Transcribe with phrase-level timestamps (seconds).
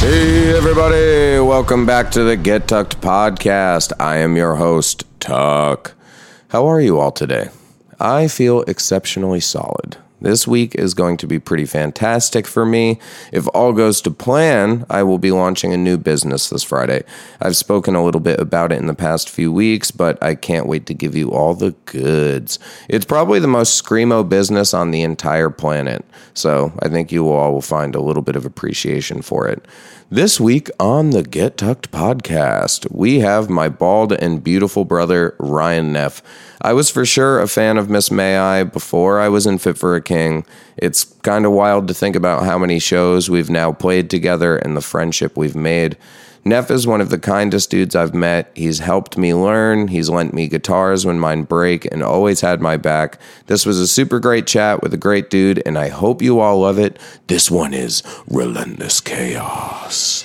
[0.00, 1.38] Hey, everybody.
[1.46, 3.92] Welcome back to the Get Tucked podcast.
[4.00, 5.92] I am your host, Tuck.
[6.48, 7.50] How are you all today?
[8.00, 9.98] I feel exceptionally solid.
[10.20, 12.98] This week is going to be pretty fantastic for me.
[13.32, 17.04] If all goes to plan, I will be launching a new business this Friday.
[17.40, 20.66] I've spoken a little bit about it in the past few weeks, but I can't
[20.66, 22.58] wait to give you all the goods.
[22.88, 27.52] It's probably the most screamo business on the entire planet, so I think you all
[27.52, 29.64] will find a little bit of appreciation for it.
[30.12, 35.92] This week on the Get Tucked podcast, we have my bald and beautiful brother, Ryan
[35.92, 36.20] Neff.
[36.60, 39.78] I was for sure a fan of Miss May I before I was in Fit
[39.78, 40.44] for a King.
[40.76, 44.76] It's kind of wild to think about how many shows we've now played together and
[44.76, 45.96] the friendship we've made.
[46.44, 48.50] Neff is one of the kindest dudes I've met.
[48.54, 52.76] He's helped me learn, he's lent me guitars when mine break, and always had my
[52.76, 53.18] back.
[53.46, 56.60] This was a super great chat with a great dude, and I hope you all
[56.60, 56.98] love it.
[57.26, 60.24] This one is Relentless Chaos.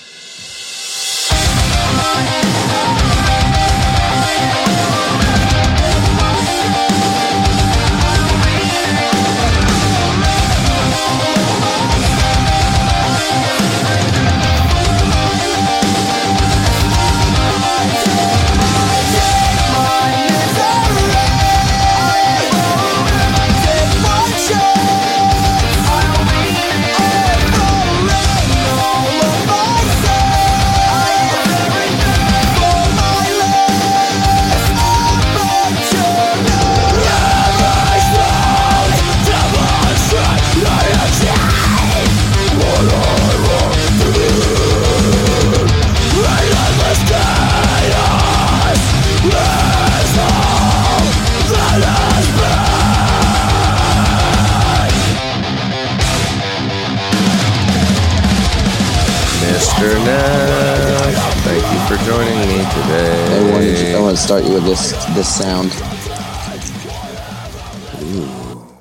[64.16, 65.72] Wanted I want start you with this this sound.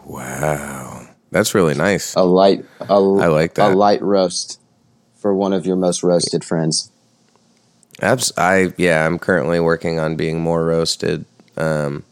[0.04, 2.14] Wow, that's really nice.
[2.14, 3.72] A light a, I like that.
[3.72, 4.60] a light roast
[5.16, 6.90] for one of your most roasted friends.
[8.00, 11.24] Abs- I yeah, I'm currently working on being more roasted,
[11.56, 12.04] um,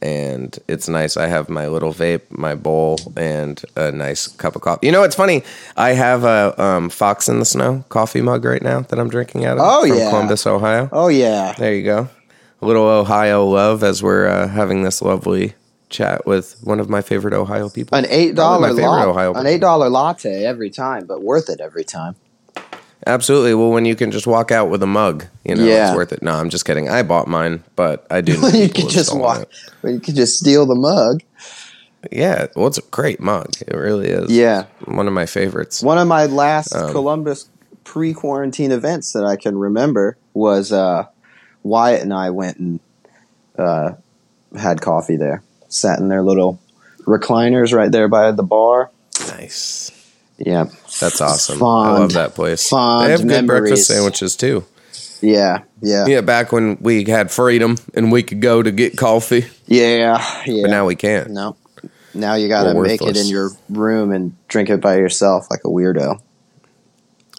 [0.00, 1.16] and it's nice.
[1.16, 4.86] I have my little vape, my bowl, and a nice cup of coffee.
[4.86, 5.42] You know, it's funny.
[5.76, 9.44] I have a um, Fox in the Snow coffee mug right now that I'm drinking
[9.44, 9.64] out of.
[9.66, 10.10] Oh, from yeah.
[10.10, 10.88] Columbus, Ohio.
[10.92, 11.54] Oh yeah.
[11.58, 12.08] There you go.
[12.62, 15.54] Little Ohio love as we're uh, having this lovely
[15.88, 17.98] chat with one of my favorite Ohio people.
[17.98, 19.08] An eight dollar latte.
[19.08, 22.16] Ohio An eight dollar latte every time, but worth it every time.
[23.04, 23.52] Absolutely.
[23.54, 25.88] Well, when you can just walk out with a mug, you know, Yeah.
[25.88, 26.22] it's worth it.
[26.22, 26.88] No, I'm just kidding.
[26.88, 28.34] I bought mine, but I do.
[28.56, 29.48] you could just walk.
[29.82, 31.22] You could just steal the mug.
[32.12, 33.50] Yeah, well, it's a great mug.
[33.60, 34.30] It really is.
[34.30, 34.66] Yeah.
[34.84, 35.82] one of my favorites.
[35.82, 37.48] One of my last Um, Columbus
[37.84, 41.06] pre-quarantine events that I can remember was uh,
[41.62, 42.80] Wyatt and I went and
[43.58, 43.92] uh,
[44.58, 45.42] had coffee there.
[45.68, 46.60] Sat in their little
[47.00, 48.90] recliners right there by the bar.
[49.28, 49.90] Nice.
[50.38, 50.64] Yeah,
[51.00, 51.62] That's awesome.
[51.62, 52.68] I love that place.
[52.68, 53.60] fond they have good memories.
[53.60, 54.64] breakfast sandwiches too.
[55.20, 59.46] yeah, yeah, Yeah, back when we had freedom and we could go to get coffee,
[59.66, 60.62] yeah, yeah.
[60.62, 61.30] but now we can't.
[61.30, 61.56] no,
[62.12, 65.60] now you got to make it in your room and drink it by yourself like
[65.64, 66.20] a weirdo.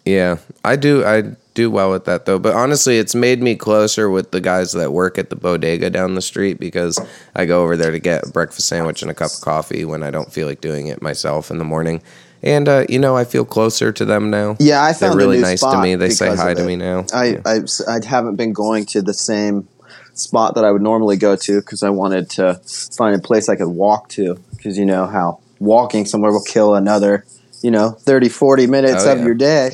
[0.06, 1.04] Yeah, I do.
[1.04, 2.38] I do well with that though.
[2.38, 6.14] But honestly, it's made me closer with the guys that work at the bodega down
[6.14, 7.00] the street because
[7.34, 10.02] I go over there to get a breakfast sandwich and a cup of coffee when
[10.02, 12.02] I don't feel like doing it myself in the morning.
[12.42, 14.56] And uh, you know, I feel closer to them now.
[14.60, 15.94] Yeah, I They're found a really new nice to spot me.
[15.94, 17.06] They say hi to me now.
[17.14, 19.66] I, I I haven't been going to the same
[20.12, 22.54] spot that I would normally go to because I wanted to
[22.96, 26.74] find a place I could walk to because you know how walking somewhere will kill
[26.74, 27.24] another
[27.62, 29.24] you know 30 40 minutes Oh, of yeah.
[29.24, 29.70] your day.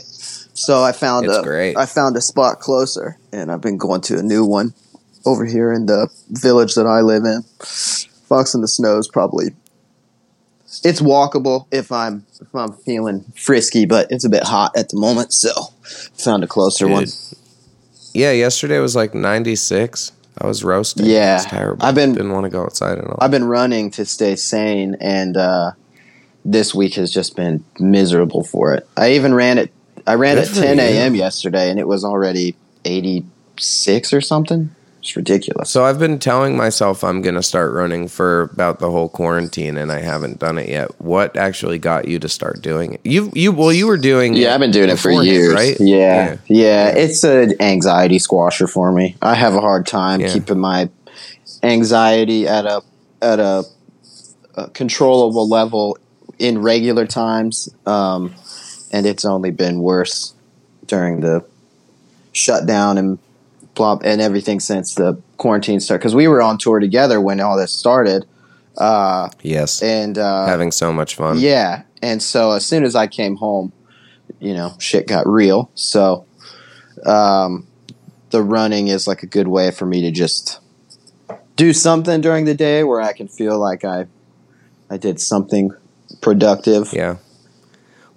[0.61, 1.77] So I found It's a great.
[1.77, 4.75] I found a spot closer and I've been going to a new one
[5.25, 7.43] over here in the village that I live in.
[8.29, 9.55] Fox in the Snow is probably
[10.85, 14.99] it's walkable if I'm if I'm feeling frisky, but it's a bit hot at the
[14.99, 15.51] moment, so
[15.83, 16.93] found a closer Dude.
[16.93, 17.07] one.
[18.15, 20.13] Yeah, yesterday was like 96.
[20.39, 21.07] I was roasting.
[21.07, 21.37] Yeah.
[21.37, 21.85] It's terrible.
[21.85, 23.19] I've been- didn't want to go outside at all.
[23.21, 25.73] I've been running to stay sane, and uh,
[26.45, 28.87] this week has just been miserable for it.
[28.97, 29.73] I even ran it.
[30.07, 31.15] I ran Good at 10 a.m.
[31.15, 34.71] yesterday, and it was already 86 or something.
[35.01, 35.71] It's ridiculous.
[35.71, 39.79] So I've been telling myself I'm going to start running for about the whole quarantine,
[39.79, 41.01] and I haven't done it yet.
[41.01, 43.01] What actually got you to start doing it?
[43.03, 44.35] You, you, well, you were doing.
[44.35, 45.55] Yeah, I've been doing it for years.
[45.55, 45.75] right?
[45.81, 49.17] Yeah, yeah, It's an anxiety squasher for me.
[49.23, 50.33] I have a hard time Yeah.
[50.35, 50.91] keeping my
[51.63, 52.83] anxiety at a
[53.23, 53.65] at a,
[54.55, 55.97] a controllable level
[56.39, 58.35] in regular times, um,
[58.93, 60.35] and it's only been worse
[60.87, 61.45] during the
[62.33, 63.19] shutdown and
[63.75, 66.01] blah and everything since the quarantine started.
[66.01, 68.27] Because we were on tour together when all this started,
[68.79, 69.83] uh, Yes.
[69.83, 71.39] and uh, Having so much fun.
[71.39, 73.73] yeah, and so as soon as I came home,
[74.41, 75.71] you know, shit got real.
[75.75, 76.25] So,
[77.05, 77.67] um,
[78.31, 80.61] the running is like a good way for me to just
[81.57, 84.07] do something during the day where I can feel like I,
[84.89, 85.73] I did something
[86.21, 86.93] productive.
[86.93, 87.17] Yeah.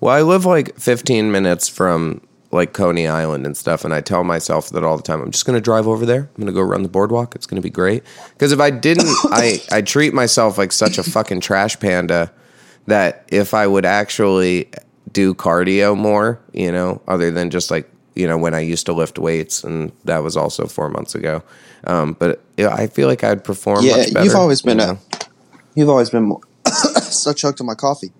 [0.03, 2.19] Well, I live like 15 minutes from
[2.51, 5.21] like Coney Island and stuff, and I tell myself that all the time.
[5.21, 6.23] I'm just going to drive over there.
[6.23, 7.35] I'm going to go run the boardwalk.
[7.35, 8.03] It's going to be great.
[8.33, 12.33] Because if I didn't, I I treat myself like such a fucking trash panda
[12.88, 14.69] that if I would actually
[15.13, 18.94] do cardio more, you know, other than just like you know when I used to
[18.94, 21.44] lift weights, and that was also four months ago.
[21.85, 23.85] Um, but I feel like I'd perform.
[23.85, 25.00] Yeah, much better, you've always been you a-
[25.75, 26.41] You've always been more.
[27.03, 28.11] so choked on my coffee.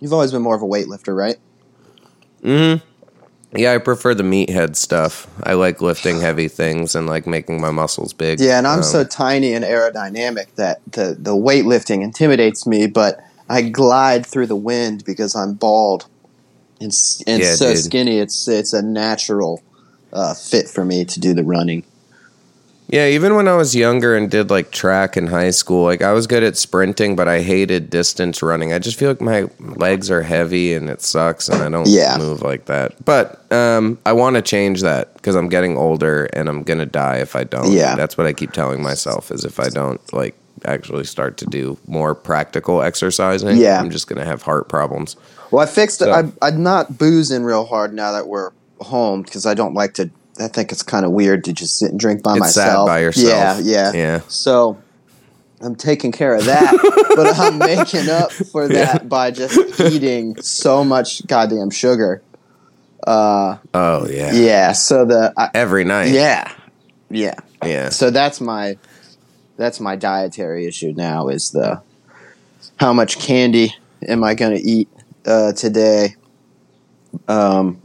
[0.00, 1.36] You've always been more of a weightlifter, right?
[2.42, 2.86] Mm-hmm.
[3.56, 5.26] Yeah, I prefer the meathead stuff.
[5.42, 8.40] I like lifting heavy things and like making my muscles big.
[8.40, 13.18] Yeah, and I'm Um, so tiny and aerodynamic that the the weightlifting intimidates me, but
[13.48, 16.06] I glide through the wind because I'm bald
[16.80, 16.92] and
[17.26, 17.78] and Yeah, so dude.
[17.78, 18.18] skinny.
[18.18, 19.60] It's it's a natural
[20.12, 21.82] uh, fit for me to do the running.
[22.92, 26.12] Yeah, even when I was younger and did like track in high school, like I
[26.12, 28.72] was good at sprinting, but I hated distance running.
[28.72, 32.18] I just feel like my legs are heavy and it sucks, and I don't Yeah.
[32.18, 33.04] move like that.
[33.04, 37.18] But um, I want to change that because I'm getting older and I'm gonna die
[37.18, 37.70] if I don't.
[37.70, 37.94] Yeah.
[37.94, 40.34] that's what I keep telling myself is if I don't like
[40.64, 43.78] actually start to do more practical exercising, Yeah.
[43.78, 45.14] I'm just gonna have heart problems.
[45.52, 46.08] Well, I fixed it.
[46.08, 48.50] I, I'm not boozing real hard now that we're
[48.80, 50.10] home because I don't like to.
[50.38, 52.86] I think it's kind of weird to just sit and drink by It's sad myself.
[52.86, 53.64] by yourself.
[53.64, 54.20] Yeah, yeah, Yeah.
[54.28, 54.78] So
[55.60, 56.72] I'm taking care of that,
[57.16, 62.22] but I'm making up for that by just eating so much goddamn sugar.
[63.06, 64.72] Uh, Oh yeah, yeah.
[64.72, 66.08] So the I, every night.
[66.12, 66.52] yeah,
[67.10, 67.34] yeah.
[67.64, 67.88] yeah.
[67.90, 68.76] So that's my
[69.56, 71.82] that's my dietary issue now is the
[72.76, 73.74] how much candy
[74.06, 74.88] am I going to eat
[75.26, 76.16] uh, today?
[77.28, 77.80] Um,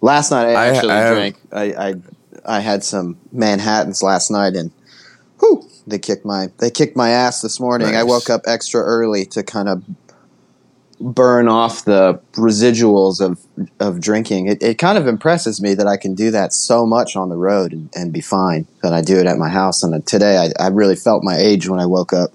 [0.00, 1.36] last night I I- actually I have- drank.
[1.52, 1.94] I, I
[2.44, 4.70] I had some Manhattan's last night and
[5.40, 7.94] whew, they kicked my they kicked my ass this morning.
[7.94, 9.82] I woke up extra early to kind of
[11.00, 13.38] burn off the residuals of
[13.80, 14.46] of drinking.
[14.48, 17.36] It, it kind of impresses me that I can do that so much on the
[17.36, 18.66] road and, and be fine.
[18.82, 19.82] That I do it at my house.
[19.82, 22.30] And today I, I really felt my age when I woke up.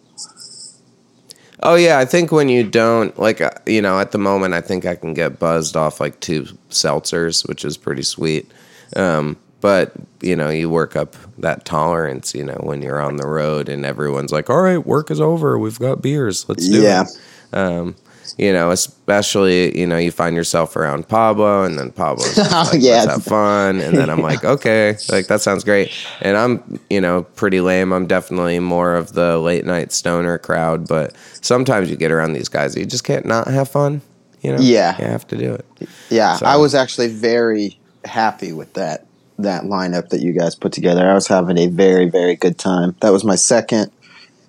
[1.65, 4.62] Oh yeah, I think when you don't like, uh, you know, at the moment, I
[4.62, 8.51] think I can get buzzed off like two seltzers, which is pretty sweet.
[8.98, 13.27] Um, but you know, you work up that tolerance, you know, when you're on the
[13.27, 15.58] road and everyone's like, "All right, work is over.
[15.58, 16.48] We've got beers.
[16.50, 17.03] Let's do Yeah.
[17.03, 17.96] it." Um,
[18.38, 22.82] you know, especially you know, you find yourself around Pablo, and then Pablo's Oh, like,
[22.82, 23.06] yeah.
[23.10, 27.24] have fun, and then I'm like, okay, like that sounds great, and I'm you know
[27.24, 27.92] pretty lame.
[27.94, 32.50] I'm definitely more of the late night stoner crowd, but sometimes you get around these
[32.50, 34.01] guys, you just can't not have fun.
[34.42, 34.98] You know, Yeah.
[35.00, 35.65] you have to do it.
[36.10, 39.06] Yeah, So- I was actually very happy with that
[39.39, 41.10] that lineup that you guys put together.
[41.10, 42.96] I was having a very very good time.
[43.01, 43.92] That was my second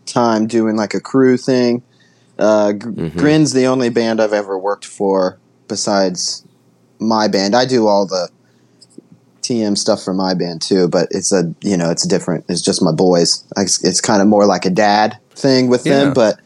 [0.07, 1.83] time doing like a crew thing.
[2.39, 3.19] Uh, Mm-hmm.
[3.19, 5.39] Grin's the only band I've ever worked for
[5.69, 6.45] besides
[6.99, 7.55] my band.
[7.55, 8.29] I do all the
[9.43, 12.45] TM stuff for my band too, but it's a you know it's different.
[12.49, 13.45] It's just my boys.
[13.57, 16.05] I, it's kind of more like a dad thing with Yeah.
[16.07, 16.41] them, but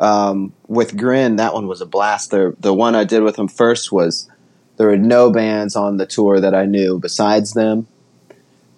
[0.00, 2.30] um, with Grin, that one was a blast.
[2.30, 4.28] The the one I did with them first was
[4.76, 7.86] there were no bands on the tour that I knew besides them.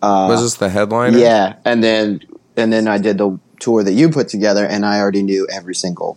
[0.02, 1.18] Uh, Was this the headliner?
[1.18, 2.23] yeah, and then
[2.56, 5.75] and then I did the tour that you put together, and I already knew every
[5.75, 6.16] single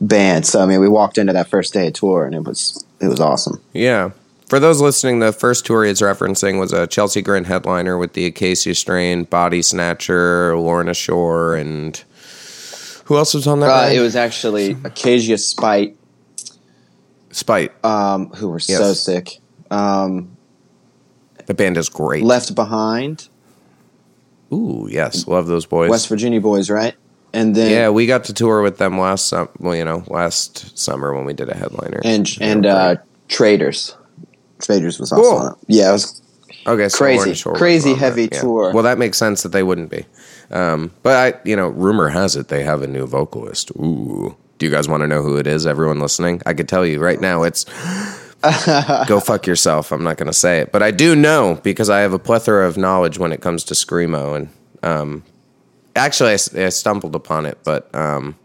[0.00, 0.46] band.
[0.46, 3.08] So I mean, we walked into that first day of tour, and it was it
[3.08, 3.60] was awesome.
[3.72, 4.10] Yeah.
[4.48, 8.26] for those listening, the first tour he's referencing was a Chelsea Grin headliner with the
[8.26, 12.02] Acacia Strain, Body Snatcher, Lorna Shore, and
[13.04, 13.70] who else was on that?
[13.70, 15.96] Uh, it was actually Acacia Spite,
[17.30, 17.72] Spite.
[17.84, 19.38] um, who were so sick.
[19.70, 20.36] Um,
[21.46, 22.22] the band is great.
[22.24, 23.28] Left Behind,
[24.52, 25.90] Ooh, yes, love those boys.
[25.90, 26.94] West Virginia boys, right?
[27.32, 30.76] And then yeah, we got to tour with them last sum- well, you know, last
[30.78, 32.00] summer when we did a headliner.
[32.04, 32.96] and and uh.
[33.28, 33.94] Traitors.
[34.60, 35.38] Traitors was also Cool.
[35.38, 35.58] on it.
[35.68, 36.20] Yeah, it was
[36.66, 38.40] okay, so crazy- crazy on that, heavy yeah.
[38.40, 38.72] tour.
[38.74, 40.04] Well, that makes sense that they wouldn't be.
[40.50, 43.70] Um, but I, you know, rumor has it they have a new vocalist.
[43.76, 45.64] Ooh, do you guys want to know who it is?
[45.64, 47.44] Everyone listening, I could tell you right now.
[47.44, 47.64] It's
[49.06, 49.92] go fuck yourself.
[49.92, 52.66] I'm not going to say it, but I do know because I have a plethora
[52.66, 54.48] of knowledge when it comes to screamo, and
[54.82, 55.22] um,
[55.96, 58.36] actually, I stumbled upon it, but um,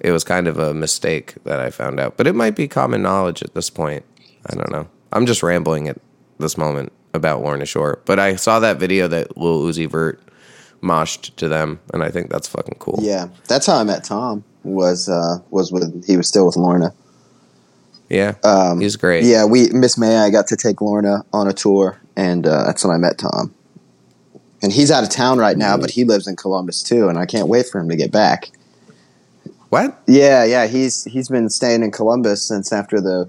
[0.00, 2.16] it was kind of a mistake that I found out.
[2.16, 4.04] But it might be common knowledge at this point.
[4.50, 4.88] I don't know.
[5.12, 5.98] I'm just rambling at
[6.38, 10.20] this moment about Lorna Shore, but I saw that video that Lil Uzi Vert
[10.82, 12.98] moshed to them, and I think that's fucking cool.
[13.02, 13.28] yeah.
[13.48, 14.44] That's how I met Tom.
[14.64, 16.92] Was uh was with he was still with Lorna.
[18.10, 19.24] yeah, Um, he's great.
[19.24, 20.18] Yeah, we Miss May.
[20.18, 23.54] I got to take Lorna on a tour, and uh, that's when I met Tom.
[24.62, 27.26] And he's out of town right now, but he lives in Columbus too, and I
[27.26, 28.50] can't wait for him to get back.
[29.70, 30.00] What?
[30.06, 33.28] Yeah, yeah, he's he's been staying in Columbus since after the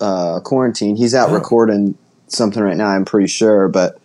[0.00, 0.96] uh, quarantine.
[0.96, 1.34] He's out Oh.
[1.34, 1.96] recording
[2.28, 2.86] something right now.
[2.88, 3.98] I'm pretty sure, but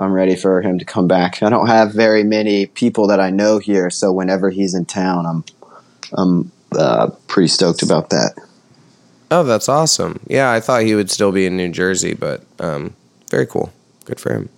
[0.00, 1.42] I'm ready for him to come back.
[1.42, 5.24] I don't have very many people that I know here, so whenever he's in town,
[5.26, 5.44] I'm
[6.12, 8.34] I'm uh, pretty stoked about that.
[9.30, 10.20] Oh, that's awesome.
[10.28, 12.94] Yeah, I thought he would still be in New Jersey, but um,
[13.30, 13.72] very cool.
[14.04, 14.48] Good for him.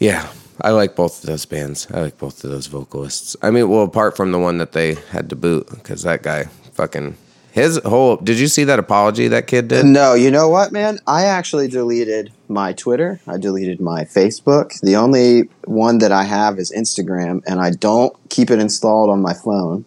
[0.00, 1.86] Yeah, I like both of those bands.
[1.92, 3.36] I like both of those vocalists.
[3.42, 6.44] I mean, well, apart from the one that they had to boot, because that guy
[6.72, 7.16] fucking
[7.52, 8.16] his whole.
[8.16, 9.84] Did you see that apology that kid did?
[9.84, 10.98] No, you know what, man?
[11.06, 13.20] I actually deleted my Twitter.
[13.26, 14.78] I deleted my Facebook.
[14.80, 19.20] The only one that I have is Instagram, and I don't keep it installed on
[19.20, 19.84] my phone.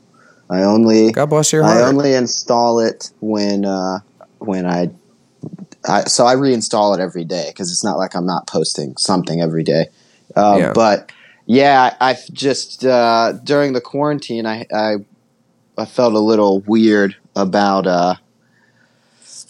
[0.50, 1.77] I only God bless your heart.
[1.77, 4.00] I only install it when uh,
[4.39, 4.91] when I,
[5.88, 9.41] I so I reinstall it every day because it's not like I'm not posting something
[9.41, 9.88] every day.
[10.36, 10.74] Uh, Yeah.
[10.74, 11.12] But
[11.46, 14.96] yeah, I, just uh, during the quarantine, I, I
[15.78, 17.88] I felt a little weird about.
[17.88, 18.16] Uh,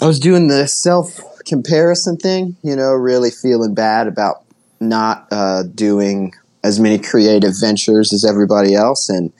[0.01, 4.43] I was doing the self comparison thing, you know, really feeling bad about
[4.79, 9.31] not uh, doing as many creative ventures as everybody else, and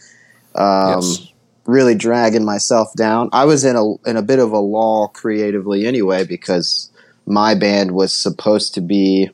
[0.55, 1.27] um, Yes.
[1.65, 3.29] really dragging myself down.
[3.31, 6.91] I was in a in a bit of a lull creatively anyway because
[7.25, 9.29] my band was supposed to be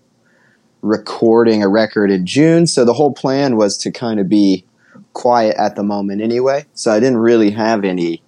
[0.81, 4.65] recording a record in June, so the whole plan was to kind of be
[5.13, 6.65] quiet at the moment anyway.
[6.73, 8.21] So I didn't really have any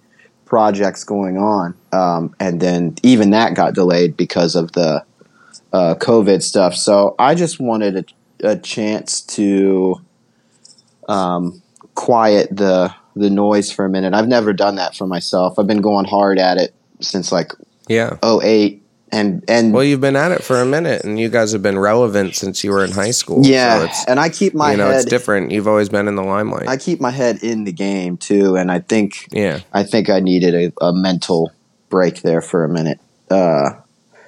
[0.44, 5.04] projects going on, um, and then even that got delayed because of the
[5.72, 6.74] uh, COVID stuff.
[6.74, 10.00] So I just wanted a, a chance to
[11.08, 11.62] um,
[11.94, 14.14] quiet the the noise for a minute.
[14.14, 15.58] I've never done that for myself.
[15.58, 17.52] I've been going hard at it since like
[17.88, 18.16] yeah.
[18.22, 18.81] 08
[19.12, 21.78] and and Well, you've been at it for a minute, and you guys have been
[21.78, 23.44] relevant since you were in high school.
[23.44, 25.52] yeah, so it's, and I keep my you know, head it's different.
[25.52, 26.68] You've always been in the limelight.
[26.68, 29.60] I keep my head in the game too, and I think yeah.
[29.72, 31.52] I think I needed a, a mental
[31.88, 32.98] break there for a minute.
[33.30, 33.74] Uh,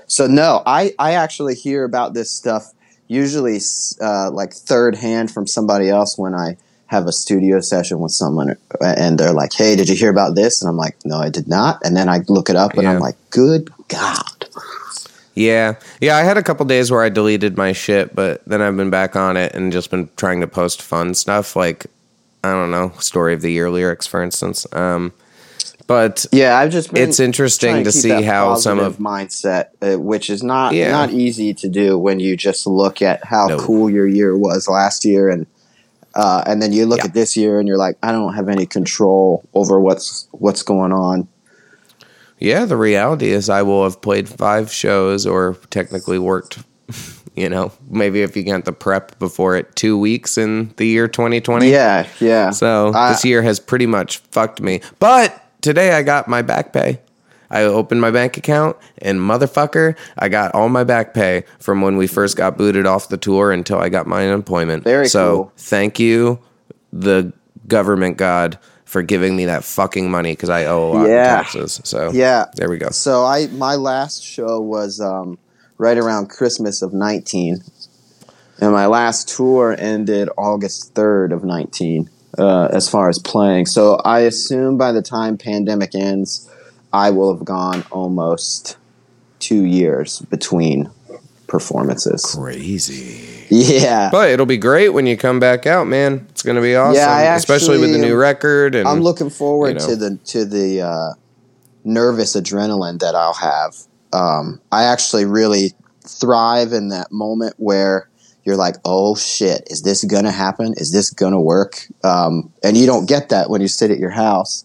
[0.06, 2.72] so no, I I actually hear about this stuff
[3.06, 3.60] usually
[4.00, 8.56] uh, like third hand from somebody else when I have a studio session with someone
[8.80, 11.48] and they're like, "Hey, did you hear about this?" And I'm like, "No, I did
[11.48, 12.92] not." And then I look it up and Yeah.
[12.92, 14.22] I'm like, "Good God."
[15.34, 15.74] Yeah.
[16.00, 18.90] Yeah, I had a couple days where I deleted my shit, but then I've been
[18.90, 21.86] back on it and just been trying to post fun stuff like
[22.44, 24.66] I don't know, story of the year lyrics for instance.
[24.72, 25.12] Um
[25.86, 29.98] but Yeah, I've just been it's interesting trying to see how some of mindset, uh,
[29.98, 30.92] which is not Yeah.
[30.92, 33.58] not easy to do when you just look at how No.
[33.58, 35.46] cool your year was last year, and
[36.14, 37.06] uh, and then you look Yeah.
[37.06, 40.92] at this year and you're like, I don't have any control over what's what's going
[40.92, 41.26] on.
[42.38, 46.58] Yeah, the reality is I will have played five shows or technically worked,
[47.34, 51.08] you know, maybe if you count the prep before it, two weeks in the year
[51.08, 51.70] 2020.
[51.70, 52.50] Yeah, yeah.
[52.50, 54.80] So I- this year has pretty much fucked me.
[54.98, 57.00] But today I got my back pay.
[57.50, 61.96] I opened my bank account and motherfucker, I got all my back pay from when
[61.96, 64.82] we first got booted off the tour until I got my unemployment.
[64.82, 65.52] Very so cool.
[65.56, 66.40] thank you,
[66.92, 67.32] the
[67.68, 68.58] government god,
[68.94, 71.18] for giving me that fucking money because I owe a lot Yeah.
[71.18, 71.80] in taxes.
[71.82, 72.44] So Yeah.
[72.54, 72.90] there we go.
[72.90, 75.36] So I my last show was um,
[75.78, 77.58] right around Christmas of nineteen,
[78.60, 82.08] and my last tour ended August third of nineteen.
[82.38, 86.48] Uh, as far as playing, so I assume by the time pandemic ends,
[86.92, 88.76] I will have gone almost
[89.40, 90.88] two years between
[91.54, 92.34] performances.
[92.36, 93.46] Crazy.
[93.48, 94.08] Yeah.
[94.10, 96.26] But it'll be great when you come back out, man.
[96.30, 98.74] It's going to be awesome, Yeah, I especially with the new record.
[98.74, 99.86] And I'm looking forward you know.
[99.86, 101.10] to the to the uh,
[101.84, 103.76] nervous adrenaline that I'll have.
[104.12, 108.08] Um, I actually really thrive in that moment where
[108.44, 110.74] you're like, "Oh shit, is this gonna happen?
[110.76, 114.10] Is this gonna work?" Um, and you don't get that when you sit at your
[114.10, 114.64] house.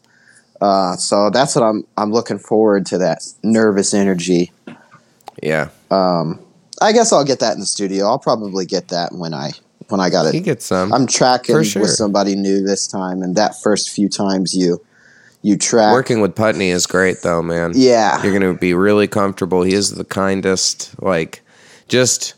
[0.59, 4.51] Uh, so that's what I'm I'm looking forward to that nervous energy.
[5.43, 6.39] yeah, Um,
[6.81, 8.05] I guess I'll get that in the studio.
[8.05, 9.51] I'll probably get that when I
[9.89, 10.33] when I got it.
[10.33, 10.93] he gets some.
[10.93, 11.81] I'm tracking sure.
[11.81, 14.81] with somebody new this time, and that first few times you
[15.41, 15.93] you track.
[15.93, 17.71] Working with Putney is great, though, man.
[17.75, 18.21] Yeah.
[18.23, 19.63] You're going to be really comfortable.
[19.63, 21.41] He is the kindest, like,
[21.87, 22.35] just.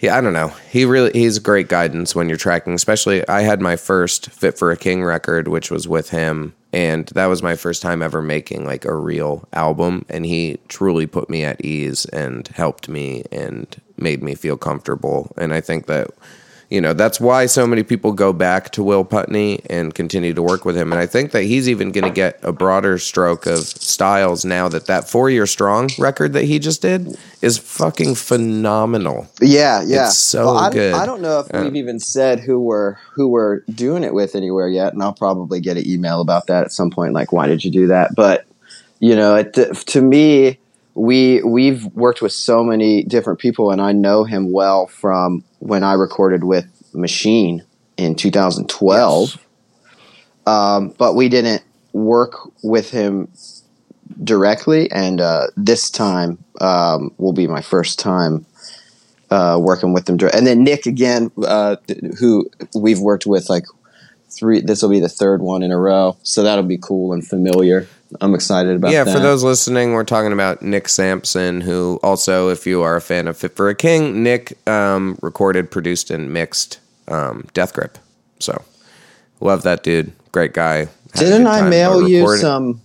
[0.00, 0.48] Yeah, I don't know.
[0.70, 2.74] He really he's great guidance when you're tracking.
[2.74, 7.06] Especially, I had my first Fit for a King record, which was with him, and
[7.14, 10.04] that was my first time ever making like a real album.
[10.08, 15.32] And he truly put me at ease and helped me and made me feel comfortable.
[15.36, 16.10] And I think that
[16.70, 20.42] you know that's why so many people go back to Will Putney and continue to
[20.42, 20.92] work with him.
[20.92, 24.68] And I think that he's even going to get a broader stroke of styles now
[24.68, 29.28] that that Four Year Strong record that he just did is fucking phenomenal.
[29.40, 30.06] Yeah, yeah.
[30.06, 30.94] It's so Well, I, good.
[30.94, 34.68] I don't know if we've even said who we're who we're doing it with anywhere
[34.68, 37.12] yet, and I'll probably get an email about that at some point.
[37.12, 38.14] Like, why did you do that?
[38.14, 38.46] But
[39.00, 40.58] you know, it, to me,
[40.94, 45.82] we we've worked with so many different people, and I know him well from when
[45.82, 47.64] I recorded with Machine
[47.96, 49.38] in 2012.
[50.46, 51.62] Um, but we didn't
[51.94, 53.28] work with him
[54.22, 58.44] directly, and uh, this time um, will be my first time
[59.30, 60.18] uh, working with them.
[60.18, 61.76] dir- And then Nick again, uh,
[62.20, 63.64] who we've worked with like
[64.28, 64.60] three.
[64.60, 67.88] This will be the third one in a row, so that'll be cool and familiar.
[68.20, 68.92] I'm excited about.
[68.92, 69.12] yeah, that.
[69.12, 73.26] for those listening, we're talking about Nick Sampson, who also, if you are a fan
[73.28, 76.78] of Fit for a King, Nick um, recorded, produced, and mixed
[77.08, 77.98] um, Death Grip.
[78.38, 78.62] So,
[79.40, 80.12] love that dude.
[80.32, 80.80] Great guy.
[81.14, 82.80] Had Didn't I mail you some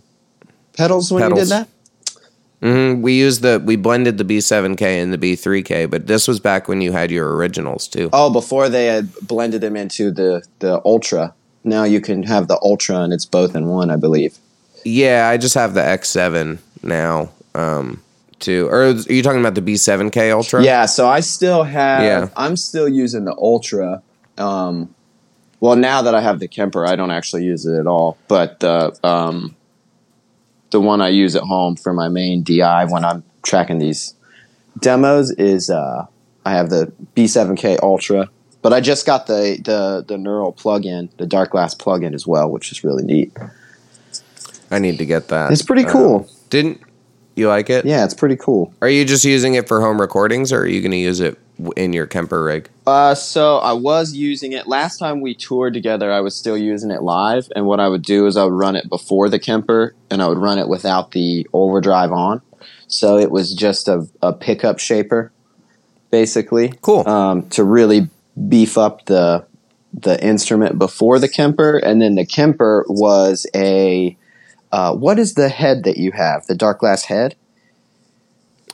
[0.73, 1.49] pedals when you Pedals.
[1.49, 1.67] did that?
[2.61, 6.67] Mhm, We used the we blended the B7K and the B3K, but this was back
[6.67, 8.09] when you had your originals too.
[8.11, 11.33] Oh, before they had blended them into the the Ultra.
[11.63, 14.37] Now you can have the Ultra, and it's both in one, I believe.
[14.85, 17.29] Yeah, I just have the X7 now.
[17.55, 18.01] Um,
[18.39, 18.67] too.
[18.67, 20.63] Or are you talking about the B7K Ultra?
[20.63, 22.03] Yeah, so I still have.
[22.03, 22.29] Yeah.
[22.35, 24.01] I'm still using the Ultra.
[24.37, 24.93] Um,
[25.59, 28.17] well, now that I have the Kemper, I don't actually use it at all.
[28.27, 29.55] But the um,
[30.71, 34.15] the one I use at home for my main DI when I'm tracking these
[34.79, 36.05] demos is uh,
[36.45, 38.29] I have the B7K Ultra.
[38.61, 42.71] But I just got the the the Neural plugin, the Darkglass plugin as well, which
[42.71, 43.35] is really neat.
[44.71, 45.51] I need to get that.
[45.51, 46.29] It's pretty Uh, cool.
[46.49, 46.81] didn't
[47.35, 47.85] you like it?
[47.85, 48.73] Yeah, it's pretty cool.
[48.81, 51.37] Are you just using it for home recordings, or are you going to use it
[51.75, 52.69] in your Kemper rig?
[52.87, 56.11] Uh, so I was using it last time we toured together.
[56.11, 58.75] I was still using it live, and what I would do is I would run
[58.75, 62.41] it before the Kemper, and I would run it without the overdrive on.
[62.87, 65.31] So it was just a, a pickup shaper,
[66.11, 66.73] basically.
[66.81, 67.07] Cool.
[67.07, 68.09] Um, to really
[68.47, 69.45] beef up the
[69.91, 74.15] the instrument before the Kemper, and then the Kemper was a
[74.71, 76.45] uh, what is the head that you have?
[76.47, 77.35] The dark glass head.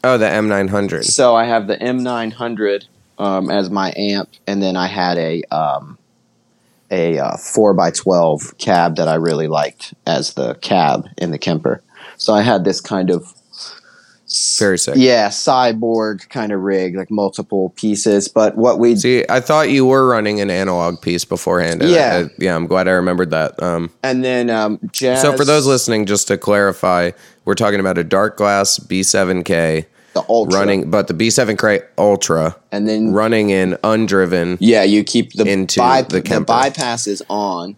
[0.04, 1.04] Oh, the M900.
[1.06, 2.86] So I have the M900
[3.18, 5.98] um, as my amp, and then I had a um,
[6.92, 11.38] a uh, four x twelve cab that I really liked as the cab in the
[11.38, 11.82] Kemper.
[12.18, 13.34] So I had this kind of
[14.60, 14.96] Very sick.
[14.98, 18.28] yeah cyborg kind of rig, like multiple pieces.
[18.28, 21.82] But what we See, I thought you were running an analog piece beforehand.
[21.82, 22.16] and Yeah.
[22.16, 23.62] I- I- yeah, I'm glad I remembered that.
[23.62, 25.22] Um, and then um, jazz.
[25.22, 27.12] so, for those listening, just to clarify,
[27.46, 32.88] we're talking about a dark glass B7K the ultra running, but the B7K Ultra and
[32.88, 34.58] then running in undriven.
[34.62, 36.46] Yeah, you keep the into by- the Kemper.
[36.46, 37.76] bypass is on,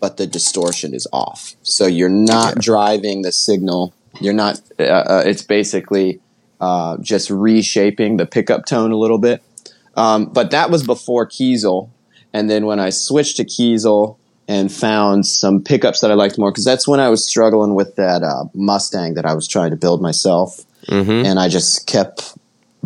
[0.00, 1.54] but the distortion is off.
[1.62, 2.60] So you're not Yeah.
[2.62, 3.92] driving the signal.
[4.20, 4.60] You're not.
[4.78, 6.20] Uh, uh, it's basically
[6.60, 9.42] uh, just reshaping the pickup tone a little bit.
[9.96, 11.88] Um, but that was before Kiesel,
[12.32, 14.16] and then when I switched to Kiesel
[14.48, 17.96] and found some pickups that I liked more, because that's when I was struggling with
[17.96, 21.24] that uh, Mustang that I was trying to build myself, Mhm.
[21.24, 22.34] and I just kept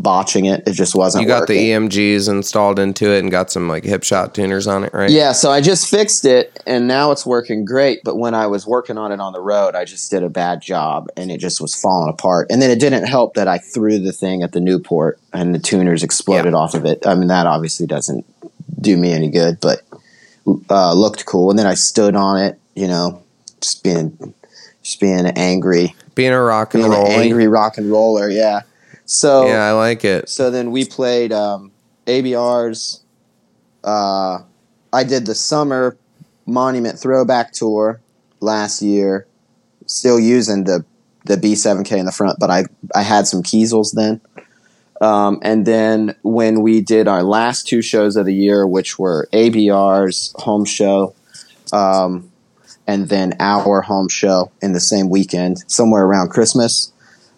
[0.02, 0.62] botching it.
[0.66, 1.22] It just wasn't.
[1.22, 1.56] You got working.
[1.56, 5.11] the EMGs installed into it and got some like Hipshot tuners on it, right?
[5.11, 8.00] Yeah, so I just fixed it and now it's working great.
[8.04, 10.61] But when I was working on it on the road, I just did a bad
[10.62, 12.46] job and it just was falling apart.
[12.50, 15.58] And then it didn't help that I threw the thing at the Newport and the
[15.58, 16.58] tuners exploded Yeah.
[16.58, 17.06] off of it.
[17.06, 18.24] I mean, that obviously doesn't
[18.80, 19.82] do me any good, but
[20.70, 21.50] uh, looked cool.
[21.50, 23.22] And then I stood on it, you know,
[23.61, 24.34] just being
[24.82, 25.94] just being angry.
[26.14, 27.06] being a rock and being roll.
[27.06, 28.30] an angry rock and roller.
[28.30, 28.61] Yeah.
[29.09, 30.29] So Yeah, I like it.
[30.29, 31.73] so then we played um,
[32.07, 33.03] ABR's.
[33.83, 34.40] Uh,
[34.92, 35.97] I did the summer
[36.44, 38.01] Monument Throwback Tour
[38.40, 39.27] last year,
[39.87, 40.85] still using the
[41.25, 44.21] the B7K in the front, but I I had some Kiesels then.
[45.01, 49.27] Um, and then when we did our last two shows of the year, which were
[49.33, 51.14] ABR's home show,
[51.73, 52.31] um,
[52.87, 56.92] and then our home show in the same weekend, somewhere around Christmas,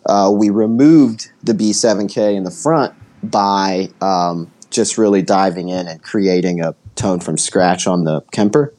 [0.07, 6.03] uh, we removed the B7K in the front by um, just really diving in and
[6.03, 8.75] creating a tone from scratch on the Kemper.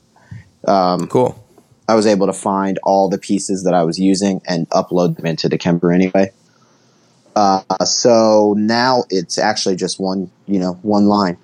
[0.67, 1.37] Um, Cool.
[1.87, 5.25] I was able to find all the pieces that I was using and upload them
[5.25, 6.31] into the Kemper anyway.
[7.35, 11.37] Uh, so now it's actually just one, you know, one line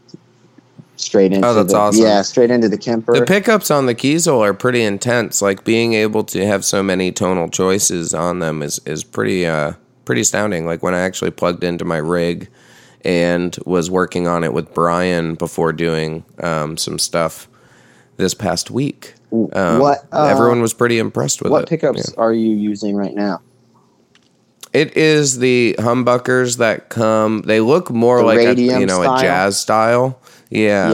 [0.98, 2.04] straight into Oh, that's the awesome.
[2.04, 3.14] yeah, straight into the Kemper.
[3.14, 5.42] The pickups on the Kiesel are pretty intense.
[5.42, 9.74] Like being able to have so many tonal choices on them is is pretty uh
[10.06, 10.66] pretty astounding.
[10.66, 12.50] Like when I actually plugged into my rig
[13.06, 17.48] and was working on it with Brian before doing um, some stuff
[18.18, 19.14] this past week.
[19.32, 21.54] Um, what uh, everyone was pretty impressed with it.
[21.54, 21.70] what it.
[21.70, 23.42] pickups are you using right now?
[24.74, 27.42] It is the humbuckers that come.
[27.44, 29.18] They look more The like a, you know style?
[29.18, 30.20] a jazz style.
[30.50, 30.94] Yeah,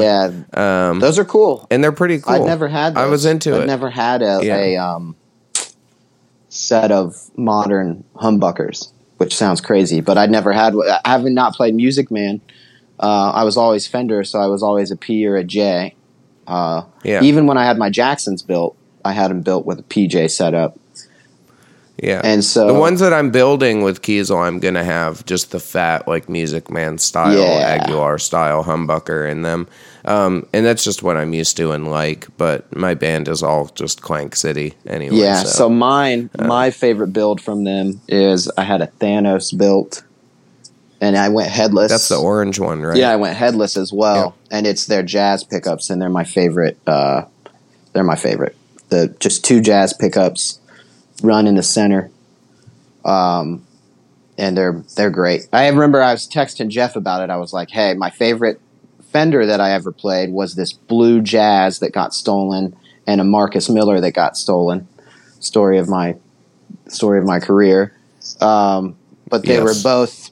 [0.54, 1.68] Yeah, Um, those are cool.
[1.70, 2.34] and they're pretty cool.
[2.34, 2.96] I've never had.
[2.96, 3.04] Those.
[3.04, 3.68] I was into I've it.
[3.68, 4.58] never had a, Yeah.
[4.58, 5.16] a um,
[6.50, 10.74] set of modern humbuckers, which sounds crazy, but I'd never had.
[11.06, 12.42] I haven't not played Music Man.
[13.00, 15.96] Uh, I was always Fender, so I was always a P or a J.
[16.48, 17.22] Uh, Yeah.
[17.22, 20.78] Even when I had my Jacksons built, I had them built with a PJ setup,
[22.04, 22.22] Yeah.
[22.24, 26.08] and so the ones that I'm building with Kiesel, I'm gonna have just the fat
[26.08, 27.80] like Music Man style, Yeah.
[27.82, 29.68] Aguilar style humbucker in them,
[30.06, 32.28] um, and that's just what I'm used to and like.
[32.38, 35.18] But my band is all just Clank City anyway.
[35.18, 40.04] Yeah, so, so, mine, my favorite build from them is I had a Thanos built,
[41.00, 41.89] and I went headless.
[41.92, 42.98] that's the orange one, right?
[42.98, 46.78] Yeah, I went headless as well, and it's their jazz pickups, and they're my favorite.
[46.86, 47.24] Uh,
[47.94, 48.58] they're my favorite.
[48.89, 50.60] The just two jazz pickups,
[51.21, 52.10] run in the center,
[53.06, 53.65] um,
[54.38, 55.47] and they're they're great.
[55.54, 57.30] I remember I was texting Jeff about it.
[57.30, 58.60] I was like, "Hey, my favorite
[59.12, 63.69] Fender that I ever played was this blue jazz that got stolen, and a Marcus
[63.69, 64.88] Miller that got stolen."
[65.39, 66.15] Story of my
[66.88, 67.93] story of my career,
[68.39, 68.95] um,
[69.30, 69.63] but they Yes.
[69.63, 70.30] were both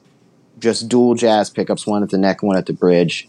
[0.58, 3.28] just dual jazz pickups, one at the neck, one at the bridge.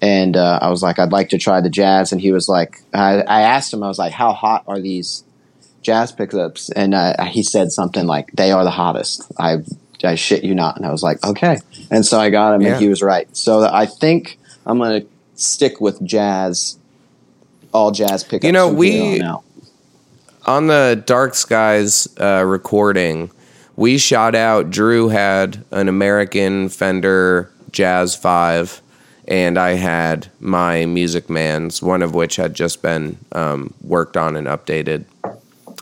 [0.00, 2.12] And uh, I was like, I'd like to try the jazz.
[2.12, 5.24] And he was like, I, I asked him, I was like, how hot are these
[5.82, 6.70] jazz pickups?
[6.70, 9.30] And uh, he said something like, they are the hottest.
[9.38, 9.58] I,
[10.04, 10.76] I shit you not.
[10.76, 11.58] And I was like, okay.
[11.90, 12.72] And so I got him, Yeah.
[12.72, 13.28] and he was right.
[13.36, 16.78] So I think I'm going to stick with jazz,
[17.72, 18.44] all jazz pickups.
[18.44, 19.42] You know, we- on
[20.46, 23.30] on the Dark Skies uh, recording,
[23.76, 24.70] we shot out.
[24.70, 28.80] Drew had an American Fender Jazz Five,
[29.26, 34.36] and I had my Music Man's, one of which had just been um, worked on
[34.36, 35.04] and updated.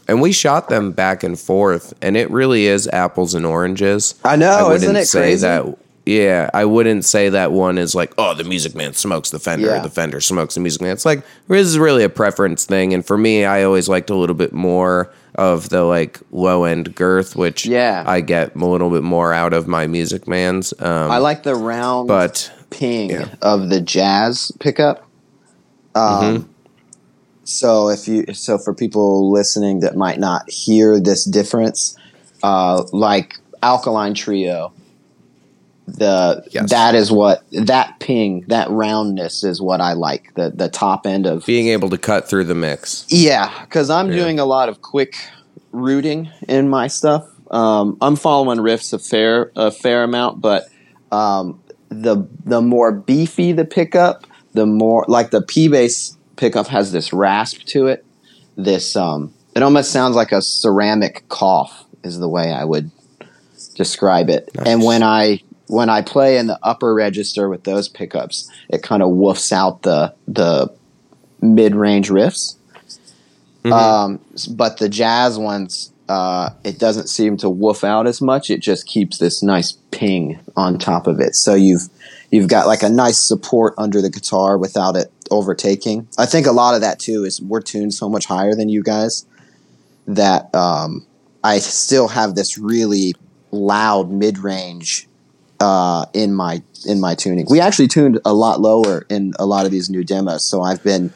[0.09, 4.15] And we shot them back and forth, and it really is apples and oranges.
[4.25, 5.41] I know, I wouldn't isn't it say crazy?
[5.47, 5.79] that.
[6.09, 9.67] Yeah, I wouldn't say that one is like, oh, the Music Man smokes the Fender,
[9.67, 9.81] Yeah.
[9.81, 10.93] the Fender smokes the Music Man.
[10.93, 14.15] It's like this is really a preference thing, and for me, I always liked a
[14.15, 18.05] little bit more of the like low end girth, which Yeah.
[18.07, 20.73] I get a little bit more out of my Music Man's.
[20.79, 23.29] Um, I like the round but ping Yeah.
[23.43, 25.05] of the jazz pickup.
[25.97, 26.05] Um,
[26.37, 26.51] Mm-hmm.
[27.47, 31.97] So if you so for people listening that might not hear this difference,
[32.43, 34.73] uh, like Alkaline Trio,
[35.87, 36.71] the Yes.
[36.71, 41.25] that is what that ping that roundness is what I like the the top end
[41.25, 43.07] of being able to cut through the mix.
[43.09, 44.17] yeah, because I'm Yeah.
[44.17, 45.15] doing a lot of quick
[45.71, 47.25] rooting in my stuff.
[47.53, 50.65] Um, I'm following riffs a fair a fair amount, but
[51.13, 56.93] um, the the more beefy the pickup, the more like the P bass pickup has
[56.93, 58.05] this rasp to it.
[58.57, 62.91] This um, it almost sounds like a ceramic cough is the way I would
[63.75, 64.49] describe it.
[64.65, 69.03] And when I when I play in the upper register with those pickups, it kind
[69.03, 70.73] of woofs out the the
[71.41, 72.57] mid range riffs.
[73.73, 74.21] Um,
[74.55, 78.49] but the jazz ones, uh, it doesn't seem to woof out as much.
[78.49, 81.35] It just keeps this nice ping on top of it.
[81.35, 81.89] So you've
[82.31, 86.09] you've got like a nice support under the guitar without it overtaking.
[86.19, 88.83] I think a lot of that too is we're tuned so much higher than you
[88.83, 89.27] guys
[90.07, 91.07] that um,
[91.43, 93.15] I still have this really
[93.51, 95.09] loud mid range
[95.61, 97.47] uh, in my in my tuning.
[97.49, 100.83] We actually tuned a lot lower in a lot of these new demos, so I've
[100.83, 101.13] been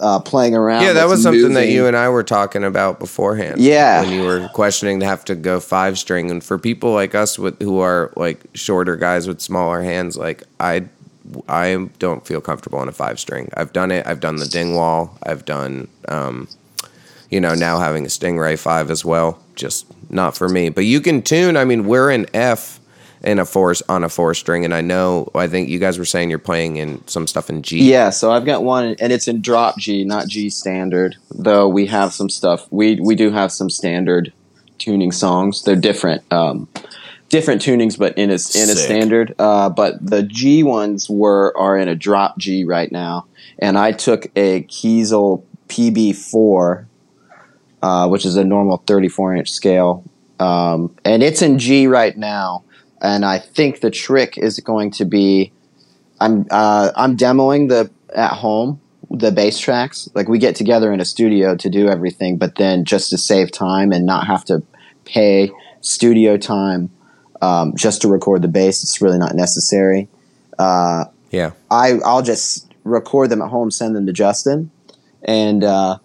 [0.00, 0.82] uh, playing around.
[0.82, 3.60] Yeah, that was something that you and I were talking about beforehand.
[3.60, 4.02] Yeah.
[4.02, 7.38] when you were questioning to have to go five string, and for people like us
[7.38, 10.88] with who are like shorter guys with smaller hands, like I,
[11.48, 13.50] I don't feel comfortable on a five string.
[13.56, 14.06] I've done it.
[14.06, 15.16] I've done the Dingwall.
[15.22, 16.48] I've done, um,
[17.30, 19.42] you know, now having a Stingray five as well.
[19.54, 20.68] Just not for me.
[20.68, 21.56] But you can tune.
[21.56, 22.80] I mean, we're in F
[23.22, 25.30] in a four on a four string, and I know.
[25.34, 27.90] I think you guys were saying you're playing in some stuff in G.
[27.90, 31.16] Yeah, so I've got one, and it's in drop G, not G standard.
[31.30, 32.66] Though we have some stuff.
[32.70, 34.32] We we do have some standard
[34.78, 35.62] tuning songs.
[35.64, 36.68] They're different, um,
[37.28, 39.34] different tunings, but in a in a standard.
[39.38, 43.26] Uh, but the G ones were are in a drop G right now,
[43.58, 46.88] and I took a Kiesel PB four,
[47.82, 50.04] uh, which is a normal thirty four inch scale,
[50.38, 52.64] um, and it's in G right now.
[53.00, 55.52] And I think the trick is going to be
[56.20, 60.08] I'm uh, I'm demoing the at home the bass tracks.
[60.14, 63.50] Like we get together in a studio to do everything, but then just to save
[63.50, 64.62] time and not have to
[65.04, 66.90] pay studio time
[67.40, 70.08] um, just to record the bass, it's really not necessary.
[70.58, 71.52] Uh, yeah.
[71.70, 74.70] I I'll just record them at home, send them to Justin,
[75.22, 75.98] and uh,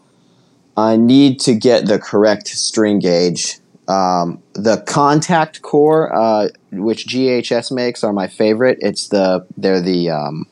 [0.76, 3.60] I need to get the correct string gauge.
[3.88, 8.78] Um, the contact core, uh, which GHS makes, are my favorite.
[8.82, 10.46] It's the they're the um,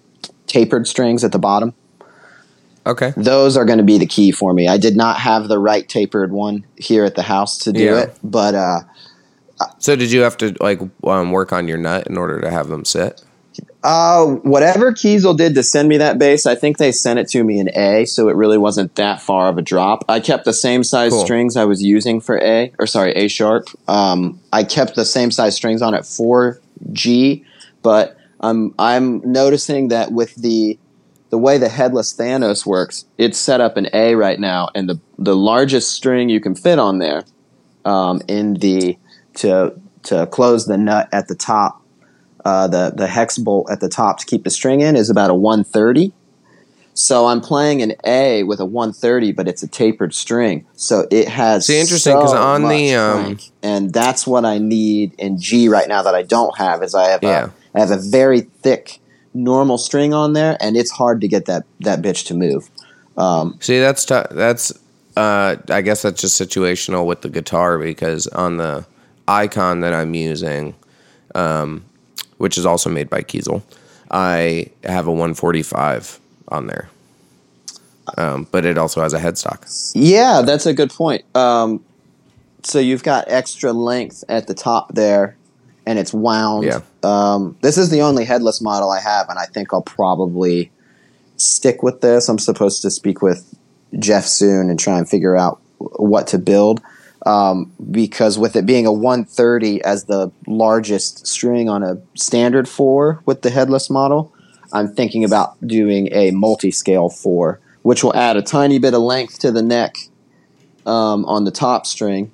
[0.47, 1.73] tapered strings at the bottom.
[2.85, 3.13] Okay.
[3.15, 4.67] Those are going to be the key for me.
[4.67, 7.99] I did not have the right tapered one here at the house to do Yeah.
[8.01, 8.79] it, but uh,
[9.79, 12.67] So did you have to like um, work on your nut in order to have
[12.67, 13.23] them sit?
[13.83, 17.43] Uh, whatever Kiesel did to send me that bass, I think they sent it to
[17.43, 20.05] me in A, so it really wasn't that far of a drop.
[20.07, 21.23] I kept the same size Cool.
[21.23, 23.67] strings I was using for A, or sorry, A sharp.
[23.87, 27.43] Um, I kept the same size strings on it for G,
[27.81, 30.77] but I'm I'm noticing that with the
[31.31, 34.99] the way the headless Thanos works, it's set up in A right now, and the
[35.17, 37.23] the largest string you can fit on there,
[37.83, 38.97] um, in the
[39.35, 41.81] to to close the nut at the top
[42.45, 45.29] uh, the the hex bolt at the top to keep the string in is about
[45.29, 46.13] a 130.
[46.93, 51.29] So I'm playing an A with a 130, but it's a tapered string, so it
[51.29, 51.65] has.
[51.65, 55.87] See, interesting, 'cause so on the, um, and that's what I need in G right
[55.87, 56.83] now that I don't have.
[56.83, 57.49] Is I have Yeah.
[57.73, 58.99] a, I have a very thick
[59.33, 62.69] normal string on there, and it's hard to get that that bitch to move.
[63.17, 64.73] Um, See, that's t- that's.
[65.15, 68.85] Uh, I guess that's just situational with the guitar because on the
[69.31, 70.75] icon that I'm using,
[71.35, 71.83] um,
[72.37, 73.61] which is also made by Kiesel,
[74.09, 76.89] I have a 145 on there.
[78.17, 79.91] Um, but it also has a headstock.
[79.95, 81.23] Yeah, that's a good point.
[81.35, 81.83] Um,
[82.63, 85.37] so you've got extra length at the top there,
[85.85, 86.65] and it's wound.
[86.65, 86.81] Yeah.
[87.03, 90.71] Um, this is the only headless model I have, and I think I'll probably
[91.37, 92.27] stick with this.
[92.27, 93.57] I'm supposed to speak with
[93.97, 96.81] Jeff soon and try and figure out what to build.
[97.25, 103.21] Um, because with it being a 130 as the largest string on a standard four
[103.25, 104.33] with the headless model,
[104.73, 109.37] I'm thinking about doing a multi-scale four, which will add a tiny bit of length
[109.39, 109.97] to the neck
[110.87, 112.31] um, on the top string,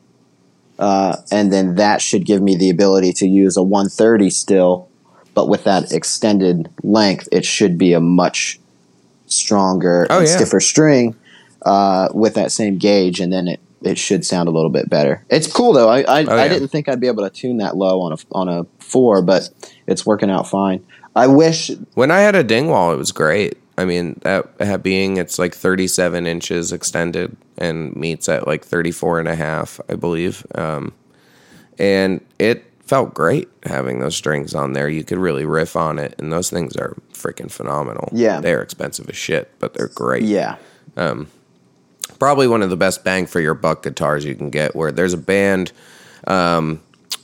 [0.80, 4.88] uh, and then that should give me the ability to use a 130 still,
[5.34, 8.58] but with that extended length, it should be a much
[9.26, 10.36] stronger Oh, and yeah.
[10.36, 11.14] stiffer string
[11.64, 15.24] uh, with that same gauge, and then it, it should sound a little bit better.
[15.30, 15.90] It's cool though.
[15.90, 18.18] I I, Oh, I didn't think I'd be able to tune that low on a
[18.32, 19.50] on a four, but
[19.86, 20.86] it's working out fine.
[21.16, 23.58] I wish When I had a Dingwall, it was great.
[23.80, 29.28] I mean, that being it's like 37 inches extended and meets at like 34 and
[29.28, 30.46] a half, I believe.
[30.56, 30.94] Um,
[31.78, 34.90] and it felt great having those strings on there.
[34.90, 38.10] You could really riff on it, and those things are freaking phenomenal.
[38.14, 38.40] Yeah.
[38.42, 40.24] They're expensive as shit, but they're great.
[40.24, 40.56] yeah.
[42.20, 44.76] Probably one of the best bang for your buck guitars you can get.
[44.76, 45.72] Where there's a band
[46.26, 46.82] um,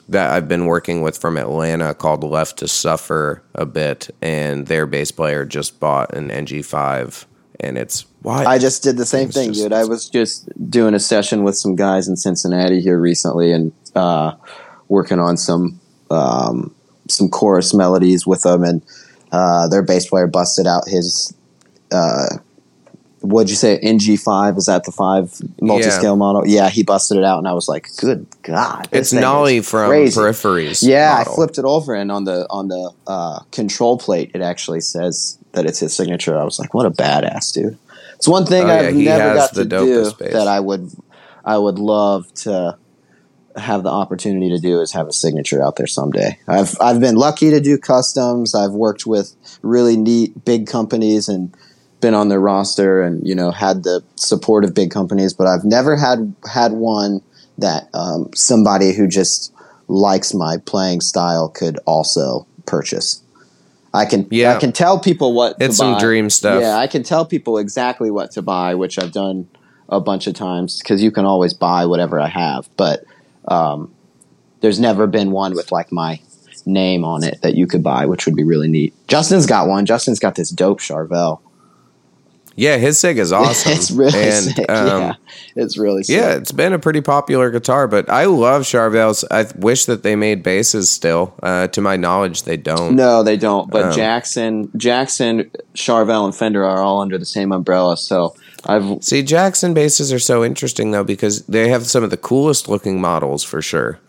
[0.10, 4.86] that I've been working with from Atlanta called Left to Suffer a bit, and their
[4.86, 7.26] bass player just bought an NG5,
[7.60, 9.74] and it's why I just did the same thing, just- dude.
[9.74, 14.34] I was just doing a session with some guys in Cincinnati here recently, and uh,
[14.88, 15.80] working on some
[16.12, 16.74] um,
[17.10, 18.82] some chorus melodies with them, and
[19.32, 21.34] uh, their bass player busted out his.
[21.91, 22.38] Uh,
[23.24, 23.80] What'd you say?
[23.80, 26.46] NG five is that the five multi scale model?
[26.46, 30.20] Yeah, he busted it out, and I was like, "Good God!" it's Nolly from crazy.
[30.20, 30.86] Peripheries.
[30.86, 31.32] Yeah, model.
[31.32, 35.38] I flipped it over, and on the on the uh, control plate, it actually says
[35.54, 36.38] that it's his signature.
[36.38, 37.78] I was like, "What a badass, dude!"
[38.16, 40.34] It's one thing Oh, yeah, I've never got to do bass.
[40.34, 40.92] that I would
[41.46, 42.78] I would love to
[43.56, 46.38] have the opportunity to do is have a signature out there someday.
[46.48, 48.56] I've I've been lucky to do customs.
[48.56, 51.56] I've worked with really neat big companies and
[52.04, 55.63] been on their roster and you know had the support of big companies, but I've
[55.63, 57.22] never had had one
[57.58, 59.52] that um, somebody who just
[59.88, 63.24] likes my playing style could also purchase.
[63.94, 64.56] I can Yeah.
[64.56, 66.62] I can tell people what It's to some dream stuff.
[66.62, 69.48] Yeah, I can tell people exactly what to buy, which I've done
[69.89, 72.68] a bunch of times because you can always buy whatever I have.
[72.76, 73.06] But
[73.48, 73.94] um,
[74.62, 76.20] there's never been one with like my
[76.66, 78.94] name on it that you could buy, which would be really neat.
[79.08, 79.86] Justin's got one.
[79.86, 81.39] Justin's got this dope Charvel.
[82.56, 83.72] Yeah, his sig is awesome.
[83.74, 84.70] it's really and, sick.
[84.70, 85.13] um, yeah,
[85.56, 86.16] it's really sick.
[86.18, 89.24] Yeah, it's been a pretty popular guitar, but I love Charvels.
[89.32, 91.34] I wish that they made basses still.
[91.42, 92.96] Uh, to my knowledge, they don't.
[92.96, 93.70] No, they don't.
[93.72, 97.98] But Um, Jackson, Jackson, Charvel, and Fender are all under the same umbrella.
[97.98, 98.36] So
[98.66, 102.70] I've See, Jackson basses are so interesting though because they have some of the coolest
[102.70, 104.00] looking models for sure.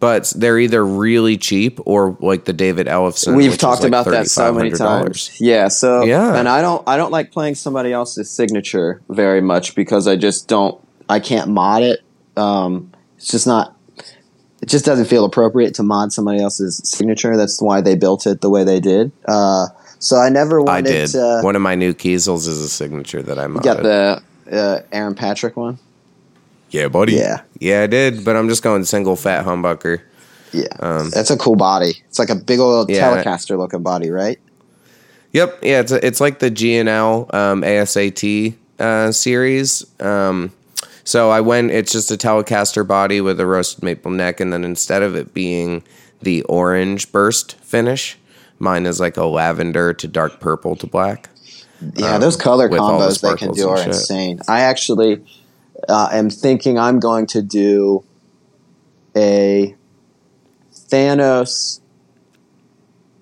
[0.00, 3.36] But they're either really cheap or like the David Ellefson.
[3.36, 5.40] We've talked like about that so many times.
[5.40, 6.36] Yeah, so Yeah.
[6.36, 10.48] and I don't I don't like playing somebody else's signature very much because I just
[10.48, 10.78] don't
[11.08, 12.00] I can't mod it.
[12.36, 13.76] Um, it's just not
[14.60, 17.36] it just doesn't feel appropriate to mod somebody else's signature.
[17.36, 19.12] That's why they built it the way they did.
[19.26, 19.66] Uh,
[19.98, 20.88] so I never wanted.
[20.88, 21.10] I did.
[21.10, 23.56] to One of my new Kiesels is a signature that I modded.
[23.56, 25.78] You got the uh, Aaron Patrick one.
[26.74, 27.12] Yeah, buddy.
[27.12, 27.42] Yeah.
[27.60, 30.00] Yeah, I did, but I'm just going single fat humbucker.
[30.52, 32.02] Yeah, Um, that's a cool body.
[32.08, 33.22] It's like a big old Yeah.
[33.22, 34.40] Telecaster looking body, right?
[35.32, 35.60] Yep.
[35.62, 39.86] Yeah, it's it's like the G&L um, ASAT uh, series.
[40.00, 40.50] Um,
[41.04, 41.70] so I went.
[41.70, 45.32] It's just a Telecaster body with a roasted maple neck, and then instead of it
[45.32, 45.84] being
[46.22, 48.18] the orange burst finish,
[48.58, 51.28] mine is like a lavender to dark purple to black.
[51.94, 54.40] Yeah, those color Um, all the combos they can do are insane.
[54.48, 55.22] I actually
[55.88, 58.04] uh, am thinking I'm going to do
[59.16, 59.74] a
[60.72, 61.80] Thanos.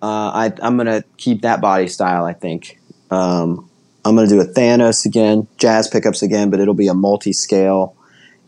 [0.00, 2.24] Uh, I, I'm going to keep that body style.
[2.24, 3.68] I think um,
[4.04, 7.96] I'm going to do a Thanos again, jazz pickups again, but it'll be a multi-scale,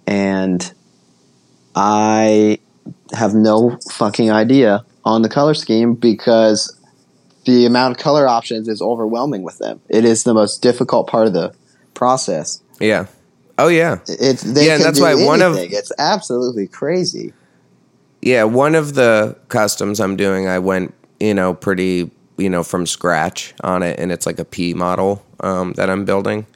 [0.06, 0.72] and
[1.74, 2.58] I
[3.12, 6.78] have no fucking idea on the color scheme because
[7.44, 9.80] the amount of color options is overwhelming with them.
[9.88, 11.54] It is the most difficult part of the
[11.92, 12.62] process.
[12.80, 13.06] Yeah.
[13.58, 13.98] Oh yeah.
[14.08, 15.76] It's they Yeah, that's why one of- anything.
[15.78, 17.32] it's absolutely crazy.
[18.22, 22.86] Yeah, one of the customs I'm doing, I went, you know, pretty, you know, from
[22.86, 26.46] scratch on it, and it's like a P model um, that I'm building.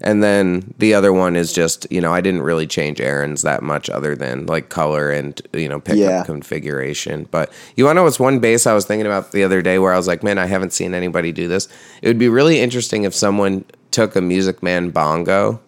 [0.00, 3.62] And then the other one is just, you know, I didn't really change Aaron's that
[3.62, 6.24] much other than like color and, you know, pickup Yeah.
[6.24, 7.26] configuration.
[7.30, 9.78] But you want to know what's one base I was thinking about the other day
[9.78, 11.68] where I was like, man, I haven't seen anybody do this.
[12.02, 15.60] It would be really interesting if someone took a Music Man bongo,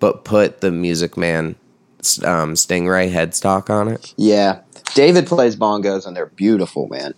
[0.00, 1.54] but put the Music Man
[2.24, 4.12] um, Stingray headstock on it.
[4.16, 4.60] Yeah,
[4.94, 7.14] David plays bongos and they're beautiful, man.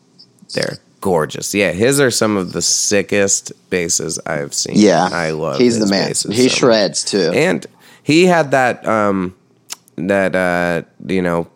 [0.54, 1.54] They're gorgeous.
[1.54, 4.74] Yeah, his are some of the sickest basses I've seen.
[4.76, 5.58] Yeah, I love.
[5.58, 6.08] He's the man.
[6.08, 7.32] He so shreds too.
[7.34, 7.66] and
[8.02, 9.34] he had that um
[9.96, 11.48] that uh you know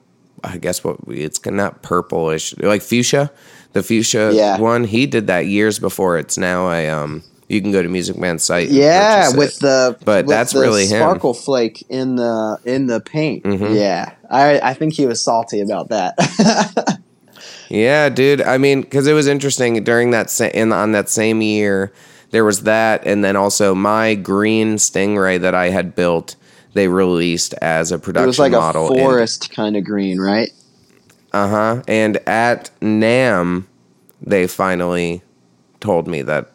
[0.43, 3.31] I guess what it's not purplish like fuchsia,
[3.73, 4.59] the fuchsia Yeah.
[4.59, 4.85] one.
[4.85, 6.19] He did that years before.
[6.19, 7.23] It's now a um.
[7.51, 8.69] You can go to Music Man's site.
[8.71, 9.61] yeah, with it.
[9.61, 11.01] the But with that's the really him.
[11.01, 13.45] sparkle flake in the in the paint.
[13.45, 13.75] Mhm.
[13.75, 16.15] Yeah, I I think he was salty about that.
[17.69, 18.43] Yeah, dude.
[18.43, 21.93] I mean, because it was interesting during that sa- in on that same year,
[22.33, 26.35] there was that, and then also my green Stingray that I had built.
[26.75, 28.93] They released as a production it was like model.
[28.93, 30.51] a forest kind of green, right?
[31.33, 31.83] Uh huh.
[31.87, 33.65] And at NAMM,
[34.21, 35.23] they finally
[35.81, 36.51] told me that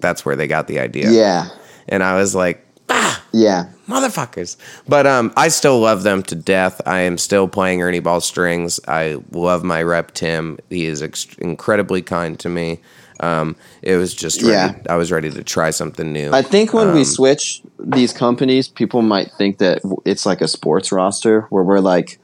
[0.00, 1.10] that's where they got the idea.
[1.10, 1.48] Yeah,
[1.88, 3.66] And I was like, ah, yeah.
[3.88, 4.56] motherfuckers.
[4.88, 6.80] But um, I still love them to death.
[6.86, 8.80] I am still playing Ernie Ball strings.
[8.88, 10.58] I love my rep Tim.
[10.70, 12.80] He is ex- incredibly kind to me.
[13.20, 14.52] Um, it was just ready.
[14.52, 14.74] Yeah.
[14.88, 16.30] I was ready to try something new.
[16.32, 20.46] I think when we Um, switch these companies, people might think that it's like a
[20.46, 22.20] sports roster where we're like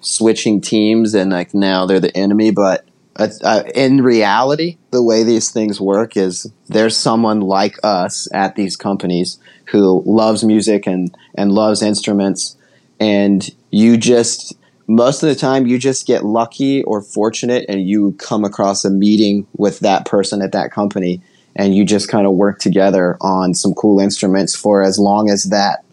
[0.00, 2.50] switching teams and like now they're the enemy.
[2.50, 2.86] But
[3.18, 8.54] uh, uh, in reality, the way these things work is there's someone like us at
[8.54, 12.56] these companies who loves music and and loves instruments,
[13.00, 14.54] and you just
[14.86, 18.90] most of the time you just get lucky or fortunate and you come across a
[18.90, 21.20] meeting with that person at that company
[21.54, 25.44] and you just kind of work together on some cool instruments for as long as
[25.44, 25.84] that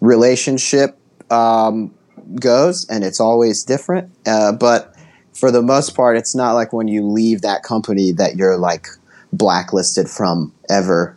[0.00, 0.98] relationship
[1.30, 1.94] um,
[2.38, 4.10] goes and it's always different.
[4.26, 4.93] Uh, but
[5.34, 8.86] for the most part it's not like when you leave that company that you're like
[9.32, 11.16] blacklisted from ever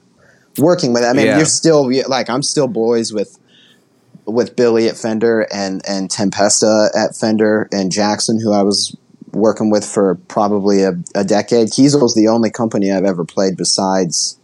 [0.58, 1.38] working with i mean Yeah.
[1.38, 3.38] you're still like i'm still boys with
[4.26, 8.96] with billy at fender and and tempesta at fender and jackson who i was
[9.34, 14.38] working with for probably a, a decade kiesel's the only company i've ever played besides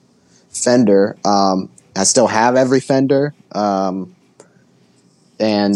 [0.50, 3.34] fender um, I still have every Fender.
[3.52, 4.16] Um,
[5.40, 5.76] and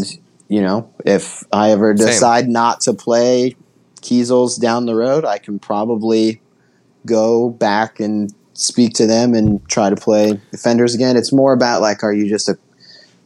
[0.49, 2.07] you know, if I ever Same.
[2.07, 3.55] decide not to play
[4.01, 6.41] Kiesels down the road, I can probably
[7.05, 11.15] go back and speak to them and try to play Fenders again.
[11.15, 12.57] It's more about like, are you just a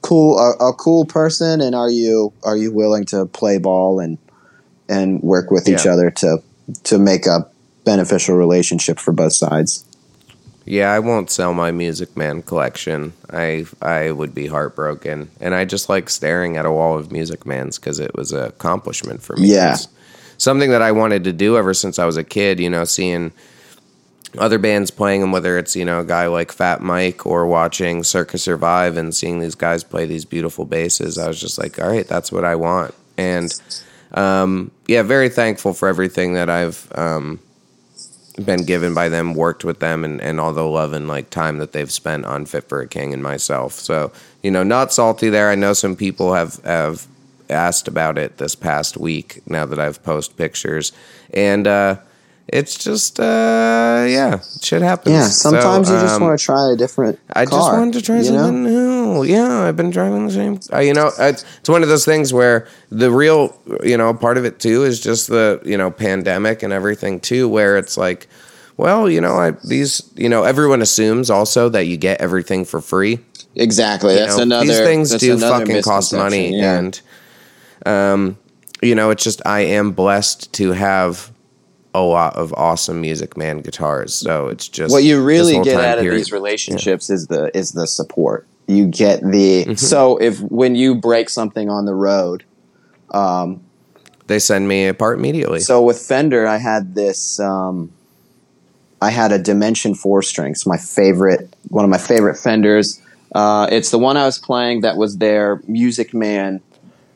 [0.01, 4.17] cool a, a cool person, and are you are you willing to play ball and
[4.89, 6.43] and work with each other to
[6.83, 7.49] to make a
[7.83, 9.85] beneficial relationship for both sides.
[10.65, 13.13] Yeah, I won't sell my Music Man collection.
[13.31, 17.45] I I would be heartbroken, and I just like staring at a wall of Music
[17.45, 19.47] Mans because it was an accomplishment for me.
[19.47, 19.77] Yeah.
[20.41, 22.59] Something that I wanted to do ever since I was a kid.
[22.59, 23.31] You know, seeing
[24.39, 28.03] other bands playing them, whether it's you know a guy like Fat Mike or watching
[28.03, 31.19] Circa Survive and seeing these guys play these beautiful basses.
[31.19, 33.53] I was just like, all right, that's what I want, and
[34.15, 36.91] um, yeah, very thankful for everything that I've.
[36.95, 37.39] Um,
[38.45, 41.57] been given by them, worked with them, and, and all the love and like time
[41.57, 43.73] that they've spent on Fit for a King and myself.
[43.73, 44.11] So
[44.41, 45.51] you know, not salty there.
[45.51, 47.07] I know some people have have
[47.51, 49.41] asked about it this past week.
[49.45, 50.91] Now that I've posted pictures,
[51.33, 51.97] and uh,
[52.47, 55.13] it's just uh, yeah, shit happens.
[55.13, 57.19] Yeah, sometimes So, you just um, want to try a different.
[57.33, 58.37] I just wanted to try you know?
[58.37, 59.23] something new.
[59.23, 60.59] Yeah, I've been driving the same.
[60.73, 64.37] Uh, you know, it's, it's one of those things where the real, you know, part
[64.37, 68.27] of it too is just the you know pandemic and everything too, where it's like,
[68.77, 72.81] well, you know, I these, you know, everyone assumes also that you get everything for
[72.81, 73.19] free.
[73.55, 74.13] Exactly.
[74.13, 74.65] You That's know, another.
[74.65, 76.79] these things do fucking cost money, yeah.
[76.79, 77.01] and
[77.85, 78.37] um,
[78.81, 81.31] you know, it's just I am blessed to have
[81.93, 84.13] a lot of awesome Music Man guitars.
[84.13, 87.85] So it's just what you really get out of these relationships is the is the
[87.87, 88.47] support.
[88.67, 89.73] You get the Mm-hmm.
[89.75, 92.43] so if when you break something on the road.
[93.13, 93.61] Um,
[94.27, 95.59] They send me a part immediately.
[95.59, 97.39] so with Fender, I had this.
[97.41, 97.91] Um,
[99.01, 103.01] I had a Dimension four strings, my favorite, one of my favorite Fenders.
[103.35, 106.61] Uh, it's the one I was playing that was their Music Man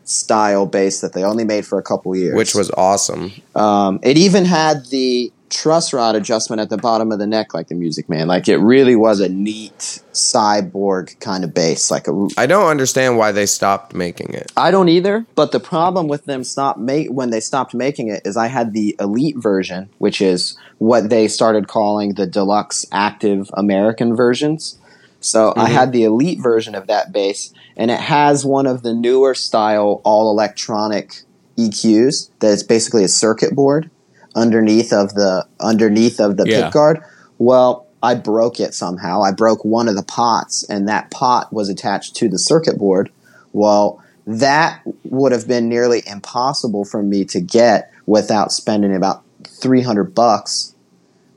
[0.06, 2.36] style bass that they only made for a couple years.
[2.36, 3.34] which was awesome.
[3.56, 7.68] Um, it even had the truss rod adjustment at the bottom of the neck, like
[7.68, 8.28] the Music Man.
[8.28, 11.92] Like it really was a neat cyborg kind of bass.
[11.92, 14.52] Like a, I don't understand why they stopped making it.
[14.58, 15.26] I don't either.
[15.36, 18.74] But the problem with them stop make when they stopped making it is I had
[18.74, 24.78] the elite version, which is what they started calling the deluxe active American versions.
[25.26, 28.94] So I had the elite version of that bass, and it has one of the
[28.94, 31.24] newer style all electronic
[31.58, 33.90] EQs that is basically a circuit board
[34.36, 36.66] underneath of the underneath of the Yeah.
[36.66, 37.00] pick guard.
[37.40, 39.24] Well, I broke it somehow.
[39.24, 43.10] I broke one of the pots, and that pot was attached to the circuit board.
[43.52, 50.14] Well, that would have been nearly impossible for me to get without spending about 300
[50.14, 50.76] bucks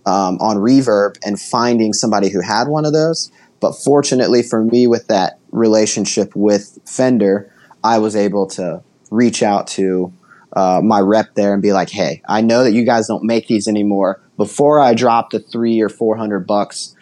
[0.04, 3.30] um, on reverb and finding somebody who had one of those.
[3.60, 7.52] But fortunately for me, with that relationship with Fender,
[7.82, 10.12] I was able to reach out to
[10.54, 13.46] uh, my rep there and be like, "Hey, I know that you guys don't make
[13.46, 14.20] these anymore.
[14.36, 16.94] Before I drop the three or four hundred bucks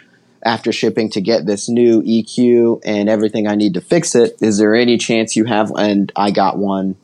[0.44, 4.58] after shipping to get this new EQ and everything I need to fix it, is
[4.58, 6.96] there any chance you have?" And I got one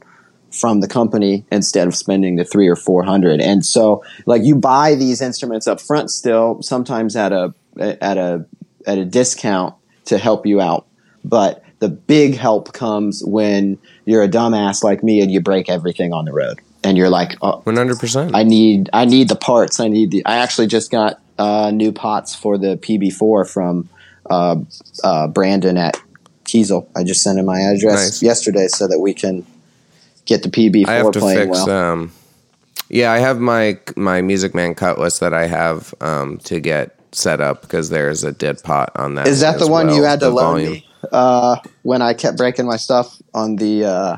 [0.51, 3.41] from the company instead of spending the three or four hundred.
[3.41, 8.45] And so, like, you buy these instruments up front still, sometimes at a at a
[8.87, 9.75] at a discount
[10.07, 10.87] to help you out,
[11.25, 16.13] but the big help comes when you're a dumbass like me and you break everything
[16.13, 18.35] on the road, and you're like, oh, One hundred percent.
[18.35, 19.81] I need I need the parts.
[19.81, 20.25] I need the.
[20.27, 23.89] I actually just got uh, new pots for the PB4 from
[24.31, 24.57] uh,
[25.03, 25.97] uh, Brandon at
[26.45, 26.87] Kiesel.
[26.95, 28.23] I just sent him my address Nice.
[28.23, 29.45] yesterday so that we can
[30.25, 31.67] get the PB4 I have to playing fix.
[31.67, 31.71] well.
[31.71, 32.13] Um,
[32.89, 37.41] yeah, I have my my Music Man cutlass that I have um, to get set
[37.41, 39.29] up because there's a dead pot on that.
[39.29, 40.73] Is that the one you had to loan volume.
[40.73, 44.17] me uh, when I kept breaking my stuff on the uh,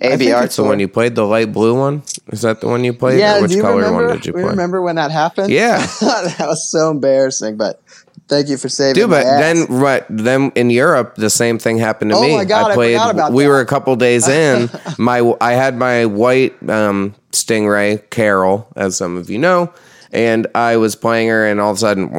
[0.00, 2.02] ABR I think it's the one you played, the light blue one.
[2.28, 3.18] Is that the one you played?
[3.18, 4.06] yeah, Or which color remember?
[4.08, 4.42] one did you play?
[4.44, 5.50] remember when that happened?
[5.50, 5.78] Yeah.
[6.00, 7.56] that was so embarrassing.
[7.56, 7.80] But
[8.28, 8.94] thank you for saving.
[9.00, 12.36] Dude, but then right then in Europe, the same thing happened to Oh me.
[12.36, 12.94] my God, I played.
[12.96, 13.48] forgot about we that.
[13.48, 14.68] were a couple days in.
[14.98, 19.72] my I had my white um, Stingray Carol, as some of you know,
[20.12, 22.10] and I was playing her, and all of a sudden,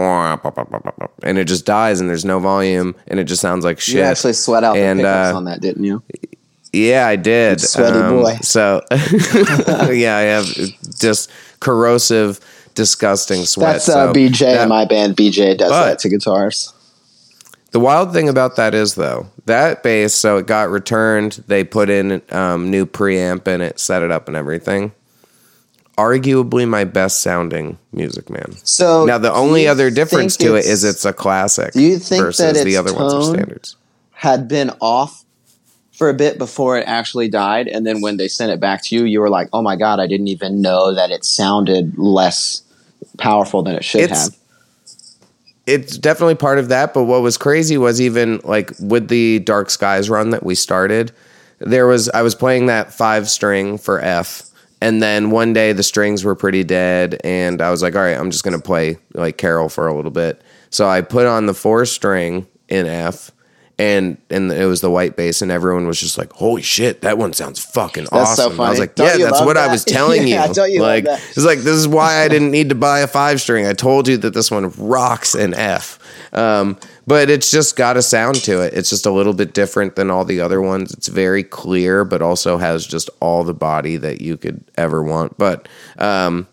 [1.23, 3.95] and it just dies, and there's no volume, and it just sounds like shit.
[3.95, 6.03] you actually sweat out And, the pickups uh, on that, didn't you?
[6.73, 7.61] Yeah, I did.
[7.61, 8.35] Sweaty boy.
[8.41, 10.45] So yeah, I have
[10.99, 12.39] just corrosive,
[12.75, 13.73] disgusting sweat.
[13.73, 15.15] That's uh, So BJ that- in my band.
[15.15, 16.73] BJ does But- that to guitars.
[17.71, 21.43] The wild thing about that is though that bass, so it got returned.
[21.47, 24.93] They put in um, new preamp in it, set it up, and everything.
[25.97, 28.55] Arguably my best sounding Music Man.
[28.63, 31.73] So Now the only other difference to it's- it's a classic.
[31.73, 33.75] Do you think versus that the other ones are standards?
[34.13, 35.23] had been off
[35.91, 38.95] for a bit before it actually died, and then when they sent it back to
[38.95, 42.61] you, you were like, "Oh my god, I didn't even know that it sounded less
[43.17, 44.35] powerful than it should It's- have."
[45.65, 46.93] it's definitely part of that.
[46.93, 51.11] But what was crazy was even like with the Dark Skies run that we started,
[51.59, 54.43] there was I was playing that five string for F,
[54.81, 58.17] and then one day the strings were pretty dead, and I was like, all right,
[58.17, 60.41] I'm just gonna play like Carol for a little bit.
[60.69, 63.31] So I put on the four string in F.
[63.79, 67.19] And and it was the white bass, and everyone was just like, "Holy shit, that
[67.19, 69.85] one sounds fucking That's so awesome!" I was like, Don't "Yeah, that's what I was
[69.85, 72.75] telling Yeah, you." don't you like, it's like this is why I didn't need to
[72.75, 73.67] buy a five string.
[73.67, 75.96] I told you that this one rocks in F.
[76.33, 78.73] Um, but it's just got a sound to it.
[78.73, 80.93] It's just a little bit different than all the other ones.
[80.93, 85.37] It's very clear, but also has just all the body that you could ever want.
[85.37, 85.67] But
[85.97, 86.47] um,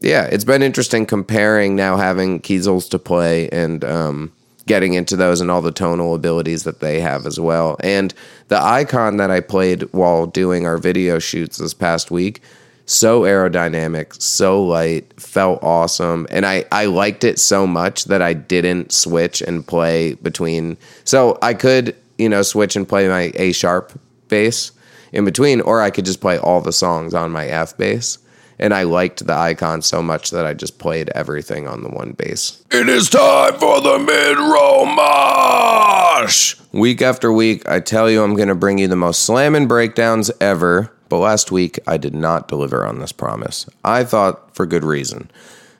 [0.00, 4.32] yeah, it's been interesting comparing now having Kiesels to play and um,
[4.66, 7.76] getting into those and all the tonal abilities that they have as well.
[7.80, 8.12] And
[8.48, 12.42] the icon that I played while doing our video shoots this past week,
[12.86, 16.26] so aerodynamic, so light, felt awesome.
[16.30, 20.76] And I, I liked it so much that I didn't switch and play between.
[21.04, 24.70] So I could, you know, switch and play my A sharp bass
[25.12, 28.18] in between, or I could just play all the songs on my F bass.
[28.58, 32.12] And I liked the icon so much that I just played everything on the one
[32.12, 32.64] bass.
[32.70, 36.56] It is time for the mid roll mosh.
[36.72, 40.30] Week after week, I tell you I'm going to bring you the most slamming breakdowns
[40.40, 40.90] ever.
[41.08, 43.66] But last week, I did not deliver on this promise.
[43.84, 45.30] I thought for good reason.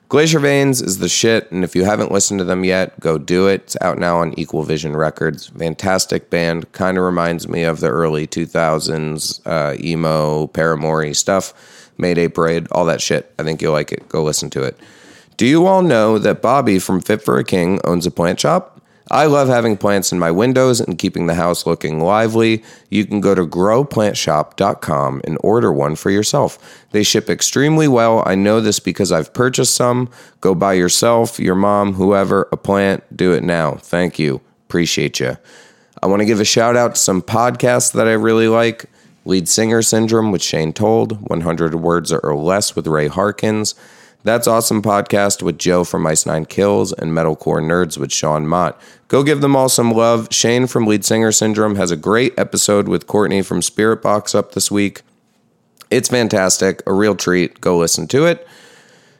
[0.09, 3.47] Glacier Veins is the shit, and if you haven't listened to them yet, go do
[3.47, 3.63] it.
[3.63, 5.47] It's out now on Equal Vision Records.
[5.47, 6.71] Fantastic band.
[6.71, 11.53] Kind of reminds me of the early 2000s uh, emo, Paramore stuff.
[11.97, 13.33] Mayday Parade, all that shit.
[13.37, 14.07] I think you'll like it.
[14.07, 14.77] Go listen to it.
[15.35, 18.76] Do you all know that Bobby from Fit for a King owns a plant shop?
[19.09, 22.63] I love having plants in my windows and keeping the house looking lively.
[22.89, 26.85] You can go to growplantshop.com and order one for yourself.
[26.91, 28.23] They ship extremely well.
[28.25, 30.09] I know this because I've purchased some.
[30.41, 33.03] Go buy yourself, your mom, whoever, a plant.
[33.15, 33.75] Do it now.
[33.75, 34.41] Thank you.
[34.67, 35.37] Appreciate you.
[36.03, 38.85] I want to give a shout out to some podcasts that I really like.
[39.25, 43.75] Lead Singer Syndrome with Shane Told, 100 Words or Less with Ray Harkins.
[44.27, 48.77] That's Awesome Podcast with Joe from Ice Nine Kills and Metalcore Nerds with Sean Mott.
[49.07, 50.27] Go give them all some love.
[50.31, 54.69] Shane from Lead Singer Syndrome has a great episode with Courtney from Spiritbox up this
[54.69, 55.01] week.
[55.89, 57.61] It's fantastic, a real treat.
[57.61, 58.45] Go listen to it.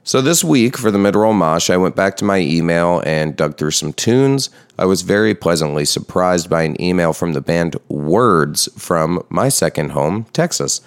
[0.03, 3.57] So this week for the mid-roll mosh, I went back to my email and dug
[3.57, 4.49] through some tunes.
[4.77, 9.91] I was very pleasantly surprised by an email from the band Words from my second
[9.91, 10.81] home, Texas.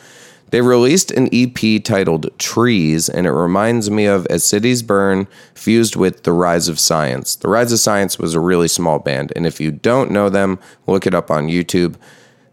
[0.51, 5.96] They released an EP titled Trees, and it reminds me of As Cities Burn fused
[5.96, 7.36] with The Rise of Science.
[7.36, 10.59] The Rise of Science was a really small band, and if you don't know them,
[10.86, 11.94] look it up on YouTube.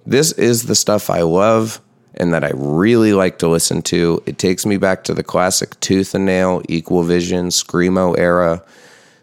[0.06, 1.82] This is the stuff I love
[2.14, 4.22] and that I really like to listen to.
[4.26, 8.64] It takes me back to the classic Tooth and Nail, Equal Vision, Screamo era.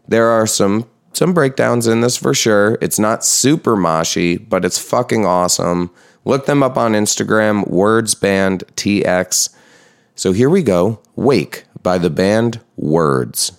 [0.07, 2.77] There are some some breakdowns in this for sure.
[2.81, 5.91] It's not super moshy, but it's fucking awesome.
[6.25, 9.55] Look them up on Instagram, Words Band TX.
[10.15, 11.01] So here we go.
[11.17, 13.53] Wake by the band Words.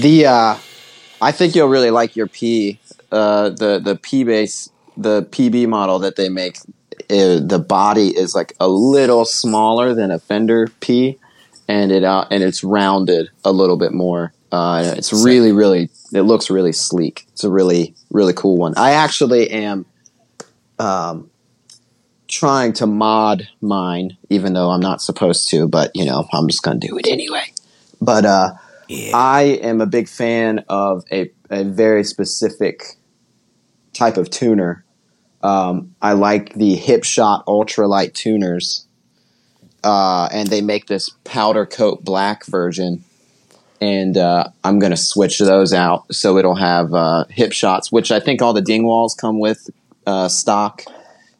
[0.00, 0.56] The uh,
[1.20, 2.78] I think you'll really like your P,
[3.12, 6.58] uh, the the P base, the PB model that they make.
[7.08, 11.18] Uh, the body is like a little smaller than a Fender P,
[11.68, 14.32] and it uh, and it's rounded a little bit more.
[14.52, 17.24] Uh, it's really, really, it looks really sleek.
[17.32, 18.74] It's a really, really cool one.
[18.76, 19.86] I actually am
[20.80, 21.30] um,
[22.26, 26.64] trying to mod mine, even though I'm not supposed to, but you know, I'm just
[26.64, 27.44] to do it anyway.
[28.00, 28.54] But uh,
[28.90, 29.16] Yeah.
[29.16, 32.96] I am a big fan of a, a very specific
[33.92, 34.84] type of tuner.
[35.44, 38.84] Um, I like the Hipshot ultralight tuners,
[39.84, 43.04] uh, and they make this powder coat black version.
[43.80, 48.18] And uh, I'm going to switch those out so it'll have uh, Hipshots, which I
[48.18, 49.70] think all the Dingwalls come with
[50.04, 50.82] uh, stock.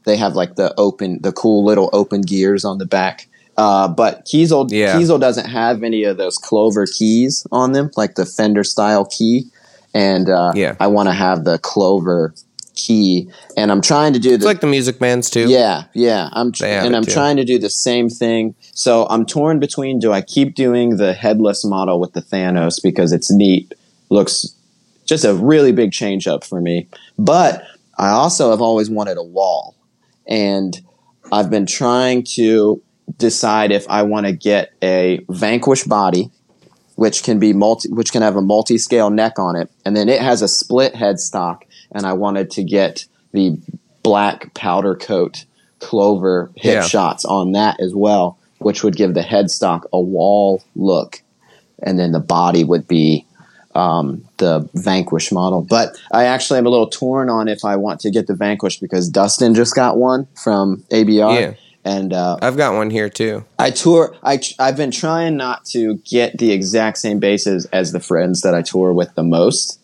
[0.04, 3.26] They have like the open, the cool little open gears on the back.
[3.60, 4.96] Uh, but Kiesel, Yeah.
[4.96, 9.50] Kiesel doesn't have any of those clover keys on them, like the Fender style key.
[9.92, 10.76] And uh, Yeah.
[10.80, 12.32] I want to have the clover
[12.74, 13.28] key.
[13.58, 15.46] And I'm trying to do It's like the Music Man's too.
[15.48, 16.30] yeah, yeah.
[16.32, 17.12] I'm tr- and I'm too.
[17.12, 18.54] trying to do the same thing.
[18.72, 23.12] So I'm torn between do I keep doing the headless model with the Thanos because
[23.12, 23.74] it's neat,
[24.08, 24.54] looks
[25.04, 26.88] just a really big change up for me.
[27.18, 27.62] But
[27.98, 29.74] I also have always wanted a wall.
[30.26, 30.80] And
[31.30, 32.80] I've been trying to
[33.18, 36.30] decide if I want to get a Vanquish body
[36.96, 40.20] which can be multi which can have a multi-scale neck on it and then it
[40.20, 43.58] has a split headstock and I wanted to get the
[44.02, 45.44] black powder coat
[45.78, 46.82] clover hip Yeah.
[46.82, 51.22] shots on that as well which would give the headstock a wall look
[51.82, 53.24] and then the body would be
[53.74, 55.62] um, the Vanquish model.
[55.62, 58.78] But I actually am a little torn on if I want to get the Vanquish
[58.80, 61.40] because Dustin just got one from ABR.
[61.40, 61.54] Yeah.
[61.84, 63.44] And uh, I've got one here too.
[63.58, 64.14] I tour.
[64.22, 68.54] I I've been trying not to get the exact same bases as the friends that
[68.54, 69.78] I tour with the most.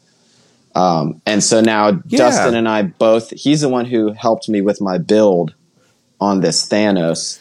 [0.74, 2.18] Um, and so now Yeah.
[2.18, 3.30] Dustin and I both.
[3.30, 5.54] He's the one who helped me with my build
[6.20, 7.40] on this Thanos,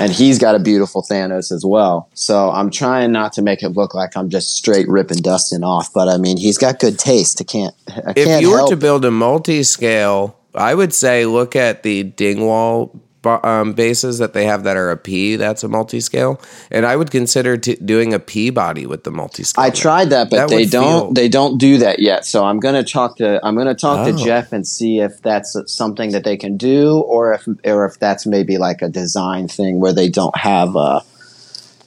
[0.00, 2.08] and he's got a beautiful Thanos as well.
[2.14, 5.92] So I'm trying not to make it look like I'm just straight ripping Dustin off.
[5.94, 7.40] But I mean, he's got good taste.
[7.40, 7.74] I can't.
[7.88, 11.84] I If can't you were help to build a multi-scale, I would say look at
[11.84, 15.36] the Dingwall um, bases that they have that are a P.
[15.36, 19.64] That's a multi-scale, and I would consider t- doing a P body with the multi-scale.
[19.64, 21.04] I tried that, but That they don't.
[21.06, 22.24] feel- They don't do that yet.
[22.26, 23.40] So I'm gonna talk to.
[23.44, 24.12] I'm gonna talk Oh.
[24.12, 27.98] to Jeff and see if that's something that they can do, or if or if
[27.98, 31.02] that's maybe like a design thing where they don't have a.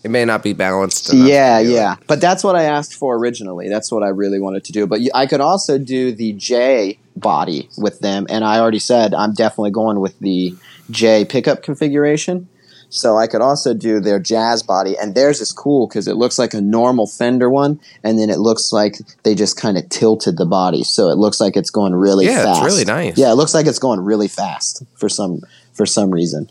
[0.03, 1.11] It may not be balanced.
[1.11, 1.71] enough Yeah, to it.
[1.71, 1.95] yeah.
[2.05, 3.69] But that's what I asked for originally.
[3.69, 4.85] That's what I really wanted to do.
[4.85, 9.33] But I could also do the J body with them, and I already said I'm
[9.33, 10.53] definitely going with the
[10.89, 12.47] J pickup configuration.
[12.89, 16.37] So I could also do their jazz body, and theirs is cool because it looks
[16.39, 20.37] like a normal Fender one, and then it looks like they just kind of tilted
[20.37, 22.63] the body, so it looks like it's going really Yeah, it's fast.
[22.65, 23.17] really nice.
[23.17, 25.41] Yeah, it looks like it's going really fast for some
[25.73, 26.49] for some reason.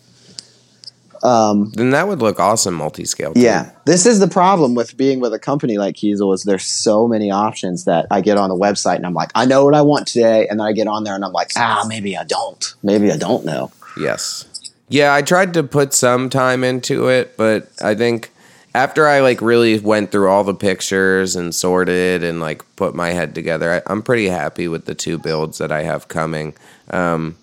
[1.23, 3.33] Um, Then that would look awesome multi-scale.
[3.33, 3.41] too.
[3.41, 7.09] yeah, this is the problem with being with a company like Kiesel is there's so
[7.09, 9.81] many options that I get on the website and I'm like, I know what I
[9.81, 12.75] want today, and then I get on there and I'm like, ah, maybe I don't,
[12.83, 13.71] maybe I don't know.
[13.97, 14.73] Yes.
[14.89, 18.31] Yeah, I tried to put some time into it, but I think
[18.75, 23.11] after I like really went through all the pictures and sorted and like put my
[23.11, 26.55] head together, I, I'm pretty happy with the two builds that I have coming.
[26.91, 27.37] Um,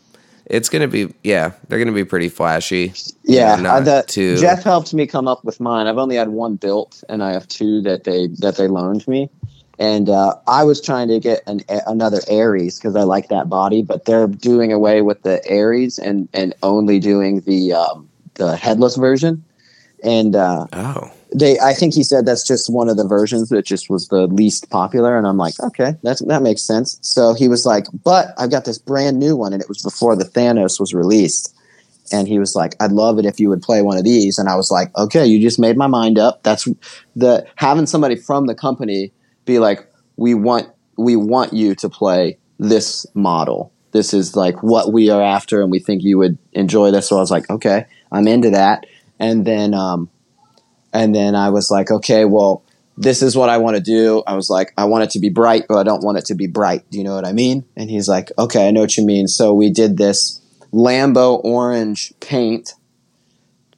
[0.46, 2.94] it's gonna be yeah, they're gonna be pretty flashy.
[3.24, 4.38] Yeah, not the, too.
[4.38, 5.88] Jeff helped me come up with mine.
[5.88, 9.30] I've only had one built, and I have two that they that they loaned me.
[9.82, 13.50] And uh, I was trying to get an a- another Aries because I like that
[13.50, 18.56] body, but they're doing away with the Aries and and only doing the um, the
[18.56, 19.44] headless version.
[20.04, 23.66] And uh, oh, they I think he said that's just one of the versions that
[23.66, 27.00] just was the least popular and I'm like okay that's that makes sense.
[27.02, 30.16] So he was like but I've got this brand new one and it was before
[30.16, 31.56] the Thanos was released.
[32.14, 34.38] And he was like I'd love it if you would play one of these.
[34.38, 36.44] And I was like okay you just made my mind up.
[36.44, 36.68] That's
[37.16, 39.12] the having somebody from the company
[39.52, 39.88] be like
[40.18, 45.22] we want we want you to play this model this is like what we are
[45.22, 48.52] after and we think you would enjoy this so I was like okay I'm into
[48.52, 48.86] that
[49.20, 50.10] and then um
[50.94, 52.64] and then I was like, okay, well,
[52.98, 54.24] this is what I want to do.
[54.28, 56.36] I was like, I want it to be bright, but I don't want it to
[56.36, 56.90] be bright.
[56.92, 57.66] Do you know what I mean?
[57.76, 59.28] And he's like, okay, I know what you mean.
[59.28, 60.42] So we did this
[60.74, 62.74] Lambo orange paint,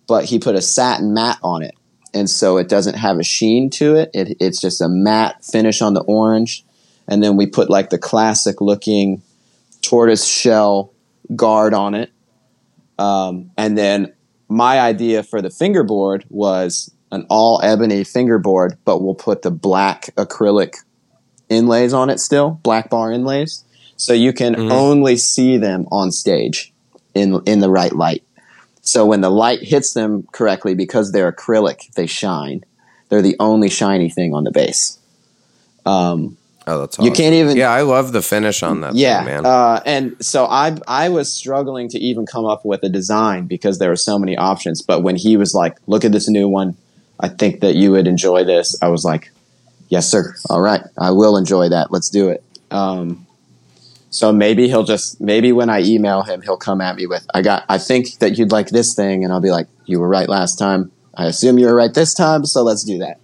[0.07, 1.75] but he put a satin mat on it.
[2.13, 4.11] And so it doesn't have a sheen to it.
[4.13, 6.63] it it's just a matte finish on the orange.
[7.07, 9.21] And then we put like the classic looking
[9.81, 10.93] tortoise shell
[11.35, 12.11] guard on it.
[12.99, 14.13] Um, and then
[14.47, 20.13] my idea for the fingerboard was an all ebony fingerboard, but we'll put the black
[20.15, 20.75] acrylic
[21.49, 23.63] inlays on it still, black bar inlays,
[23.97, 24.71] so you can Mhm.
[24.71, 26.73] only see them on stage
[27.13, 28.23] in in the right light.
[28.83, 32.63] So when the light hits them correctly, because they're acrylic, they shine.
[33.09, 34.99] They're the only shiny thing on the base.
[35.85, 37.05] Um, Oh, that's awesome.
[37.05, 38.95] You can't even- Yeah, I love the finish on that.
[38.95, 39.45] yeah, thing, man.
[39.45, 43.79] Uh, and so I I was struggling to even come up with a design because
[43.79, 44.81] there were so many options.
[44.81, 46.75] But when he was like, "Look at this new one,
[47.19, 49.29] I think that you would enjoy this," I was like,
[49.89, 50.35] "Yes, sir.
[50.49, 51.91] All right, I will enjoy that.
[51.91, 53.27] Let's do it." Um,
[54.13, 57.41] so maybe he'll just maybe when I email him, he'll come at me with, "I
[57.41, 57.65] got.
[57.67, 60.59] I think that you'd like this thing," and I'll be like, "You were right last
[60.59, 60.91] time.
[61.15, 62.45] I assume you were right this time.
[62.45, 63.19] So let's do that."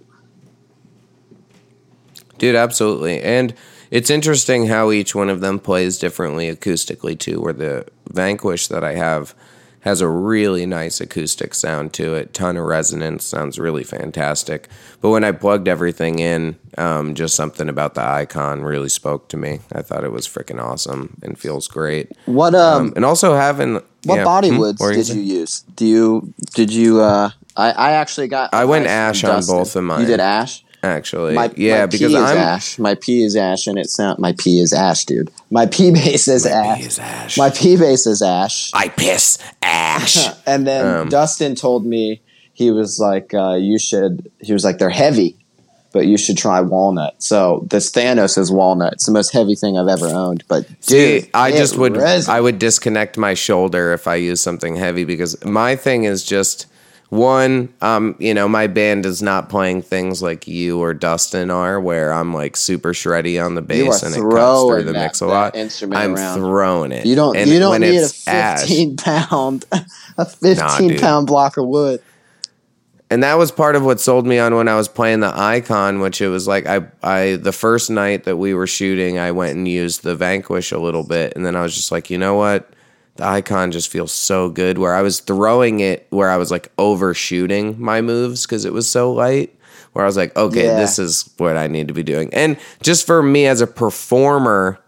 [2.38, 3.22] Dude, absolutely.
[3.22, 3.54] And
[3.92, 8.82] it's interesting how each one of them plays differently acoustically too, where the Vanquish that
[8.82, 9.32] I have
[9.80, 14.68] has a really nice acoustic sound to it, ton of resonance, sounds really fantastic.
[15.00, 19.36] But when I plugged everything in, um, just something about the icon really spoke to
[19.36, 19.60] me.
[19.72, 22.12] I thought it was freaking awesome and feels great.
[22.26, 23.74] What um, Um, and also having
[24.04, 25.60] What yeah, body hmm, woods did you use?
[25.74, 27.00] Do you did you?
[27.00, 28.54] uh I I actually got.
[28.54, 30.02] I went ash on both of mine.
[30.02, 30.64] You did ash.
[30.82, 32.78] Actually, My yeah, my because P is I'm ash.
[32.78, 35.30] My P is ash, and it sound my P is ash, dude.
[35.50, 36.80] My P base is ash.
[36.86, 37.36] is ash.
[37.36, 38.70] My P base is ash.
[38.72, 40.26] I piss ash.
[40.46, 42.22] and then Um, Dustin told me
[42.54, 44.30] he was like, uh, you should.
[44.40, 45.36] He was like, they're heavy,
[45.92, 47.22] but you should try walnut.
[47.22, 48.94] So this Thanos is walnut.
[48.94, 50.44] It's the most heavy thing I've ever owned.
[50.48, 52.28] But dude, See, I just would resonates.
[52.28, 56.66] I would disconnect my shoulder if I use something heavy because my thing is just
[57.10, 61.80] one, um, you know, my band is not playing things like you or Dustin are,
[61.80, 65.20] where I'm like super shreddy on the bass and it cuts through the that- mix
[65.20, 65.56] a lot.
[65.56, 66.38] instrument I'm around.
[66.38, 67.04] throwing it.
[67.06, 67.36] You don't.
[67.36, 69.64] And you don't need a it's ash- fifteen pound,
[70.16, 71.00] a fifteen dude.
[71.00, 72.00] pound block of wood.
[73.10, 75.98] and that was part of what sold me on when I was playing the icon,
[75.98, 79.56] which it was like I I the first night that we were shooting, I went
[79.56, 82.34] and used the Vanquish a little bit, and then I was just like, you know
[82.36, 82.70] what,
[83.16, 84.78] the icon just feels so good.
[84.78, 88.88] Where I was throwing it, where I was like overshooting my moves because it was
[88.88, 89.54] so light.
[89.92, 90.76] Where I was like, okay, Yeah.
[90.76, 94.78] this is what I need to be doing, and just for me as a performer.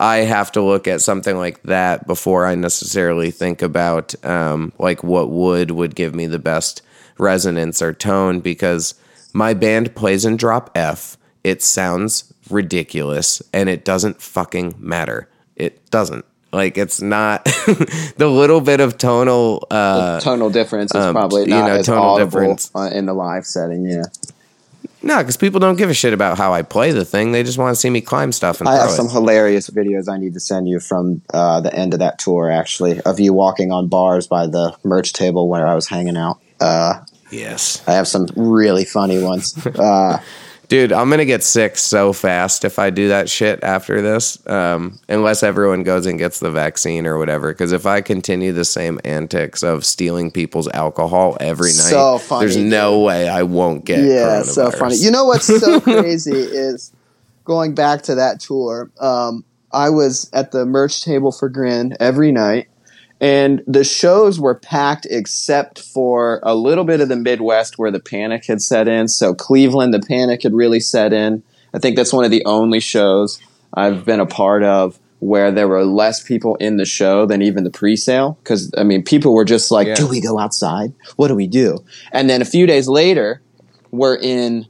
[0.00, 5.02] I have to look at something like that before I necessarily think about um, like
[5.02, 6.82] what wood would give me the best
[7.18, 8.94] resonance or tone because
[9.32, 11.16] my band plays in drop F.
[11.42, 15.28] It sounds ridiculous and it doesn't fucking matter.
[15.56, 16.24] It doesn't.
[16.52, 17.44] Like it's not
[18.16, 21.86] the little bit of tonal uh tonal difference is um, probably you not know, as
[21.86, 22.70] tonal audible difference.
[22.74, 23.84] uh, in the live setting.
[23.84, 24.04] Yeah,
[25.02, 27.32] no, because people don't give a shit about how I play the thing.
[27.32, 28.94] They just want to see me climb stuff and I have it.
[28.94, 32.50] some hilarious videos I need to send you from uh, the end of that tour.
[32.50, 36.40] Actually, of you walking on bars by the merch table where I was hanging out.
[36.60, 37.82] Uh, yes.
[37.86, 39.54] I have some really funny ones.
[39.66, 40.20] Uh,
[40.68, 44.46] Dude, I'm gonna get sick so fast if I do that shit after this.
[44.46, 47.52] Um, unless everyone goes and gets the vaccine or whatever.
[47.52, 52.40] Because if I continue the same antics of stealing people's alcohol every night, So funny,
[52.40, 54.00] there's no way I won't get.
[54.00, 54.10] It.
[54.10, 54.96] Yeah, so funny.
[54.96, 56.92] You know what's so crazy is
[57.44, 58.90] going back to that tour.
[59.00, 62.68] Um, I was at the merch table for Grin every night,
[63.20, 68.00] and the shows were packed except for a little bit of the Midwest where the
[68.00, 69.08] panic had set in.
[69.08, 71.42] So Cleveland, the panic had really set in.
[71.74, 73.40] I think that's one of the only shows
[73.74, 77.64] I've been a part of where there were less people in the show than even
[77.64, 79.96] the pre-sale because i mean people were just like Yeah.
[79.96, 83.42] do we go outside what do we do and then a few days later
[83.90, 84.68] we're in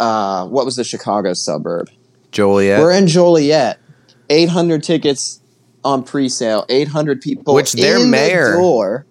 [0.00, 1.90] uh, what was the Chicago suburb?
[2.32, 3.78] Joliet, We're in Joliet.
[4.30, 5.39] 800 tickets
[5.84, 6.64] on pre-sale.
[6.68, 9.06] 800 people Which their in mayor- the door.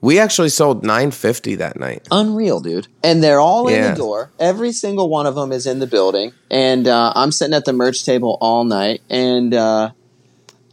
[0.00, 2.06] we actually sold 950 that night.
[2.10, 2.88] Unreal, dude.
[3.02, 4.30] And they're all in the door.
[4.38, 6.32] Every single one of them is in the building.
[6.50, 9.00] And uh, I'm sitting at the merch table all night.
[9.10, 9.90] And uh,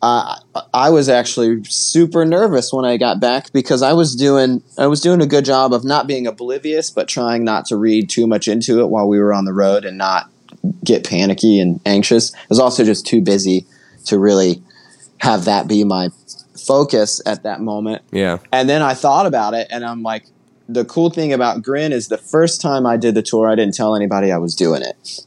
[0.02, 0.40] I,
[0.74, 5.00] I was actually super nervous when I got back because I was doing I was
[5.02, 8.48] doing a good job of not being oblivious, but trying not to read too much
[8.48, 10.30] into it while we were on the road and not
[10.84, 12.34] get panicky and anxious.
[12.36, 13.66] I was also just too busy
[14.06, 14.62] to really
[15.20, 16.10] have that be my
[16.66, 18.02] focus at that moment.
[18.12, 20.26] Yeah, And then I thought about it, and I'm like,
[20.68, 23.76] the cool thing about Grin is the first time I did the tour, I didn't
[23.76, 25.20] tell anybody I was doing it.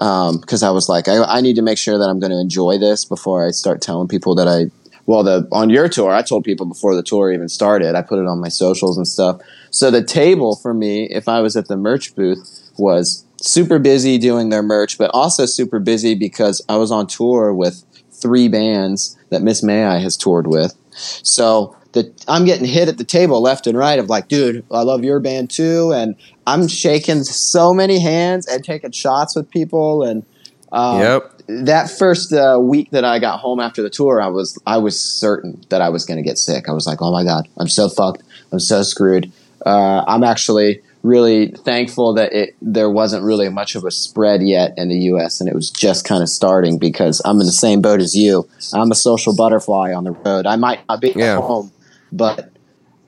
[0.00, 2.40] Um, because I was like, I, I need to make sure that I'm going to
[2.40, 4.70] enjoy this before I start telling people that I.
[5.06, 7.94] Well, the on your tour, I told people before the tour even started.
[7.94, 9.40] I put it on my socials and stuff.
[9.70, 14.18] So the table for me, if I was at the merch booth, was super busy
[14.18, 17.84] doing their merch, but also super busy because I was on tour with
[18.24, 20.74] three bands that Miss May I has toured with.
[20.92, 24.82] So the I'm getting hit at the table left and right of like, dude, I
[24.82, 26.16] love your band too, and
[26.46, 30.24] I'm shaking so many hands and taking shots with people and.
[30.72, 31.30] Um, Yep.
[31.46, 34.98] That first uh, week that I got home after the tour, I was I was
[34.98, 36.70] certain that I was going to get sick.
[36.70, 38.22] I was like, "Oh my god, I'm so fucked.
[38.50, 39.30] I'm so screwed."
[39.66, 44.72] Uh, I'm actually really thankful that it there wasn't really much of a spread yet
[44.76, 45.40] in the U.S.
[45.40, 48.48] and it was just kind of starting because I'm in the same boat as you.
[48.72, 50.46] I'm a social butterfly on the road.
[50.46, 51.36] I might not be Yeah.
[51.36, 51.70] at home,
[52.10, 52.50] but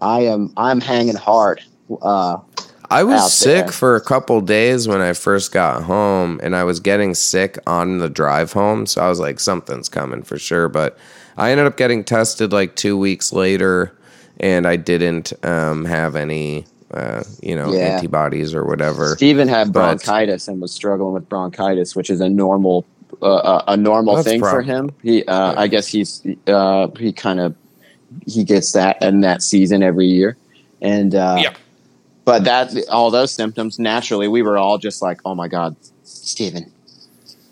[0.01, 1.63] I am I'm hanging hard.
[2.03, 2.37] Uh,
[2.91, 3.73] I was sick there.
[3.73, 7.99] for a couple days when I first got home, and I was getting sick on
[7.99, 8.87] the drive home.
[8.87, 10.69] So I was like, something's coming for sure.
[10.69, 10.97] But
[11.37, 13.97] I ended up getting tested like two weeks later,
[14.39, 17.97] and I didn't um, have any, uh, you know, Yeah.
[17.97, 19.17] antibodies or whatever.
[19.17, 22.85] Steven had But- bronchitis and was struggling with bronchitis, which is a normal
[23.23, 24.91] uh, a- a normal That's thing for him.
[25.03, 27.55] He, uh, I guess he's uh, he kind of
[28.27, 30.37] he gets that in that season every year,
[30.83, 31.51] and uh, Yeah.
[32.25, 36.67] But that all those symptoms naturally, we were all just like, "Oh my god, Steven.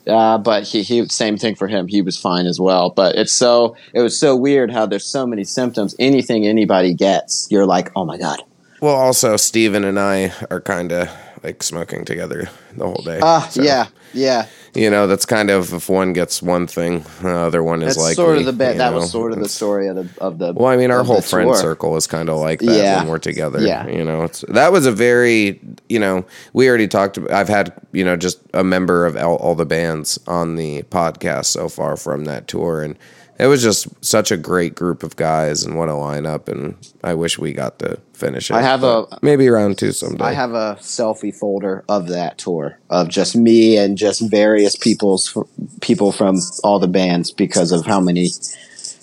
[0.06, 1.86] Uh, but he, he same thing for him.
[1.86, 2.90] He was fine as well.
[2.90, 5.94] But it's so it was so weird how there's so many symptoms.
[5.98, 8.42] Anything anybody gets, you're like, "Oh my god."
[8.84, 11.08] Well, also, Steven and I are kind of
[11.42, 13.18] like smoking together the whole day.
[13.22, 14.44] Ah, So, yeah, yeah.
[14.74, 18.08] You know, that's kind of if one gets one thing, the other one is That's
[18.08, 18.76] like sort of the bit.
[18.76, 20.52] That was sort of the story of the of the.
[20.52, 21.56] Well, I mean, our whole friend tour.
[21.56, 22.98] circle is kind of like that Yeah.
[22.98, 23.62] when we're together.
[23.62, 23.86] Yeah.
[23.86, 27.16] You know, it's, that was a very, you know, we already talked.
[27.16, 30.82] About, I've had, you know, just a member of all, all the bands on the
[30.82, 32.98] podcast so far from that tour, and
[33.38, 36.48] it was just such a great group of guys and what a lineup.
[36.48, 38.54] And I wish we got to finish it.
[38.54, 40.24] I have a- maybe round two someday.
[40.24, 45.36] I have a selfie folder of that tour of just me and just various people's
[45.80, 48.28] people from all the bands because of how many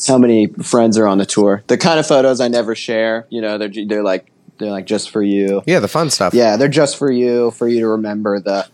[0.08, 1.64] how many friends are on the tour.
[1.68, 3.28] The kind of photos I never share.
[3.30, 5.62] You know, they're they're like they're like just for you.
[5.66, 6.34] yeah, the fun stuff.
[6.34, 8.68] Yeah, they're just for you, for you to remember the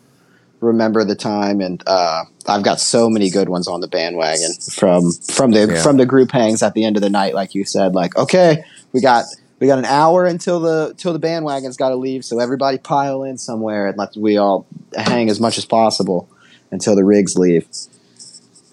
[0.60, 1.62] remember the time.
[1.62, 5.82] And uh, I've got so many good ones on the bandwagon from from the Yeah.
[5.84, 7.94] from the group hangs at the end of the night, like you said.
[7.96, 9.26] Like, okay, we got
[9.60, 13.24] we got an hour until the till the bandwagon's got to leave, so everybody pile
[13.24, 16.30] in somewhere and let we all hang as much as possible
[16.72, 17.68] until the rigs leave.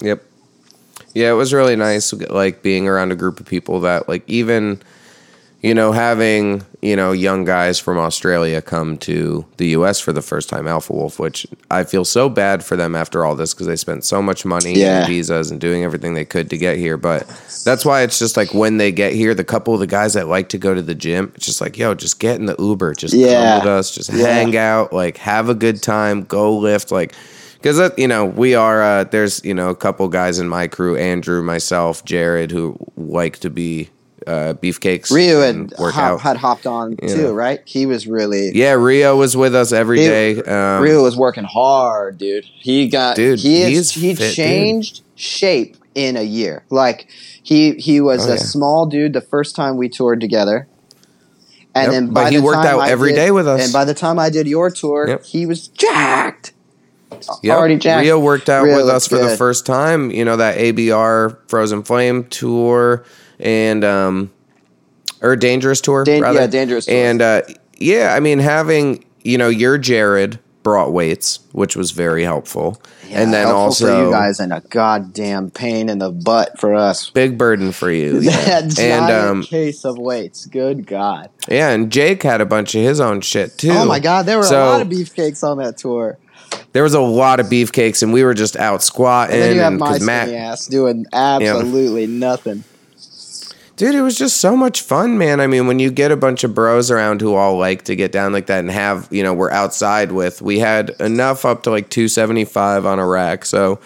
[0.01, 0.23] Yep.
[1.15, 4.83] Yeah, it was really nice, like being around a group of people that, like, even,
[5.65, 9.99] you know, having, you know, young guys from Australia come to the U.S.
[9.99, 13.35] for the first time, Alpha Wolf, which I feel so bad for them after all
[13.35, 14.99] this because they spent so much money Yeah.
[14.99, 16.99] and visas and doing everything they could to get here.
[16.99, 17.27] But
[17.65, 20.29] that's why it's just like when they get here, the couple of the guys that
[20.29, 22.93] like to go to the gym, it's just like, yo, just get in the Uber,
[22.95, 23.33] just Yeah.
[23.55, 24.27] come with us, just Yeah.
[24.27, 27.15] hang out, like, have a good time, go lift, like,
[27.57, 30.97] because you know we are uh, there's you know a couple guys in my crew
[30.99, 33.89] andrew myself jared who like to be
[34.27, 37.61] uh, beefcakes Ryu and had hop, had hopped on You too, right?
[37.65, 41.45] He was really yeah rio was with us every He- day um, Ryu was working
[41.45, 42.45] hard, dude.
[42.45, 44.35] He got Dude, he is, he fit, dude.
[44.35, 46.65] changed shape in a year.
[46.71, 47.09] Like
[47.43, 48.41] he he was Oh, a yeah.
[48.43, 50.67] small dude the first time we toured together.
[51.77, 53.63] And Yep, then but he the worked out I every did- day with us.
[53.65, 55.25] And by the time I did your tour, Yep.
[55.25, 56.53] he was jacked.
[57.43, 57.57] Yep.
[57.57, 58.03] already jacked.
[58.03, 61.83] rio worked out Rio with us for the first time you know that abr frozen
[61.85, 63.05] flame tour
[63.41, 64.31] and um
[65.23, 66.95] or dangerous tour Dan- yeah, Dangerous Tour.
[66.95, 67.43] and uh
[67.79, 72.81] yeah i mean having you know your jared brought weights which was very helpful
[73.15, 77.11] and then Helpful also you guys and a goddamn pain in the butt for us.
[77.11, 78.19] big burden for you.
[78.21, 78.33] Yeah.
[78.45, 80.47] That and um, case of weights.
[80.47, 81.31] Good God.
[81.49, 83.71] yeah, and Jake had a bunch of his own shit too.
[83.71, 86.19] Oh my God, there were So, a lot of beefcakes on that tour.
[86.73, 89.35] There was a lot of beefcakes, and we were just out squatting.
[89.35, 92.65] And then you have my Matt, ass doing absolutely nothing.
[93.77, 95.41] Dude, it was just so much fun, man.
[95.41, 98.13] I mean, when you get a bunch of bros around who all like to get
[98.13, 101.71] down like that and have, you know, we're outside with, we had enough up to
[101.71, 103.45] like 275 on a rack.
[103.45, 103.81] So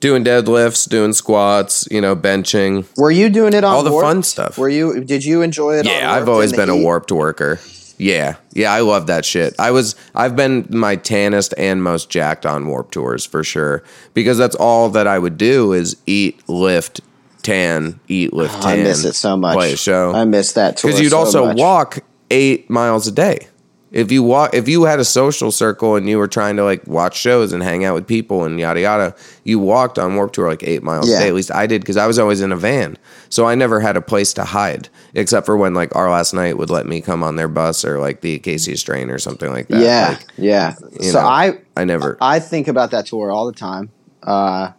[0.00, 4.06] doing deadlifts, doing squats, you know, benching, Were you doing it on all the Warped?
[4.06, 4.58] fun stuff.
[4.58, 5.02] Were you?
[5.04, 5.86] Did you enjoy it?
[5.86, 6.82] on Yeah, I've always been a heat?
[6.82, 7.60] warped worker.
[7.98, 9.54] Yeah, yeah, I love that shit.
[9.60, 14.38] I was, I've been my tannest and most jacked on warp tours for sure because
[14.38, 17.00] that's all that I would do is eat, lift,
[17.42, 19.54] tan, eat, lift, Oh, I miss it so much.
[19.54, 21.56] Play a show I miss that tour because you'd so also much.
[21.58, 21.98] walk
[22.30, 23.48] eight miles a day.
[23.90, 26.86] If you walk, if you had a social circle and you were trying to like
[26.86, 29.14] watch shows and hang out with people and yada yada,
[29.44, 31.16] you walked on Warp Tour like eight miles Yeah.
[31.18, 31.28] a day.
[31.28, 32.96] At least I did because I was always in a van,
[33.28, 36.56] so I never had a place to hide except for when like our last night
[36.56, 39.68] would let me come on their bus or like the Acacia Strain or something like
[39.68, 39.80] that.
[39.82, 40.74] Yeah, Like, yeah.
[40.98, 42.16] you So know, I I never.
[42.18, 43.90] I think about that tour all the time.
[44.22, 44.70] Uh,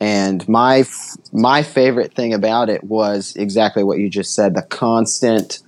[0.00, 0.84] and my
[1.32, 5.60] my favorite thing about it was exactly what you just said: the constant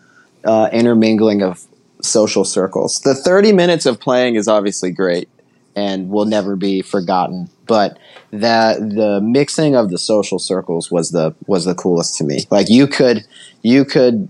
[0.45, 1.67] uh, intermingling of
[2.03, 3.01] social circles.
[3.05, 5.29] The 30 minutes of playing is obviously great
[5.75, 7.99] and will never be forgotten, but
[8.33, 12.41] that the mixing of the social circles was the was the coolest to me.
[12.51, 13.25] Like you could
[13.63, 14.29] you could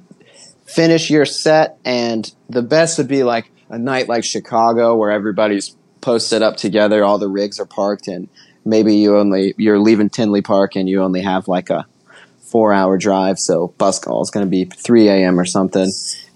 [0.67, 5.75] finish your set and the best would be like a night like Chicago where everybody's
[6.01, 8.29] posted up together, all the rigs are parked and
[8.69, 11.87] maybe you only you're leaving Tinley Park and you only have like a
[12.39, 15.41] four hour drive, so bus call is going to be 3 a.m.
[15.41, 15.91] or something.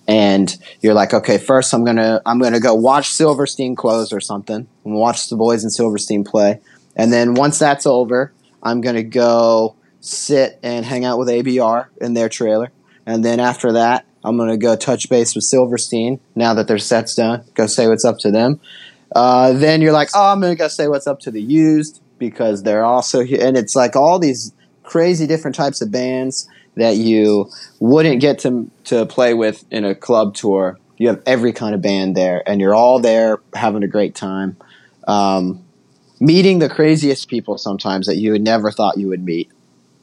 [0.09, 4.67] And you're like, okay, first I'm gonna I'm gonna go watch Silverstein close or something,
[4.85, 6.61] and watch the boys in Silverstein play,
[6.97, 12.15] and then once that's over, I'm gonna go sit and hang out with ABR in
[12.15, 12.73] their trailer,
[13.07, 17.15] and then after that, I'm gonna go touch base with Silverstein now that their set's
[17.15, 17.45] done.
[17.55, 18.59] Go say what's up to them.
[19.15, 22.63] Uh, then you're like, oh, I'm gonna go say what's up to the used because
[22.63, 24.53] they're also here, and it's like all these
[24.85, 27.51] crazy different types of bands that you
[27.81, 30.79] wouldn't get to to play with in a club tour.
[30.99, 34.57] You have every kind of band there, and you're all there having a great time,
[35.09, 35.65] um,
[36.21, 39.51] meeting the craziest people sometimes that you had never thought you would meet.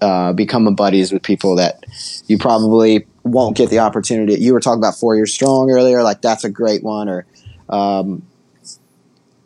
[0.02, 1.84] Uh, becoming buddies with people that
[2.28, 4.36] you probably won't get the opportunity.
[4.36, 7.26] You were talking about Four Years Strong earlier, like that's a great one, or
[7.68, 8.24] um,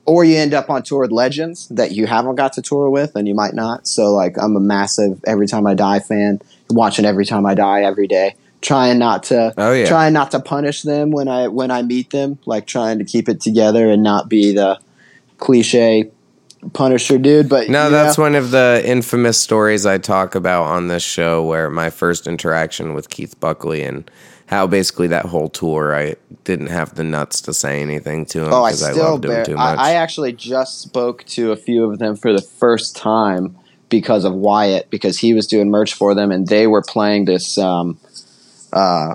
[0.05, 3.15] or you end up on tour with legends that you haven't got to tour with
[3.15, 3.87] and you might not.
[3.87, 7.83] So like I'm a massive Every Time I Die fan, watching Every Time I Die
[7.83, 9.85] every day, trying not to Oh, yeah.
[9.85, 13.29] trying not to punish them when I when I meet them, like trying to keep
[13.29, 14.79] it together and not be the
[15.37, 16.11] cliche
[16.71, 20.87] punisher dude, but No, that's know, one of the infamous stories I talk about on
[20.87, 24.09] this show where my first interaction with Keith Buckley and
[24.47, 28.53] how basically that whole tour I didn't have the nuts to say anything to him
[28.53, 29.45] Oh, I because I, still loved him bear.
[29.45, 29.79] too I, much.
[29.79, 33.55] I actually just spoke to a few of them for the first time
[33.89, 37.57] because of Wyatt, because he was doing merch for them, and they were playing this.
[37.59, 37.99] Um,
[38.71, 39.13] uh,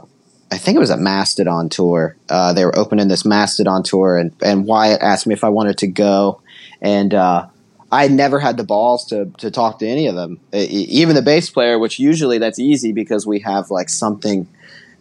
[0.50, 2.16] I think it was a Mastodon tour.
[2.28, 5.78] Uh, they were opening this Mastodon tour, and and Wyatt asked me if I wanted
[5.78, 6.40] to go,
[6.80, 7.46] and uh,
[7.90, 11.50] I never had the balls to to talk to any of them, even the bass
[11.50, 14.46] player, which usually that's easy because we have like something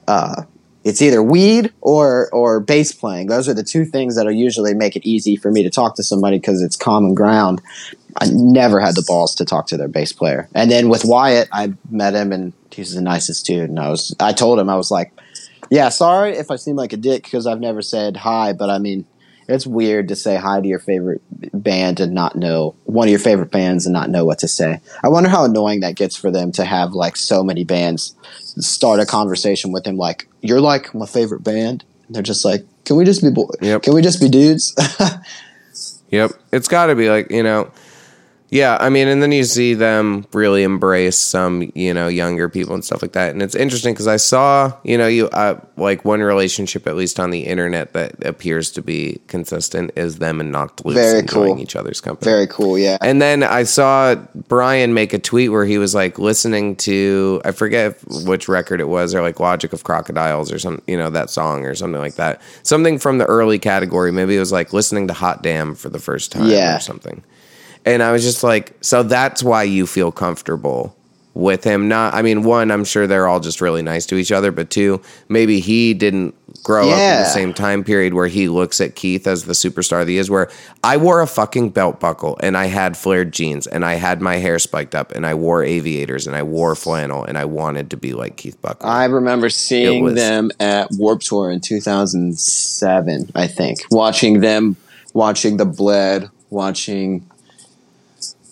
[0.07, 0.43] uh,
[0.83, 3.27] it's either weed or or bass playing.
[3.27, 6.03] Those are the two things that'll usually make it easy for me to talk to
[6.03, 7.61] somebody because it's common ground.
[8.21, 10.47] I never had the balls to talk to their bass player.
[10.55, 13.69] And then with Wyatt, I met him and he's the nicest dude.
[13.69, 15.11] And I was I told him I was like,
[15.69, 18.79] yeah, sorry if I seem like a dick because I've never said hi, but I
[18.79, 19.05] mean.
[19.47, 21.21] It's weird to say hi to your favorite
[21.53, 24.81] band and not know one of your favorite bands and not know what to say.
[25.03, 28.13] I wonder how annoying that gets for them to have like so many bands
[28.59, 32.65] start a conversation with him like you're like my favorite band and they're just like
[32.85, 33.83] can we just be bo- Yep.
[33.83, 34.75] can we just be dudes
[36.09, 36.31] Yep.
[36.53, 37.69] It's got to be like, you know,
[38.49, 42.73] yeah, I mean, and then you see them really embrace some, you know, younger people
[42.73, 43.31] and stuff like that.
[43.31, 47.19] And it's interesting because I saw, you know, you uh, like one relationship, at least
[47.19, 51.55] on the internet, that appears to be consistent is them and Knocked Loose Very enjoying
[51.55, 51.61] cool.
[51.63, 52.29] each other's company.
[52.31, 54.15] very cool yeah And then I saw
[54.47, 58.87] Brian make a tweet where he was like listening to I forget which record it
[58.87, 62.15] was or like Logic of Crocodiles or some you know that song or something like
[62.15, 62.41] that.
[62.63, 64.11] Something from the early category.
[64.11, 66.77] Maybe it was like listening to Hot Damn for the first time Yeah.
[66.77, 67.23] or something.
[67.87, 70.93] And I was just like, so that's why you feel comfortable
[71.33, 71.87] with him.
[71.87, 74.69] Not, I mean, one, I'm sure they're all just really nice to each other, but
[74.69, 78.95] two, maybe he didn't grow up in the same time period where he looks at
[78.95, 80.29] Keith as the superstar that he is.
[80.29, 80.49] Where
[80.83, 84.35] I wore a fucking belt buckle and I had flared jeans and I had my
[84.35, 87.97] hair spiked up and I wore aviators and I wore flannel and I wanted to
[87.97, 88.89] be like Keith Buckley.
[88.89, 94.75] i remember seeing was- them at warp tour in 2007 i think watching them
[95.13, 97.25] watching the bled watching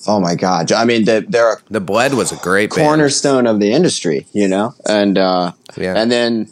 [0.07, 2.85] oh my god i mean they- they're the Bled was a great band.
[2.87, 5.95] cornerstone of the industry, you know, and uh, Yeah.
[5.99, 6.49] and then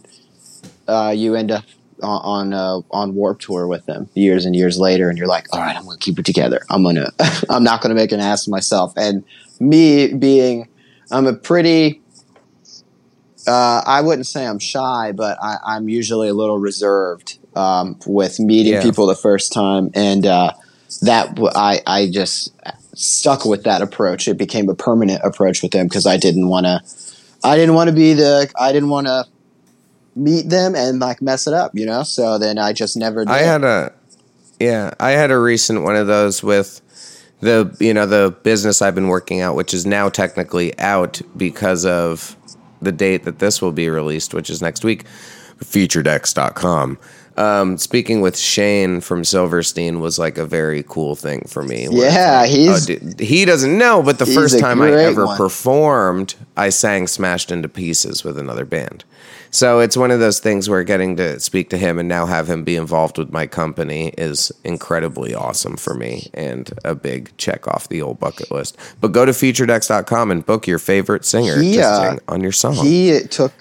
[0.87, 1.63] uh, you end up
[2.01, 5.47] on on, uh, on Warp Tour with them years and years later, and you're like,
[5.53, 6.59] all right, I'm gonna keep it together.
[6.69, 7.11] I'm gonna,
[7.49, 8.91] I'm not gonna make an ass of myself.
[8.97, 9.23] And
[9.61, 10.67] me being,
[11.11, 12.01] I'm a pretty,
[13.47, 18.39] uh, I wouldn't say I'm shy, but I, I'm usually a little reserved um, with
[18.39, 18.81] meeting Yeah.
[18.81, 20.51] people the first time, and uh,
[21.03, 22.51] that w- I I just
[22.93, 24.27] stuck with that approach.
[24.27, 26.81] It became a permanent approach with them because I didn't want to.
[27.43, 28.51] I didn't want to be the.
[28.59, 29.25] I didn't want to
[30.15, 32.03] meet them and like mess it up, you know.
[32.03, 33.25] So then I just never.
[33.25, 33.31] Did.
[33.31, 33.93] I had a
[34.59, 36.81] yeah, I had a recent one of those with
[37.41, 41.85] the you know the business I've been working out, which is now technically out because
[41.85, 42.37] of
[42.81, 45.05] the date that this will be released, which is next week.
[45.59, 46.97] Featuredex.com.
[47.38, 51.88] um, speaking with Shane from Silverstein was like a very cool thing for me.
[51.91, 55.38] Yeah, like, he's- oh, dude, he doesn't know, but the first time I ever one.
[55.38, 59.03] performed, I sang "Smashed into Pieces" with another band.
[59.51, 62.49] So it's one of those things where getting to speak to him and now have
[62.49, 67.67] him be involved with my company is incredibly awesome for me and a big check
[67.67, 68.75] off the old bucket list.
[68.99, 72.51] But go to featuredex.com and book your favorite singer He, to uh, sing on your
[72.51, 72.73] song.
[72.84, 73.53] He took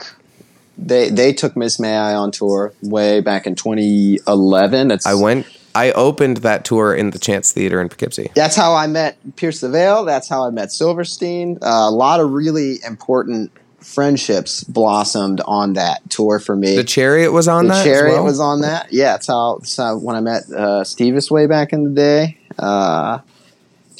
[0.78, 4.90] they they took Miss May I on tour way back in 2011.
[4.90, 5.46] It's, I went.
[5.74, 8.30] I opened that tour in the Chance Theater in Poughkeepsie.
[8.34, 10.04] That's how I met Pierce the Veil.
[10.04, 11.58] That's how I met Silverstein.
[11.62, 13.50] Uh, a lot of really important
[13.80, 16.76] friendships blossomed on that tour for me.
[16.76, 17.84] The Chariot was on The that.
[17.84, 18.24] Chariot well?
[18.24, 18.92] was on that.
[18.92, 22.38] Yeah, it's how, it's how when I met uh, Stevis way back in the day.
[22.58, 23.20] Uh,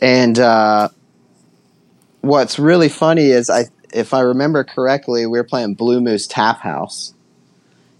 [0.00, 0.88] and uh,
[2.20, 6.60] what's really funny is I, if I remember correctly, we were playing Blue Moose Tap
[6.60, 7.14] House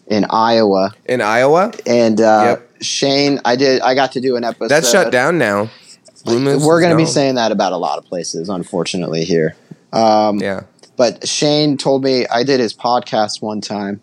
[0.07, 1.73] in Iowa, in Iowa.
[1.87, 2.69] and uh, Yep.
[2.83, 3.81] Shane, I did.
[3.83, 4.69] I got to do an episode.
[4.69, 5.71] That's shut down now.
[6.25, 9.25] Blue Moose We're going to be saying that about a lot of places, unfortunately.
[9.25, 9.57] Here,
[9.93, 10.63] um, Yeah.
[10.97, 14.01] but Shane told me I did his podcast one time,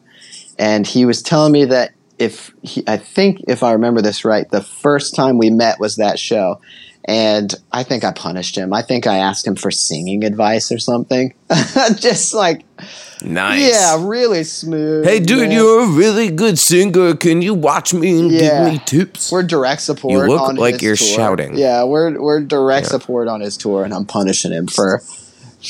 [0.57, 4.49] and he was telling me that if he, I think if I remember this right,
[4.49, 6.59] the first time we met was that show,
[7.09, 8.71] and I think I punished him.
[8.71, 11.33] I think I asked him for singing advice or something,
[11.97, 12.63] just like
[13.23, 13.67] Nice.
[13.67, 15.05] yeah, really smooth.
[15.05, 15.51] Hey, dude, man.
[15.51, 17.15] you're a really good singer.
[17.15, 18.63] Can you watch me and Yeah.
[18.63, 19.31] give me tips?
[19.31, 20.13] We're direct support.
[20.13, 21.07] You look like you're tour.
[21.07, 21.57] shouting.
[21.57, 22.91] Yeah, we're we're direct Yeah.
[22.91, 25.01] support on his tour, and I'm punishing him for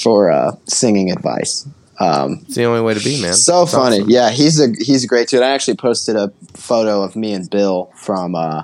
[0.03, 1.65] for uh, singing advice.
[2.01, 3.33] Um, it's the only way to be, man.
[3.33, 3.97] so It's funny.
[3.97, 4.09] awesome.
[4.09, 5.41] Yeah, he's a he's a great dude.
[5.41, 8.63] I actually posted a photo of me and Bill from uh,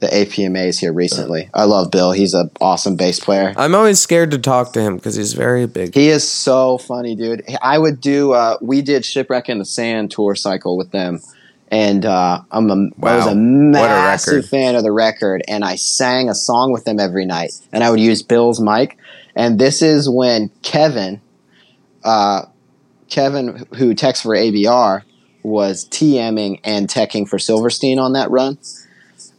[0.00, 1.50] the APMAs here recently.
[1.52, 2.12] I love Bill.
[2.12, 3.52] He's an awesome bass player.
[3.56, 5.94] I'm always scared to talk to him because he's very big.
[5.94, 7.44] He is so funny, dude.
[7.62, 8.32] I would do.
[8.32, 11.20] Uh, we did shipwreck in the sand tour cycle with them,
[11.70, 12.74] and uh, I'm a,
[13.06, 13.28] I was Wow.
[13.28, 14.48] a a massive record.
[14.48, 15.42] fan of the record.
[15.48, 18.96] And I sang a song with them every night, and I would use Bill's mic.
[19.34, 21.20] And this is when Kevin,
[22.04, 22.42] uh,
[23.08, 25.02] Kevin, who techs for ABR,
[25.42, 28.58] was TMing and teching for Silverstein on that run.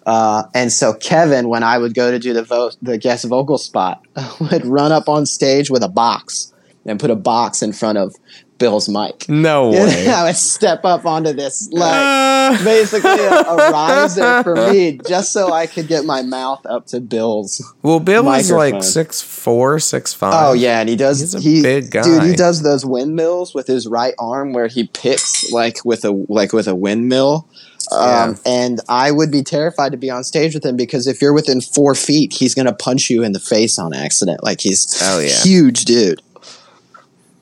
[0.09, 3.57] Uh, and so Kevin, when I would go to do the vo- the guest vocal
[3.59, 4.01] spot,
[4.39, 6.51] would run up on stage with a box
[6.85, 8.15] and put a box in front of
[8.57, 9.29] Bill's mic.
[9.29, 10.07] No way.
[10.09, 15.31] I would step up onto this like Uh, basically a, a riser for me, just
[15.31, 17.61] so I could get my mouth up to Bill's.
[17.83, 18.81] well, Bill is like Microphone.
[18.81, 20.33] six four, six five.
[20.33, 21.19] Oh yeah, and he does.
[21.19, 22.01] He's a he, big guy.
[22.03, 22.23] dude.
[22.23, 26.51] He does those windmills with his right arm, where he picks like with a like
[26.51, 27.47] with a windmill.
[27.91, 28.35] Um, Yeah.
[28.45, 31.61] And I would be terrified to be on stage with him because if you're within
[31.61, 34.43] four feet, he's gonna punch you in the face on accident.
[34.43, 35.29] Like he's Hell yeah.
[35.41, 36.21] huge, dude.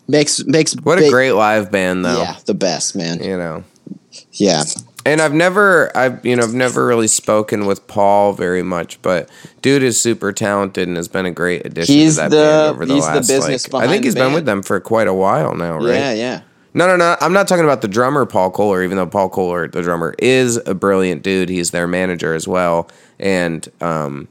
[0.07, 2.21] Makes makes What a great live band, though.
[2.21, 3.63] yeah the best man You know.
[4.31, 4.63] yeah
[5.05, 9.29] And I've never, I've you know, I've never really spoken with Paul very much, but
[9.61, 12.69] dude is super talented and has been a great addition He's to that the- band
[12.71, 15.13] over the he's the business like, I think he's been with them for quite a
[15.13, 15.93] while now, right?
[15.95, 16.41] yeah yeah
[16.77, 17.17] No, no, no.
[17.19, 20.57] I'm not talking about the drummer, Paul Koehler, even though Paul Koehler, the drummer, is
[20.67, 21.49] a brilliant dude.
[21.49, 22.87] He's their manager as well.
[23.19, 24.27] And um,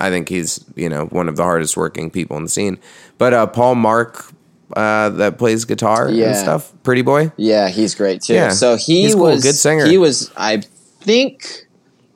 [0.00, 2.78] I think he's, you know, one of the hardest working people in the scene.
[3.18, 4.32] But uh, Paul Marc,
[4.74, 6.28] uh, that plays guitar Yeah.
[6.28, 7.32] and stuff, Pretty Boy.
[7.36, 8.32] Yeah, he's great too.
[8.32, 8.48] Yeah.
[8.48, 9.84] So he He's cool, was good singer.
[9.84, 10.62] He was, I
[11.00, 11.66] think,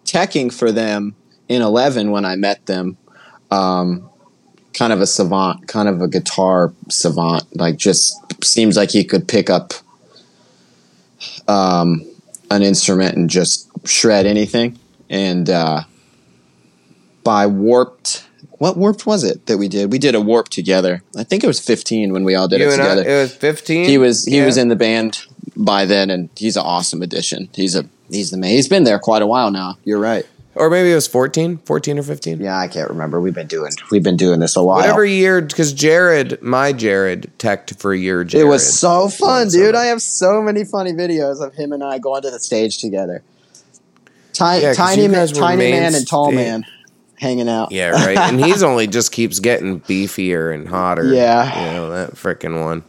[0.06, 1.14] teching for them
[1.48, 2.96] in Eleven when I met them.
[3.50, 4.08] Um,
[4.74, 7.44] kind of a savant, kind of a guitar savant.
[7.56, 8.14] Like, just
[8.44, 9.72] seems like he could pick up
[11.48, 12.02] um,
[12.50, 14.78] an instrument and just shred anything.
[15.10, 15.84] And uh,
[17.22, 18.26] by Warped,
[18.58, 19.92] what Warped was it that we did?
[19.92, 21.02] We did a Warp together.
[21.16, 23.20] I think it was fifteen when we all did You it and I, together it
[23.22, 23.88] was 15.
[23.88, 24.46] he was he Yeah.
[24.46, 25.24] was in the band
[25.56, 28.98] by then and he's an awesome addition he's a he's the man he's been there
[28.98, 30.26] quite a while now you're right
[30.56, 32.40] Or maybe it was 14, 14 or 15.
[32.40, 35.40] yeah i can't remember we've been doing we've been doing this a while Whatever year,
[35.42, 38.22] because Jared, my Jared, teched for a year.
[38.22, 41.98] it was so fun dude i have so many funny videos of him and i
[41.98, 43.22] going to the stage together
[44.32, 46.64] Ti- Yeah, tiny man tiny man and tall man
[47.16, 48.18] hanging out Yeah, right.
[48.18, 51.04] and he's only just keeps getting beefier and hotter.
[51.14, 51.66] Yeah.
[51.68, 52.82] you know that freaking one.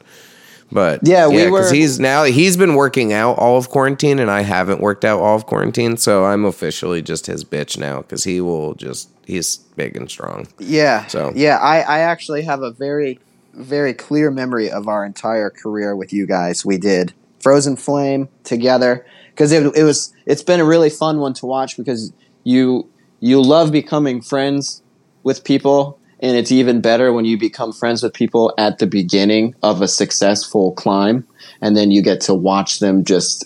[0.71, 4.29] But Yeah, we because were- he's now he's been working out all of quarantine, and
[4.31, 8.23] I haven't worked out all of quarantine, so I'm officially just his bitch now because
[8.23, 10.47] he will just he's big and strong.
[10.59, 11.05] Yeah.
[11.07, 13.19] So- yeah, I, I actually have a very,
[13.53, 16.65] very clear memory of our entire career with you guys.
[16.65, 21.33] We did Frozen Flame together because it, it was it's been a really fun one
[21.35, 22.11] to watch because
[22.43, 22.87] you
[23.19, 24.81] you love becoming friends
[25.23, 29.53] with people and it's even better when you become friends with people at the beginning
[29.63, 31.25] of a successful climb
[31.61, 33.45] and then you get to watch them just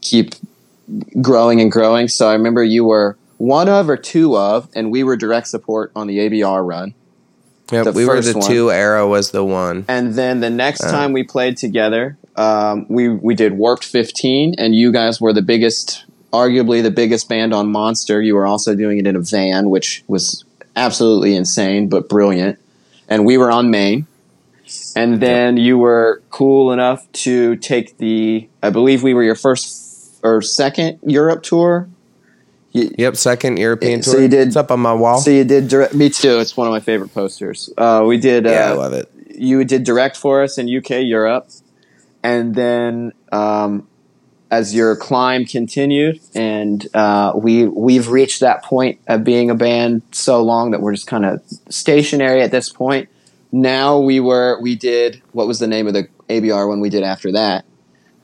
[0.00, 0.34] keep
[1.20, 2.08] growing and growing.
[2.08, 5.90] So I remember you were one of or two of, and we were direct support
[5.96, 6.94] on the ABR run.
[7.72, 8.46] Yep, The we were the one.
[8.48, 8.70] two.
[8.70, 9.84] Arrow was the one.
[9.88, 10.90] And then the next Uh.
[10.90, 15.42] time we played together, um, we we did Warped 15, and you guys were the
[15.42, 18.20] biggest, arguably the biggest band on Monster.
[18.20, 20.44] You were also doing it in a van, which was
[20.76, 22.58] absolutely insane but brilliant.
[23.08, 24.06] And we were on Maine.
[24.96, 30.18] And then you were cool enough to take the, I believe we were your first
[30.22, 31.88] or second Europe tour.
[32.72, 34.22] Yep, second European So tour.
[34.22, 35.18] you did- It's up on my wall.
[35.18, 35.94] So you did direct.
[35.94, 36.38] Me too.
[36.38, 37.68] It's one of my favorite posters.
[37.76, 38.46] Uh, we did.
[38.46, 39.10] Uh, yeah, I love it.
[39.34, 41.48] you did direct for us in UK, Europe,
[42.22, 43.86] and then um,
[44.52, 50.02] as your climb continued, and uh, we we've reached that point of being a band
[50.12, 53.08] so long that we're just kind of stationary at this point.
[53.50, 57.02] Now we were we did what was the name of the ABR one we did
[57.02, 57.64] after that.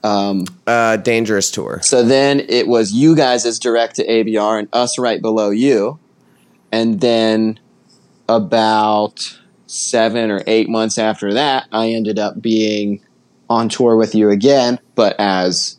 [0.04, 1.80] Um, Uh, dangerous tour.
[1.82, 5.98] so then it was you guys as direct to ABR and us right below you.
[6.70, 7.58] And then
[8.28, 13.00] about seven or eight months after that, I ended up being
[13.48, 15.78] on tour with you again, but as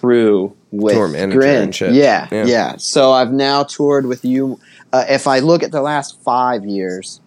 [0.00, 1.72] crew with Tour manager Grin.
[1.94, 2.44] Yeah, Yeah.
[2.46, 4.58] yeah, So I've now toured with you.
[4.92, 7.20] Uh, if I look at the last five years,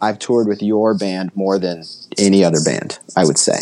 [0.00, 1.82] I've toured with your band more than
[2.18, 3.58] any other band, I would say.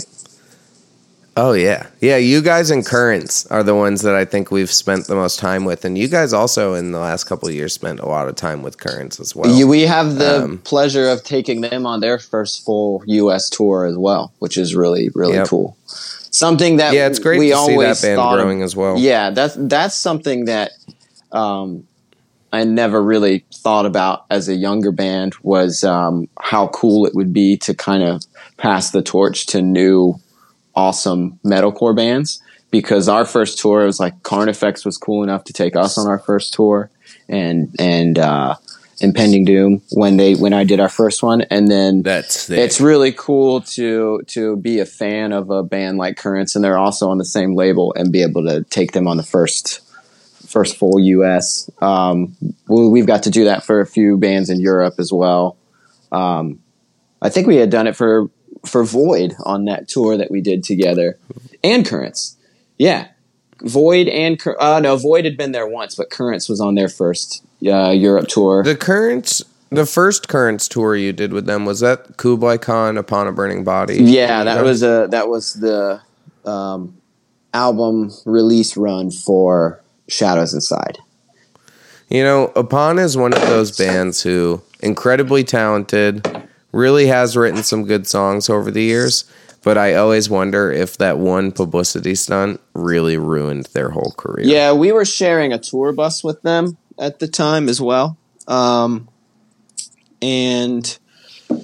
[1.39, 2.17] Oh yeah, yeah.
[2.17, 5.67] You guys and Currents are the ones that I think we've spent the most time
[5.67, 8.37] with, and you guys also in the last couple of years spent a lot of
[8.37, 9.67] time with Currents as well.
[9.69, 13.51] We have the um, pleasure of taking them on their first full U.S.
[13.51, 15.49] tour as well, which is really really Yep.
[15.49, 15.77] cool.
[16.37, 18.77] Something that yeah, it's great we to see always that band thought of- growing as
[18.77, 18.99] well.
[18.99, 20.73] Yeah, that's that's something that
[21.33, 21.87] um,
[22.53, 27.33] I never really thought about as a younger band was um, how cool it would
[27.33, 28.23] be to kind of
[28.59, 30.17] pass the torch to new
[30.75, 32.43] awesome metalcore bands.
[32.71, 36.19] Because our first tour was like Carnifex was cool enough to take us on our
[36.19, 36.91] first tour,
[37.29, 38.57] and and uh,
[39.01, 42.59] Impending Doom when they when I did our first one, and then That's it.
[42.59, 46.79] it's really cool to to be a fan of a band like Currents, and they're
[46.79, 49.83] also on the same label, and be able to take them on the first
[50.47, 51.71] first full U.S.
[51.83, 52.37] Um,
[52.69, 55.59] we, we've got to do that for a few bands in Europe as well.
[56.11, 56.61] Um,
[57.21, 58.31] I think we had done it for
[58.65, 61.19] for Void on that tour that we did together,
[61.63, 62.37] and Currents.
[62.79, 63.09] Yeah,
[63.63, 67.45] Void and uh, no, Void had been there once, but Currents was on their first
[67.71, 68.63] uh, Europe tour.
[68.63, 69.43] the Currents.
[69.71, 73.65] The first Currents tour you did with them was that Kublai Khan upon a burning
[73.65, 73.97] body.
[73.97, 76.01] Yeah, that was a that was the
[76.45, 76.97] um,
[77.53, 80.99] album release run for Shadows Inside.
[82.09, 86.25] You know, Upon is one of those bands who incredibly talented,
[86.71, 89.25] really has written some good songs over the years,
[89.65, 94.47] but I always wonder if that one publicity stunt really ruined their whole career.
[94.47, 98.17] Yeah, we were sharing a tour bus with them at the time as well,
[98.49, 99.09] um,
[100.23, 100.99] and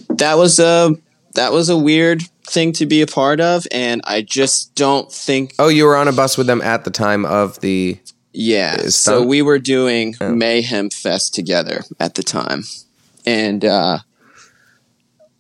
[0.09, 0.95] that was a
[1.35, 5.55] that was a weird thing to be a part of, and I just don't think
[5.59, 7.99] Oh, you were on a bus with them at the time of the
[8.33, 8.89] Yeah.
[8.89, 10.15] So we were doing.
[10.21, 12.65] Mayhem Fest together at the time.
[13.25, 13.99] And uh,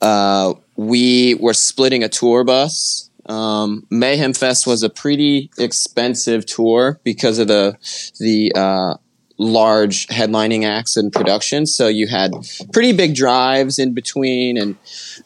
[0.00, 3.10] uh, we were splitting a tour bus.
[3.26, 7.76] Um, Mayhem Fest was a pretty expensive tour because of the
[8.18, 8.96] the uh,
[9.42, 11.74] large headlining acts and productions.
[11.74, 12.32] So you had
[12.72, 14.76] pretty big drives in between, and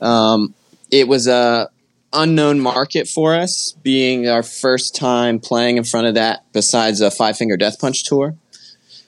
[0.00, 0.54] um,
[0.90, 1.70] it was a
[2.12, 6.44] unknown market for us, being our first time playing in front of that.
[6.52, 8.36] Besides a Five Finger Death Punch tour,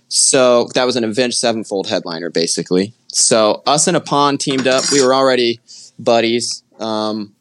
[0.08, 2.94] so that was an Avenged Sevenfold headliner, basically.
[3.08, 4.84] So us and Upon teamed up.
[4.92, 5.60] We were already
[5.98, 6.62] buddies.
[6.78, 7.34] Um,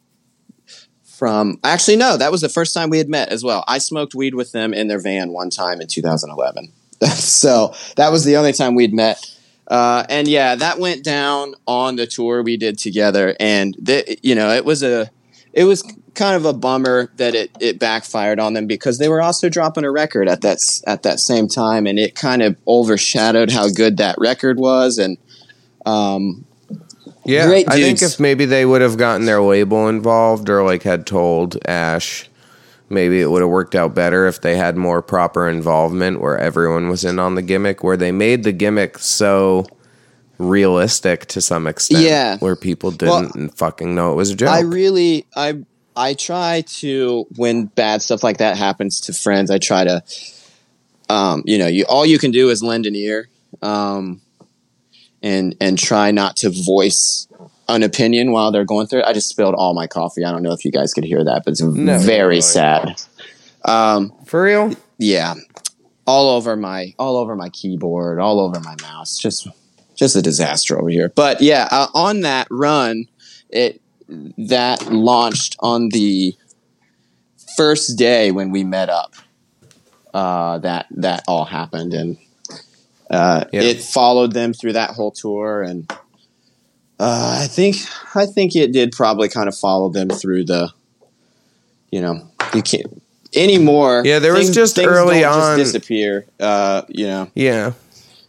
[1.18, 3.64] from actually no, that was the first time we had met as well.
[3.66, 6.72] I smoked weed with them in their van one time in 2011.
[7.14, 9.24] so that was the only time we'd met.
[9.66, 14.34] Uh, and yeah, that went down on the tour we did together, and th- you
[14.34, 15.10] know it was a
[15.52, 15.82] it was
[16.14, 19.84] kind of a bummer that it, it backfired on them because they were also dropping
[19.84, 23.98] a record at that at that same time, and it kind of overshadowed how good
[23.98, 24.98] that record was.
[24.98, 25.18] And
[25.84, 26.46] um,
[27.24, 30.82] Yeah, Great I think if maybe they would have gotten their label involved or like
[30.82, 32.28] had told Ash,
[32.88, 36.88] maybe it would have worked out better if they had more proper involvement where everyone
[36.88, 39.66] was in on the gimmick, where they made the gimmick so
[40.38, 42.04] realistic to some extent.
[42.04, 42.38] Yeah.
[42.38, 44.50] Where people didn't fucking know it was a joke.
[44.50, 45.62] I really I
[45.96, 50.02] I try to when bad stuff like that happens to friends, I try to
[51.10, 53.28] um, you know, you all you can do is lend an ear.
[53.62, 54.20] Um,
[55.22, 57.27] and and try not to voice
[57.68, 59.04] an opinion while they're going through it.
[59.06, 60.24] I just spilled all my coffee.
[60.24, 62.40] I don't know if you guys could hear that, but it's No, very no.
[62.40, 63.00] sad.
[63.64, 64.72] Um, For real?
[64.98, 65.34] yeah,
[66.06, 69.18] all over my all over my keyboard, all over my mouse.
[69.18, 69.46] Just
[69.94, 71.10] just a disaster over here.
[71.14, 73.06] But yeah, uh, on that run,
[73.50, 73.80] it
[74.38, 76.34] that launched on the
[77.56, 79.14] first day when we met up.
[80.14, 82.16] Uh, that that all happened, and
[83.10, 83.60] uh, Yeah.
[83.62, 85.92] it followed them through that whole tour, and
[87.00, 87.76] uh, I think
[88.14, 90.70] I think it did probably kind of follow them through the,
[91.90, 93.02] you know, you can't
[93.34, 94.02] anymore.
[94.04, 96.26] Yeah, there was just early on- just disappear.
[96.40, 97.72] Uh, you know, Yeah.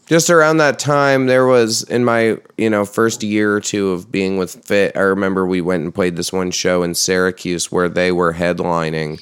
[0.08, 4.12] Just around that time, there was in my you know first year or two of
[4.12, 4.98] being with Fit.
[4.98, 9.22] I remember we went and played this one show in Syracuse where they were headlining,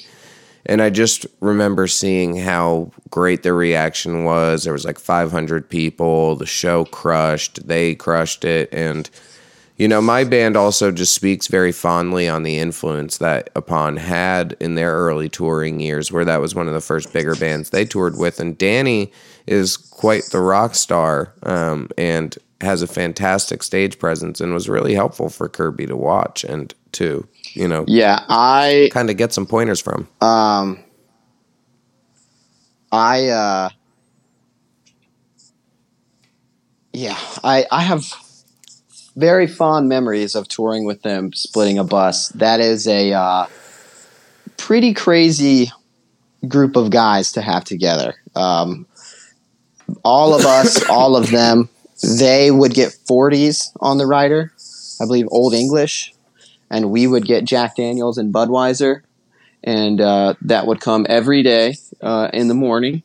[0.64, 4.64] and I just remember seeing how great the reaction was.
[4.64, 6.36] There was like 500 people.
[6.36, 7.68] The show crushed.
[7.68, 9.10] They crushed it, and
[9.78, 14.56] you know my band also just speaks very fondly on the influence that Upon had
[14.60, 17.84] in their early touring years, where that was one of the first bigger bands they
[17.84, 19.12] toured with, and Danny
[19.46, 24.94] is quite the rock star um, and has a fantastic stage presence and was really
[24.94, 29.46] helpful for Kirby to watch and to you know yeah, I kind of get some
[29.46, 30.08] pointers from.
[30.20, 30.78] um,
[32.92, 33.68] I uh,
[36.92, 38.12] yeah, I I have
[39.18, 42.28] very fond memories of touring with them, splitting a bus.
[42.28, 43.46] That is a uh,
[44.56, 45.72] pretty crazy
[46.46, 48.14] group of guys to have together.
[48.36, 48.86] Um,
[50.04, 51.68] all of us, all of them,
[52.18, 54.52] they would get 40s on the rider,
[55.00, 56.14] I believe Old English,
[56.70, 59.00] and we would get Jack Daniels and Budweiser,
[59.64, 63.02] and uh, that would come every day uh, in the morning,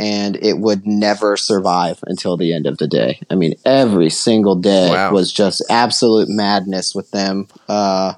[0.00, 3.20] and it would never survive until the end of the day.
[3.28, 5.12] I mean, every single day Wow.
[5.12, 7.48] was just absolute madness with them.
[7.68, 8.14] Uh,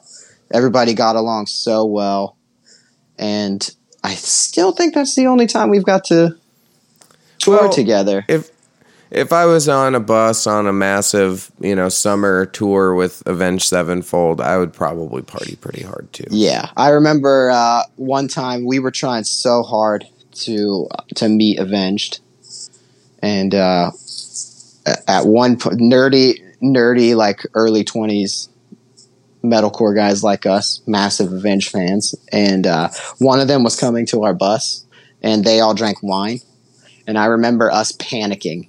[0.52, 2.36] everybody got along so well,
[3.18, 3.68] and
[4.04, 6.36] I still think that's the only time we've got to
[7.40, 8.24] tour Well, together.
[8.28, 8.52] If
[9.10, 13.66] if I was on a bus on a massive you know summer tour with Avenged
[13.66, 16.26] Sevenfold, I would probably party pretty hard too.
[16.30, 22.20] Yeah, I remember uh, one time we were trying so hard to to meet Avenged,
[23.22, 23.90] and uh,
[25.06, 28.48] at one point, nerdy, nerdy, like early twenties
[29.44, 32.88] metalcore guys like us, massive Avenged fans, and uh,
[33.18, 34.86] one of them was coming to our bus,
[35.22, 36.40] and they all drank wine,
[37.06, 38.68] and I remember us panicking,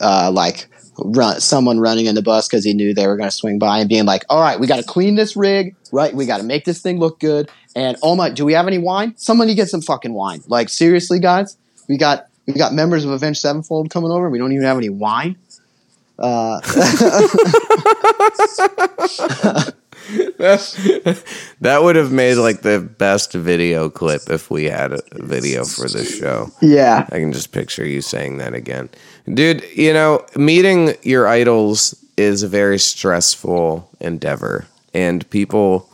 [0.00, 0.68] uh, like.
[1.04, 3.78] Run, someone running in the bus because he knew they were going to swing by
[3.78, 6.14] and being like, "All right, we got to clean this rig, right?
[6.14, 8.78] We got to make this thing look good." And oh my, do we have any
[8.78, 9.14] wine?
[9.16, 10.42] Somebody get some fucking wine.
[10.46, 11.56] Like seriously, guys,
[11.88, 14.30] we got we got members of Avenged Sevenfold coming over.
[14.30, 15.36] We don't even have any wine.
[16.18, 16.60] Uh,
[21.60, 25.88] that would have made like the best video clip if we had a video for
[25.88, 26.50] this show.
[26.60, 28.90] yeah, I can just picture you saying that again.
[29.32, 34.66] Dude, you know, meeting your idols is a very stressful endeavor.
[34.92, 35.88] And people,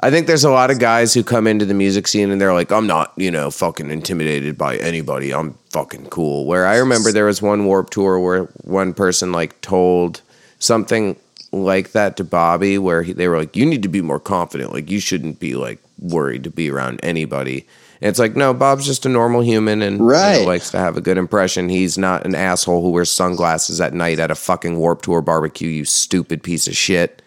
[0.00, 2.52] I think there's a lot of guys who come into the music scene and they're
[2.52, 5.32] like, I'm not, you know, fucking intimidated by anybody.
[5.32, 6.46] I'm fucking cool.
[6.46, 10.22] Where I remember there was one warp tour where one person like told
[10.58, 11.16] something
[11.52, 14.72] like that to Bobby, where he, they were like, you need to be more confident.
[14.72, 17.66] Like, you shouldn't be like worried to be around anybody.
[18.04, 20.98] And it's like, no, Bob's just a normal human and you know, likes to have
[20.98, 21.70] a good impression.
[21.70, 25.70] He's not an asshole who wears sunglasses at night at a fucking Warp Tour barbecue,
[25.70, 27.22] you stupid piece of shit.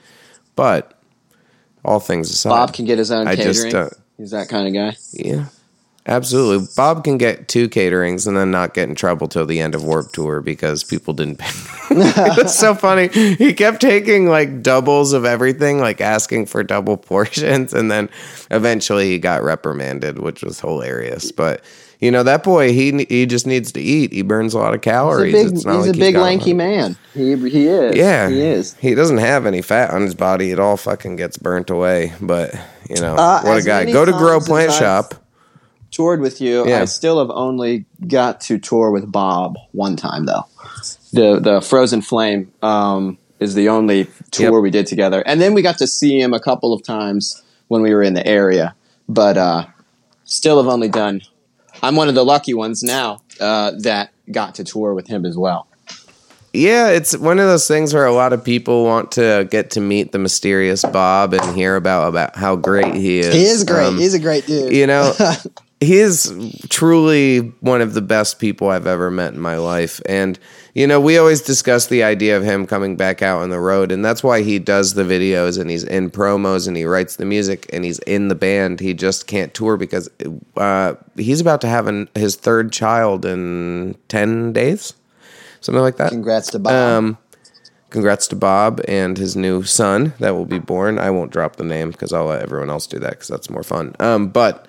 [0.55, 0.93] But
[1.83, 3.53] all things aside, Bob can get his own I catering.
[3.55, 4.95] just, uh, He's that kind of guy.
[5.13, 5.45] yeah,
[6.07, 6.67] absolutely.
[6.75, 9.83] Bob can get two caterings and then not get in trouble till the end of
[9.83, 11.51] Warp Tour because people didn't pay.
[11.95, 13.07] That's so funny.
[13.09, 18.09] He kept taking like doubles of everything, like asking for double portions, and then
[18.51, 21.31] eventually he got reprimanded, which was hilarious.
[21.31, 21.61] But
[21.99, 24.11] you know that boy, he he just needs to eat.
[24.13, 25.33] He burns a lot of He's a calories.
[25.33, 26.97] big, It's not he's like a big lanky lot- man.
[27.13, 27.95] He he is.
[27.95, 28.73] Yeah, he is.
[28.75, 30.51] He doesn't have any fat on his body.
[30.51, 32.13] It all fucking gets burnt away.
[32.21, 32.53] But
[32.89, 33.85] you know, Uh, what a guy.
[33.91, 35.15] Go to Grow Plant Shop.
[35.97, 36.67] Toured with you.
[36.67, 36.81] Yeah.
[36.81, 40.45] I still have only got to tour with Bob one time though.
[41.11, 44.61] The the Frozen Flame um, is the only tour Yep.
[44.61, 47.81] we did together, and then we got to see him a couple of times when
[47.81, 48.75] we were in the area.
[49.09, 49.65] But uh,
[50.23, 51.21] still have only done.
[51.81, 55.37] I'm one of the lucky ones now uh, that got to tour with him as
[55.37, 55.67] well.
[56.53, 59.81] Yeah, it's one of those things where a lot of people want to get to
[59.81, 63.33] meet the mysterious Bob and hear about about how great he is.
[63.33, 63.87] He is great.
[63.87, 64.73] Um, He's a great dude.
[64.73, 65.13] you know,
[65.79, 66.33] he is
[66.69, 70.01] truly one of the best people I've ever met in my life.
[70.07, 70.39] And,
[70.73, 73.91] you know, we always discuss the idea of him coming back out on the road.
[73.91, 77.25] And that's why he does the videos and he's in promos and he writes the
[77.25, 78.79] music and he's in the band.
[78.79, 80.09] He just can't tour because
[80.55, 84.95] uh, he's about to have an, his third child in 10 days,
[85.61, 86.09] something like that.
[86.09, 86.73] Congrats to Bob.
[86.73, 87.17] Um,
[87.91, 90.97] congrats to Bob and his new son that will be born.
[90.97, 93.63] I won't drop the name because I'll let everyone else do that because that's more
[93.63, 93.95] fun.
[93.99, 94.67] Um, but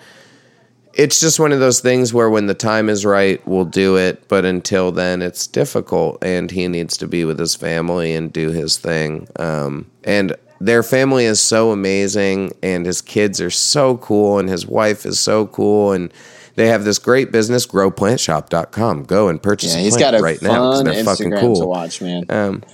[0.99, 4.27] it's just one of those things where when the time is right, we'll do it.
[4.29, 8.51] But until then, it's difficult, and he needs to be with his family and do
[8.51, 9.29] his thing.
[9.37, 14.67] Um, and their family is so amazing, and his kids are so cool, and his
[14.67, 16.13] wife is so cool, and
[16.57, 19.05] they have this great business, growplantshop.com.
[19.05, 21.61] Go and purchase yeah, he's got a right now because they're fucking cool.
[21.61, 22.25] to watch, man.
[22.29, 22.65] Um,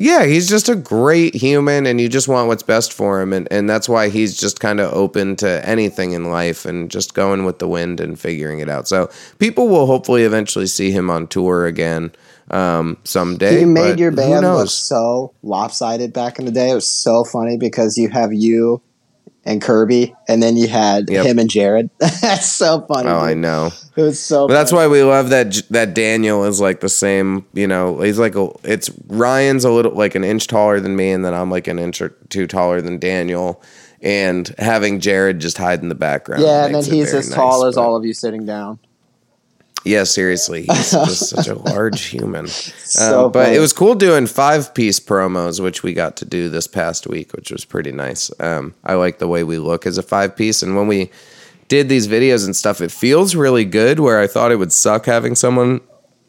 [0.00, 3.48] yeah, he's just a great human, and you just want what's best for him, and,
[3.50, 7.44] and that's why he's just kind of open to anything in life and just going
[7.44, 8.88] with the wind and figuring it out.
[8.88, 12.12] So people will hopefully eventually see him on tour again
[12.50, 13.60] um, someday.
[13.60, 16.70] You made your band look so lopsided back in the day.
[16.70, 18.82] It was so funny because you have you
[19.46, 21.24] and Kirby, and then you had Yep.
[21.24, 21.88] him and Jared.
[21.98, 23.08] That's so funny.
[23.08, 23.70] Oh, I know.
[23.96, 24.46] It was so.
[24.46, 27.46] But that's why we love that that Daniel is like the same.
[27.54, 28.50] You know, he's like a.
[28.62, 31.78] It's Ryan's a little like an inch taller than me, and then I'm like an
[31.78, 33.62] inch or two taller than Daniel.
[34.02, 36.42] And having Jared just hide in the background.
[36.42, 38.78] Yeah, and then he's as tall nice, as all of you sitting down.
[39.86, 42.46] Yeah, seriously, he's just such a large human.
[42.48, 43.56] So Um, but funny.
[43.56, 47.32] it was cool doing five piece promos, which we got to do this past week,
[47.32, 48.30] which was pretty nice.
[48.40, 51.10] Um, I like the way we look as a five piece, and when we
[51.68, 54.00] did these videos and stuff, it feels really good.
[54.00, 55.80] Where I thought it would suck having someone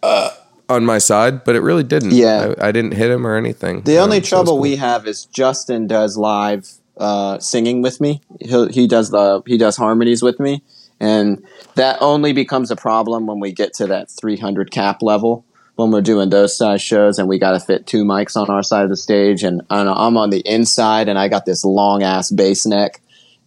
[0.03, 0.29] uh,
[0.69, 2.11] on my side, but it really didn't.
[2.11, 2.53] Yeah.
[2.59, 3.81] I, I didn't hit him or anything.
[3.81, 4.59] The Um, only so trouble cool.
[4.61, 8.21] we have is Justin does live uh, singing with me.
[8.41, 10.63] He he does the he does harmonies with me,
[10.99, 11.43] and
[11.75, 15.43] that only becomes a problem when we get to that 300 cap level.
[15.75, 18.63] When we're doing those size shows, and we got to fit two mics on our
[18.63, 22.01] side of the stage, and, and I'm on the inside, and I got this long
[22.01, 22.99] ass bass neck,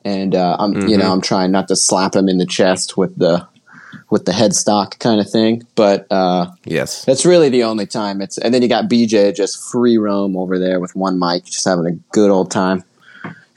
[0.05, 1.01] and uh, I'm you Mm-hmm.
[1.01, 3.49] know I'm trying not to slap him in the chest with the
[4.11, 7.05] with the headstock kind of thing, but uh, yes.
[7.05, 8.21] that's really the only time.
[8.21, 11.65] It's and then you got BJ just free roam over there with one mic, just
[11.65, 12.85] having a good old time,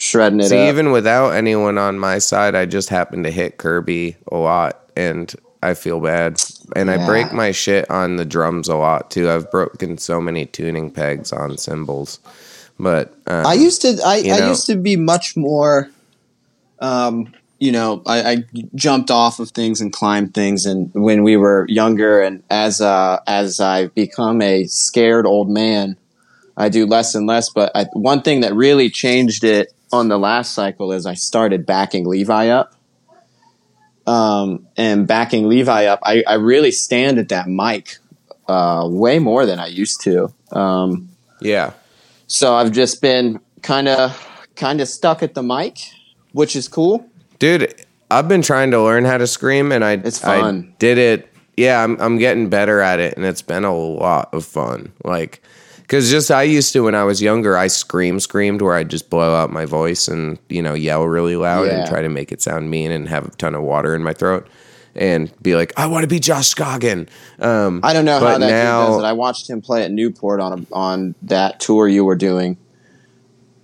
[0.04, 0.70] shredding it See, up.
[0.70, 5.34] even without anyone on my side, I just happen to hit Kirby a lot, and
[5.62, 6.42] I feel bad.
[6.76, 9.30] And I break my shit on the drums a lot too.
[9.30, 12.20] I've broken so many tuning pegs on cymbals,
[12.78, 15.90] but um, I used to, I know- used to be much more,
[16.80, 18.44] um, you know, I, I
[18.76, 23.20] jumped off of things and climbed things, and when we were younger, and as uh,
[23.26, 25.96] as I've become a scared old man,
[26.58, 27.50] I do less and less.
[27.50, 31.66] But I, one thing that really changed it on the last cycle is I started
[31.66, 32.74] backing Levi up.
[34.06, 37.98] Um, and backing Levi up, I, I really stand at that mic
[38.50, 40.34] uh, way more than I used to.
[40.52, 41.08] Um,
[41.40, 41.72] yeah,
[42.28, 44.12] so I've just been kind of
[44.58, 45.78] kind of stuck at the mic,
[46.34, 47.06] which is cool.
[47.40, 47.74] dude,
[48.12, 50.76] I've been trying to learn how to scream, and I It's I fun.
[50.80, 51.30] did it.
[51.56, 54.92] Yeah, I'm I'm getting better at it, and it's been a lot of fun.
[55.06, 55.42] Like,
[55.84, 59.10] because just I used to when I was younger, I scream screamed where I'd just
[59.10, 61.80] blow out my voice and you know yell really loud Yeah.
[61.82, 64.14] and try to make it sound mean and have a ton of water in my
[64.14, 64.48] throat
[64.96, 67.08] and be like, I want to be Josh Scogin.
[67.40, 69.06] Um, I don't know how that now- dude does it.
[69.06, 72.58] I watched him play at Newport on a, on that tour you were doing.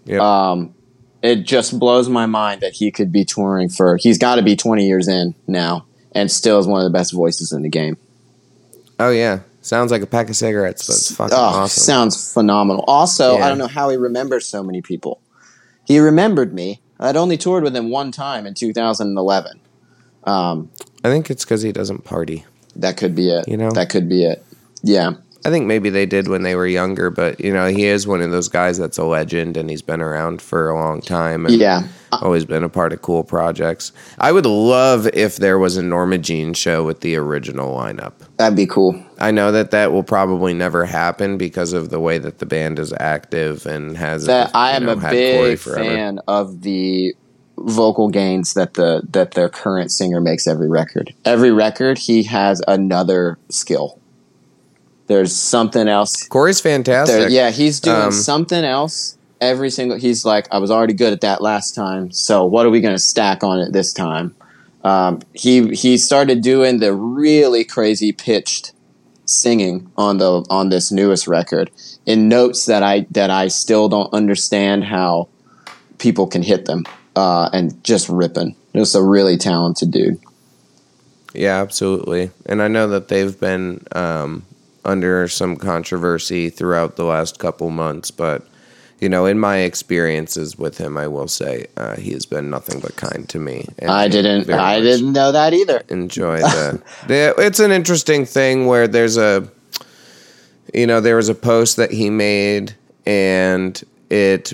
[0.06, 0.22] Yep.
[0.22, 0.74] Um,
[1.22, 3.98] it just blows my mind that he could be touring for.
[3.98, 7.14] He's got to be twenty years in now, and still is one of the best
[7.14, 7.98] voices in the game.
[9.00, 11.82] oh yeah, sounds like a pack of cigarettes, but it's fucking Oh, awesome.
[11.84, 12.84] sounds phenomenal.
[12.88, 13.46] Also, Yeah.
[13.46, 15.20] I don't know how he remembers so many people.
[15.86, 16.82] He remembered me.
[17.00, 19.60] I'd only toured with him one time in 2011.
[20.26, 20.70] Um,
[21.04, 22.46] I think it's because he doesn't party.
[22.76, 23.48] that could be it.
[23.48, 23.72] You know?
[23.72, 24.44] that could be it.
[24.84, 25.12] Yeah.
[25.46, 28.22] I think maybe they did when they were younger, but you know, he is one
[28.22, 31.56] of those guys that's a legend and he's been around for a long time and
[31.56, 31.84] Yeah.
[32.12, 33.92] always been a part of cool projects.
[34.18, 38.14] I would love if there was a Norma Jean show with the original lineup.
[38.38, 39.02] That'd be cool.
[39.18, 42.78] I know that that will probably never happen because of the way that the band
[42.80, 47.14] is active and has That I am know, a big fan of the
[47.58, 51.14] vocal gains that the that their current singer makes every record.
[51.26, 53.99] Every record he has another skill.
[55.10, 57.18] There's something else Cory's fantastic.
[57.18, 59.98] There, yeah, he's doing Um, something else every single.
[59.98, 62.96] He's like, I was already good at that last time, so what are we going
[62.96, 64.36] to stack on it this time?
[64.84, 68.72] Um, he he started doing the really crazy pitched
[69.26, 71.70] singing on the on this newest record
[72.06, 75.28] in notes that I that I still don't understand how
[75.98, 78.56] people can hit them uh, and just ripping.
[78.76, 80.20] Just a really talented dude.
[81.34, 82.32] Yeah, absolutely.
[82.46, 84.46] And I know that they've been um,
[84.86, 88.46] under some controversy throughout the last couple months, but
[89.00, 92.82] you know, in my experiences with him, I will say uh, he has been nothing
[92.82, 93.66] but kind to me.
[93.78, 94.50] and I didn't.
[94.50, 95.84] I didn't know that either.
[95.88, 97.34] enjoy the, the.
[97.38, 99.50] It's an interesting thing where there's a,
[100.74, 102.76] you know, there was a post that he made,
[103.06, 104.54] and it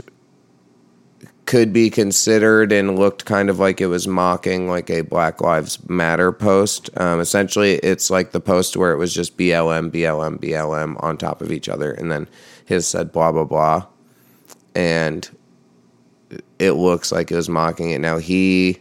[1.45, 5.88] could be considered and looked kind of like it was mocking like a Black Lives
[5.88, 6.89] Matter post.
[6.97, 11.41] Um, essentially, it's like the post where it was just BLM, BLM, BLM on top
[11.41, 12.27] of each other, and then
[12.65, 13.85] his said blah blah blah,
[14.73, 15.30] and
[16.57, 17.99] it looks like it was mocking it.
[17.99, 18.80] Now he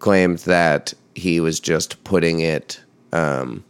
[0.00, 2.80] claimed that he was just putting it
[3.12, 3.64] um,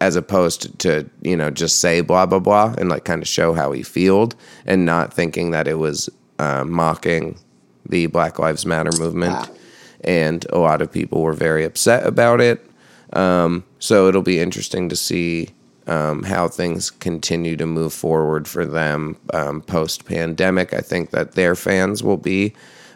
[0.00, 3.54] as opposed to you know just say blah blah blah and like kind of show
[3.54, 4.34] how he feeled
[4.66, 7.38] and not thinking that it was uh, mocking
[7.88, 9.32] the Black Lives Matter movement.
[9.32, 9.48] Wow.
[10.02, 12.64] And a lot of people were very upset about it.
[13.12, 15.50] Um, so it'll be interesting to see
[15.86, 20.74] um, how things continue to move forward for them um, post pandemic.
[20.74, 22.52] I think that their fans will be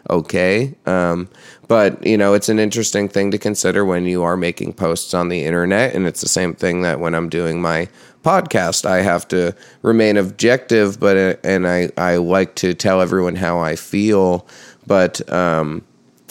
[0.09, 0.75] okay.
[0.85, 1.29] Um,
[1.67, 5.29] but, you know, it's an interesting thing to consider when you are making posts on
[5.29, 5.95] the internet.
[5.95, 7.87] And it's the same thing that when I'm doing my
[8.23, 13.35] podcast, I have to remain objective, but, uh, and I, I like to tell everyone
[13.35, 14.47] how I feel.
[14.85, 15.83] But, um,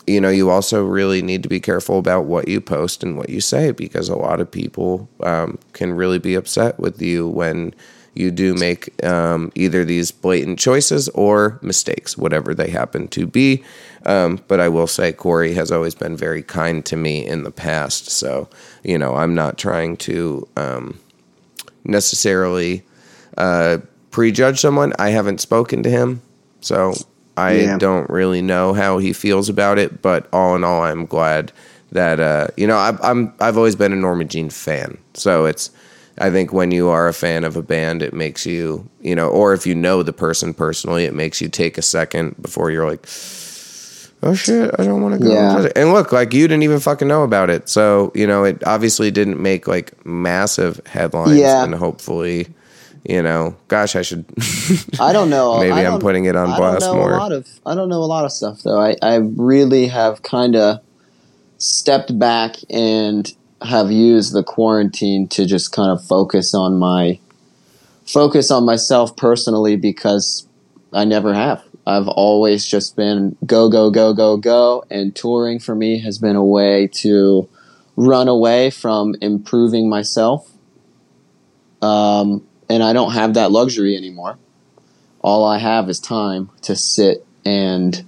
[0.06, 3.30] you know, you also really need to be careful about what you post and what
[3.30, 7.74] you say because a lot of people um, can really be upset with you when
[8.14, 13.62] you do make um, either these blatant choices or mistakes, whatever they happen to be.
[14.04, 17.52] Um, but I will say, Cory has always been very kind to me in the
[17.52, 18.10] past.
[18.10, 18.48] So,
[18.82, 20.98] you know, I'm not trying to um,
[21.84, 22.82] necessarily
[23.36, 23.78] uh,
[24.10, 24.92] prejudge someone.
[24.98, 26.22] I haven't spoken to him.
[26.60, 26.94] So
[27.36, 27.78] I Yeah.
[27.78, 31.52] don't really know how he feels about it, but all in all, I'm glad
[31.92, 35.70] that uh, you know I, I'm I've always been a Norma Jean fan, so it's
[36.18, 39.28] I think when you are a fan of a band, it makes you you know,
[39.30, 42.88] or if you know the person personally, it makes you take a second before you're
[42.88, 43.06] like,
[44.22, 45.32] oh shit, I don't want to go.
[45.32, 45.68] Yeah.
[45.76, 49.10] And look, like you didn't even fucking know about it, so you know it obviously
[49.10, 51.64] didn't make like massive headlines, Yeah.
[51.64, 52.48] and hopefully.
[53.08, 54.26] You know, gosh, I should.
[55.00, 55.58] I don't know.
[55.58, 57.14] Maybe I I'm putting it on I blast don't know more.
[57.14, 58.78] A lot of I don't know a lot of stuff though.
[58.78, 60.80] I I really have kind of
[61.56, 63.32] stepped back and
[63.62, 67.18] have used the quarantine to just kind of focus on my
[68.04, 70.46] focus on myself personally because
[70.92, 71.62] I never have.
[71.90, 76.36] I've always just been go go go go go and touring for me has been
[76.36, 77.48] a way to
[77.96, 80.50] run away from improving myself.
[81.82, 84.38] Um, and I don't have that luxury anymore
[85.22, 88.04] all I have is time to sit and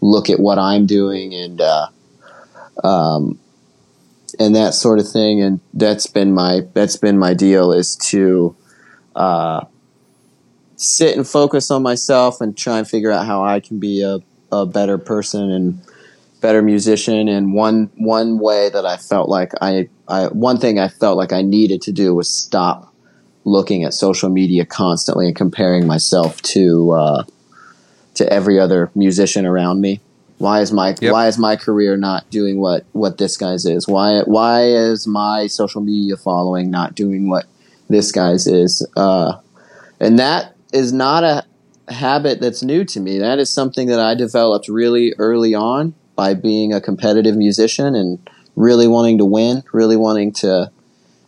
[0.00, 1.88] look at what I'm doing and uh,
[2.84, 3.38] um,
[4.38, 5.40] and that sort of thing.
[5.40, 8.56] And that's been my that's been my deal is to
[9.16, 9.64] uh,
[10.80, 14.18] sit and focus on myself and try and figure out how I can be a,
[14.50, 15.78] a better person and
[16.40, 17.28] better musician.
[17.28, 21.32] And one one way that I felt like I, I one thing I felt like
[21.32, 22.92] I needed to do was stop
[23.44, 27.24] looking at social media constantly and comparing myself to uh,
[28.14, 30.00] to every other musician around me.
[30.38, 31.12] Why is my Yep.
[31.12, 33.86] why is my career not doing what what this guy's is?
[33.86, 37.44] Why why is my social media following not doing what
[37.90, 38.86] this guy's is?
[38.96, 39.36] Uh,
[40.00, 41.44] and that is not a
[41.92, 43.18] habit that's new to me.
[43.18, 48.18] That is something that I developed really early on by being a competitive musician and
[48.56, 50.70] really wanting to win, really wanting to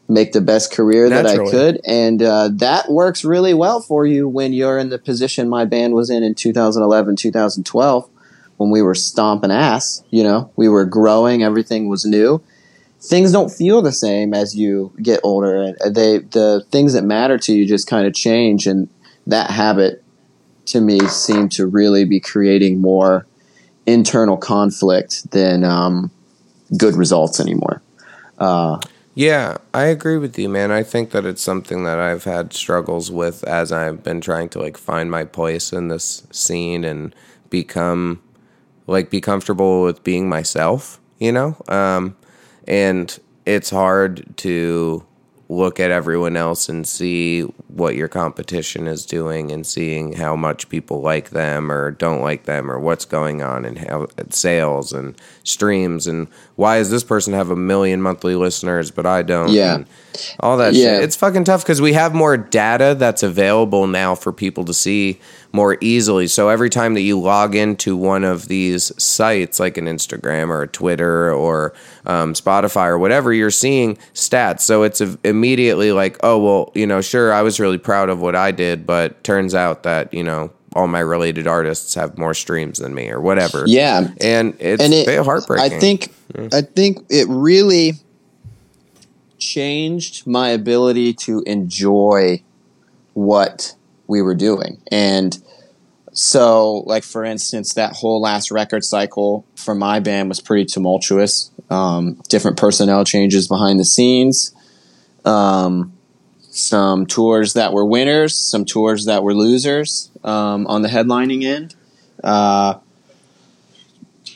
[0.08, 1.80] make the best career that I could.
[1.86, 5.94] And uh, that works really well for you when you're in the position my band
[5.94, 8.08] was in in 2011, 2012,
[8.58, 10.02] when we were stomping ass.
[10.10, 12.42] You know, we were growing, everything was new.
[13.00, 17.36] Things don't feel the same as you get older, and they the things that matter
[17.36, 18.68] to you just kind of change.
[18.68, 18.88] And
[19.26, 20.02] that habit,
[20.66, 23.26] to me, seemed to really be creating more
[23.86, 26.10] internal conflict than um,
[26.76, 27.82] good results anymore.
[28.38, 28.78] Uh,
[29.14, 30.70] Yeah, I agree with you, man.
[30.70, 34.58] I think that it's something that I've had struggles with as I've been trying to
[34.58, 37.14] like find my place in this scene and
[37.50, 38.22] become
[38.86, 41.56] like be comfortable with being myself, you know?
[41.68, 42.16] Um
[42.66, 45.04] and it's hard to
[45.56, 50.68] look at everyone else and see what your competition is doing and seeing how much
[50.68, 55.14] people like them or don't like them or what's going on and how sales and
[55.44, 56.26] streams and
[56.56, 59.74] why does this person have a million monthly listeners but I don't Yeah.
[59.76, 59.86] and
[60.40, 60.96] all that Yeah.
[60.96, 61.04] shit.
[61.04, 65.18] It's fucking tough because we have more data that's available now for people to see
[65.52, 66.26] more easily.
[66.26, 70.62] So every time that you log into one of these sites, like an Instagram or
[70.62, 71.74] a Twitter or
[72.06, 74.60] um, Spotify or whatever, you're seeing stats.
[74.60, 78.34] So it's immediately like, oh, well, you know, sure, I was really proud of what
[78.34, 82.78] I did, but turns out that, you know, all my related artists have more streams
[82.78, 83.64] than me or whatever.
[83.66, 84.08] Yeah.
[84.22, 85.76] And it's and it, heartbreaking.
[85.76, 86.14] I think
[86.50, 87.92] I think it really
[89.42, 92.42] changed my ability to enjoy
[93.14, 93.74] what
[94.06, 94.80] we were doing.
[94.90, 95.38] And
[96.12, 101.50] so, like for instance, that whole last record cycle for my band was pretty tumultuous.
[101.70, 104.54] Um, different personnel changes behind the scenes.
[105.24, 105.92] Um,
[106.50, 111.74] some tours that were winners, some tours that were losers um, on the headlining end.
[112.22, 112.78] Uh,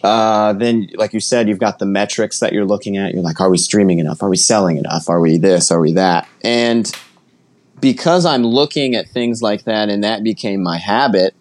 [0.06, 3.12] uh, then, like you said, you've got the metrics that you're looking at.
[3.12, 4.22] You're like, are we streaming enough?
[4.22, 5.08] Are we selling enough?
[5.08, 5.72] Are we this?
[5.72, 6.28] Are we that?
[6.44, 6.90] And
[7.80, 11.34] because I'm looking at things like that and that became my habit,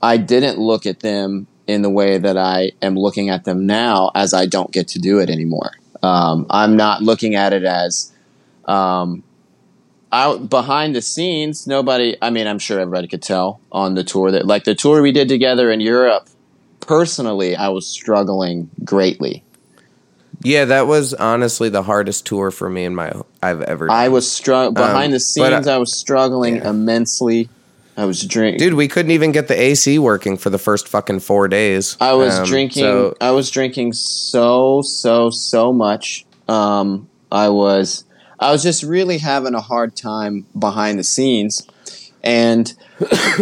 [0.00, 4.12] I didn't look at them in the way that I am looking at them now
[4.14, 5.72] as I don't get to do it anymore.
[6.04, 8.12] Um, I'm not looking at it as
[8.66, 9.24] um,
[10.12, 11.66] out behind the scenes.
[11.66, 15.02] Nobody, I mean, I'm sure everybody could tell on the tour that, like the tour
[15.02, 16.28] we did together in Europe,
[16.86, 19.42] personally, I was struggling greatly.
[20.42, 23.96] yeah, that was honestly the hardest tour for me in my I've ever Done.
[23.96, 25.66] I was struggling behind the scenes.
[25.66, 26.70] I- I was struggling Yeah.
[26.70, 27.48] immensely.
[27.96, 28.58] I was drinking.
[28.58, 31.96] Dude, we couldn't even get the AC working for the first fucking four days.
[32.00, 32.82] I was Um, drinking.
[32.82, 36.26] so- I was drinking so so so much.
[36.48, 38.04] Um, I was.
[38.38, 41.62] I was just really having a hard time behind the scenes,
[42.22, 42.70] and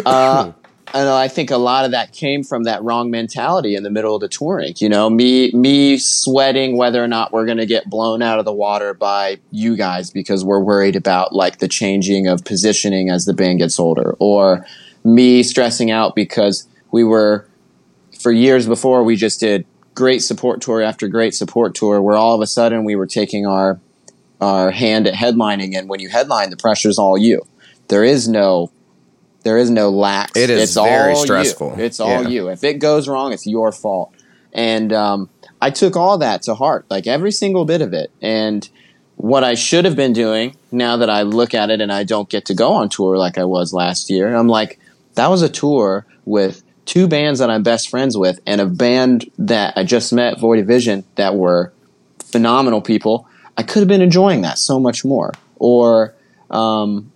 [0.07, 0.53] uh,
[0.95, 4.15] and I think a lot of that came from that wrong mentality in the middle
[4.15, 4.75] of the touring.
[4.77, 8.45] You know, me me sweating whether or not we're going to get blown out of
[8.45, 13.25] the water by you guys because we're worried about like the changing of positioning as
[13.25, 14.65] the band gets older, or
[15.03, 17.49] me stressing out because we were
[18.21, 22.37] for years before we just did great support tour after great support tour where all
[22.37, 23.81] of a sudden we were taking our
[24.41, 27.43] our hand at headlining and when you headline the pressure's all you
[27.89, 28.71] there is no
[29.45, 31.25] there is no lax It is it's very all you.
[31.25, 31.75] stressful.
[31.79, 32.29] it's all Yeah.
[32.29, 34.13] you if it goes wrong it's your fault
[34.53, 35.29] and um,
[35.61, 38.69] i took all that to heart like every single bit of it and
[39.17, 42.29] what i should have been doing now that i look at it and i don't
[42.29, 44.79] get to go on tour like i was last year i'm like
[45.15, 49.31] that was a tour with two bands that I'm best friends with and a band
[49.39, 51.73] that I just met, Void of Vision, that were
[52.19, 53.27] phenomenal people.
[53.57, 55.33] I could have been enjoying that so much more.
[55.57, 56.15] Or,
[56.51, 57.11] um,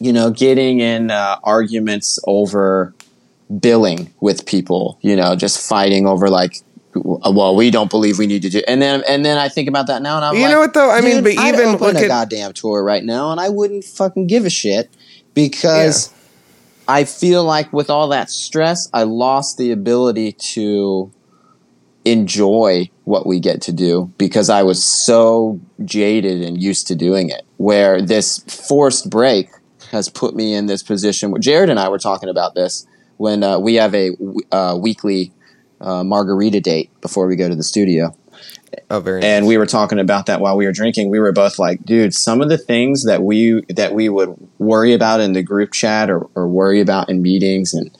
[0.00, 2.94] you know, getting in uh, arguments over
[3.60, 6.56] billing with people, you know, just fighting over like,
[6.94, 9.86] well, we don't believe we need to do, and then and then I think about
[9.88, 10.90] that now, and I'm You like, know what, though?
[10.90, 13.50] I mean, but I'd even open look a at- goddamn tour right now, and I
[13.50, 14.88] wouldn't fucking give a shit
[15.34, 16.10] because
[16.88, 21.12] I feel like with all that stress, I lost the ability to
[22.06, 27.28] enjoy what we get to do because I was so jaded and used to doing
[27.28, 27.42] it.
[27.58, 29.50] Where this forced break
[29.90, 31.30] has put me in this position.
[31.30, 32.86] Where Jared and I were talking about this
[33.16, 35.32] when uh, we have a w- uh, weekly
[35.80, 38.14] uh, margarita date before we go to the studio
[38.90, 39.48] Oh, very and nice.
[39.48, 41.08] we were talking about that while we were drinking.
[41.08, 44.92] We were both like, dude, some of the things that we that we would worry
[44.92, 47.90] about in the group chat or, or worry about in meetings, and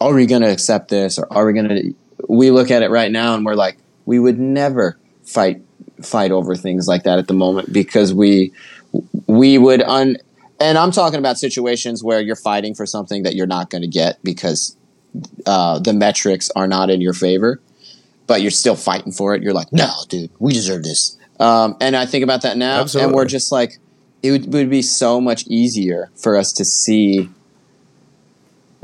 [0.00, 1.94] are we going to accept this or are we going to?
[2.28, 5.62] We look at it right now and we're like, we would never fight
[6.02, 8.52] fight over things like that at the moment because we
[9.26, 10.16] we would un.
[10.60, 13.88] And I'm talking about situations where you're fighting for something that you're not going to
[13.88, 14.76] get because
[15.46, 17.60] uh, the metrics are not in your favor
[18.30, 19.42] but you're still fighting for it.
[19.42, 21.18] You're like, no, dude, we deserve this.
[21.40, 23.78] Um, and I think about that now, and we're just like,
[24.22, 27.28] it would, would be so much easier for us to see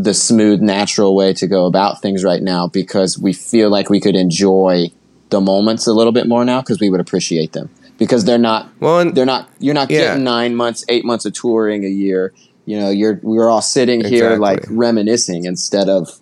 [0.00, 4.00] the smooth, natural way to go about things right now because we feel like we
[4.00, 4.88] could enjoy
[5.30, 8.68] the moments a little bit more now because we would appreciate them because they're not
[8.80, 10.00] well, and they're not you're not Yeah.
[10.08, 12.32] getting nine months eight months of touring a year
[12.64, 14.38] you know you're we're all sitting here Exactly.
[14.38, 16.18] like reminiscing instead of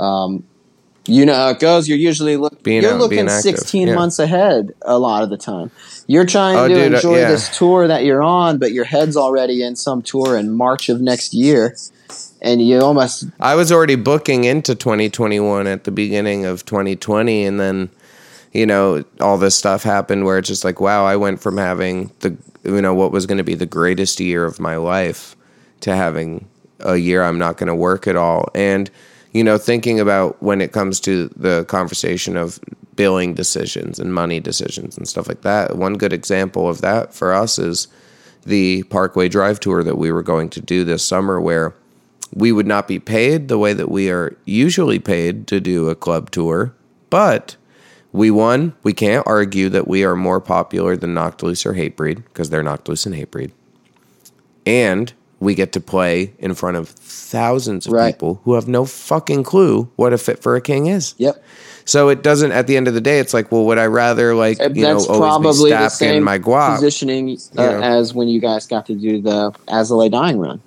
[0.00, 0.44] um
[1.06, 3.94] you know how it goes you're usually look Being you're out looking 16 yeah.
[3.94, 5.70] months ahead a lot of the time
[6.06, 7.28] you're trying Oh, to dude, uh, enjoy yeah.
[7.28, 11.00] this tour that you're on but your head's already in some tour in march of
[11.02, 11.76] next year
[12.40, 17.58] and you almost I was already booking into 2021 at the beginning of 2020, and
[17.58, 17.88] then
[18.54, 22.12] you know, all this stuff happened where it's just like, wow, I went from having
[22.20, 25.36] the, you know, what was going to be the greatest year of my life
[25.80, 26.48] to having
[26.80, 28.48] a year I'm not going to work at all.
[28.54, 28.90] And,
[29.32, 32.60] you know, thinking about when it comes to the conversation of
[32.94, 37.34] billing decisions and money decisions and stuff like that, one good example of that for
[37.34, 37.88] us is
[38.46, 41.74] the Parkway Drive tour that we were going to do this summer, where
[42.32, 45.94] we would not be paid the way that we are usually paid to do a
[45.96, 46.72] club tour,
[47.10, 47.56] but
[48.14, 48.72] we won.
[48.84, 53.04] We can't argue that we are more popular than Loose or Hatebreed because they're Loose
[53.06, 53.50] and Hatebreed.
[54.64, 58.14] And we get to play in front of thousands of Right.
[58.14, 61.16] people who have no fucking clue what a fit for a king is.
[61.18, 61.42] Yep.
[61.84, 62.52] So it doesn't.
[62.52, 64.94] At the end of the day, it's like, well, would I rather like you know
[64.94, 66.76] That's always probably be the same my guap?
[66.76, 67.82] positioning uh, you know.
[67.82, 70.62] as when you guys got to do the As I Lay Dying Run.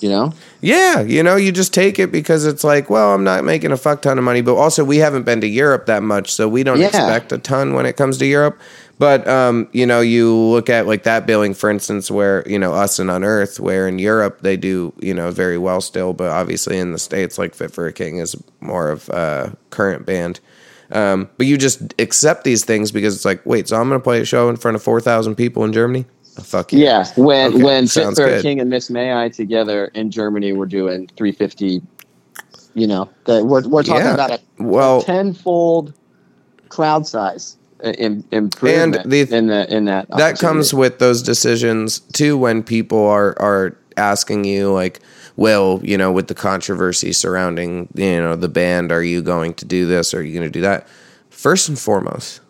[0.00, 3.44] You know, Yeah, you know, you just take it because it's like, well, I'm not
[3.44, 6.32] making a fuck ton of money, but also we haven't been to Europe that much,
[6.32, 6.88] so we don't Yeah.
[6.88, 8.58] expect a ton when it comes to Europe.
[8.98, 12.74] But um, you know, you look at like that billing, for instance, where you know
[12.74, 16.76] us and Unearth, where in Europe they do you know very well still, but obviously
[16.78, 20.40] in the states, like Fit for a King is more of a current band.
[20.90, 24.02] Um, but you just accept these things because it's like, wait, so I'm going to
[24.02, 26.06] play a show in front of four thousand people in Germany?
[26.38, 27.04] Oh, fuck yeah.
[27.16, 27.22] yeah.
[27.22, 28.42] When Okay, when Fit sounds for a good.
[28.42, 31.82] King and Miss May I together in Germany were doing 350.
[32.74, 34.14] You know, that we're we're talking Yeah.
[34.14, 35.94] about a, Well- tenfold
[36.68, 42.36] crowd size improvement And the- in the in that that comes with those decisions too
[42.36, 45.00] when people are are asking you like
[45.36, 49.64] well you know with the controversy surrounding you know the band are you going to
[49.64, 50.86] do this or are you going to do that
[51.30, 52.40] first and foremost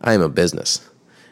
[0.00, 0.80] i am a business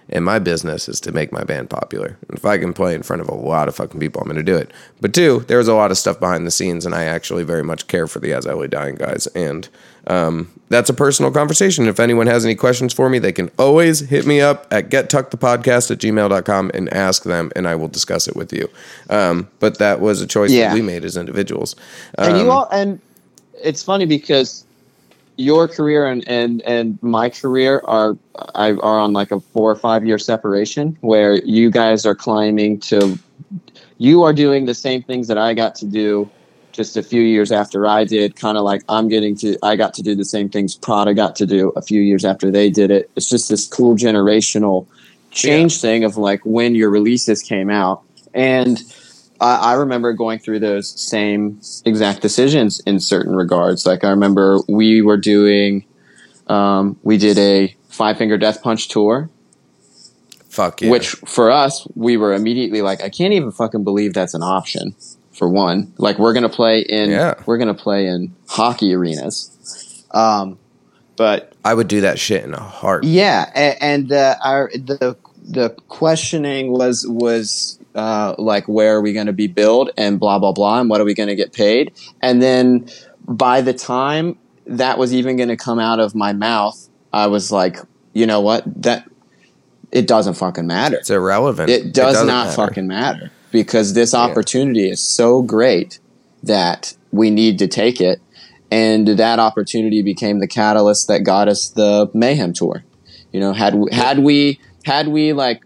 [0.09, 3.03] and my business is to make my band popular and if i can play in
[3.03, 4.70] front of a lot of fucking people i'm going to do it
[5.01, 7.87] but two there's a lot of stuff behind the scenes and i actually very much
[7.89, 9.69] care for the as i lay dying guys and
[10.09, 11.89] um, that's a personal conversation.
[11.89, 15.91] If anyone has any questions for me, they can always hit me up at gettuckthepodcast
[15.91, 18.70] at gmail.com and ask them, and I will discuss it with you.
[19.11, 20.69] Um, but that was a choice Yeah.
[20.69, 21.74] that we made as individuals.
[22.19, 23.01] and you Um, all and
[23.65, 24.65] it's funny because
[25.37, 28.17] your career and and and my career are
[28.55, 32.81] I are on like a four or five year separation where you guys are climbing
[32.81, 33.19] to
[33.99, 36.31] you are doing the same things that I got to do
[36.73, 39.95] just a few years after I did kind of like I'm getting to I got
[39.95, 42.91] to do the same things Prada got to do a few years after they did
[42.91, 43.11] it.
[43.17, 44.87] It's just this cool generational
[45.31, 48.03] change thing of like when your releases came out.
[48.33, 48.83] And
[49.41, 53.87] I, I remember going through those same exact decisions in certain regards.
[53.87, 55.85] Like I remember we were doing,
[56.47, 59.31] um, we did a Five Finger Death Punch tour,
[60.49, 60.91] fuck yeah.
[60.91, 64.95] which for us we were immediately like, I can't even fucking believe that's an option.
[65.33, 67.35] For one, like we're gonna play in, Yeah.
[67.45, 70.05] we're gonna play in hockey arenas.
[70.13, 70.59] Um,
[71.17, 73.05] but I would do that shit in a heart.
[73.05, 75.15] yeah, and, and uh, our the
[75.47, 80.39] the questioning was was uh, like where are we going to be billed and blah
[80.39, 81.93] blah blah and what are we going to get paid
[82.23, 82.86] and then
[83.27, 87.52] by the time that was even going to come out of my mouth, I was
[87.52, 87.78] like,
[88.12, 89.09] you know what that
[89.93, 90.97] it doesn't fucking matter.
[90.97, 91.70] It's irrelevant.
[91.70, 92.52] It does doesn't matter.
[92.52, 95.98] fucking matter because this opportunity is so great
[96.43, 98.20] that we need to take it.
[98.70, 102.85] And that opportunity became the catalyst that got us the Mayhem tour.
[103.32, 105.62] You know, had we, had we had we like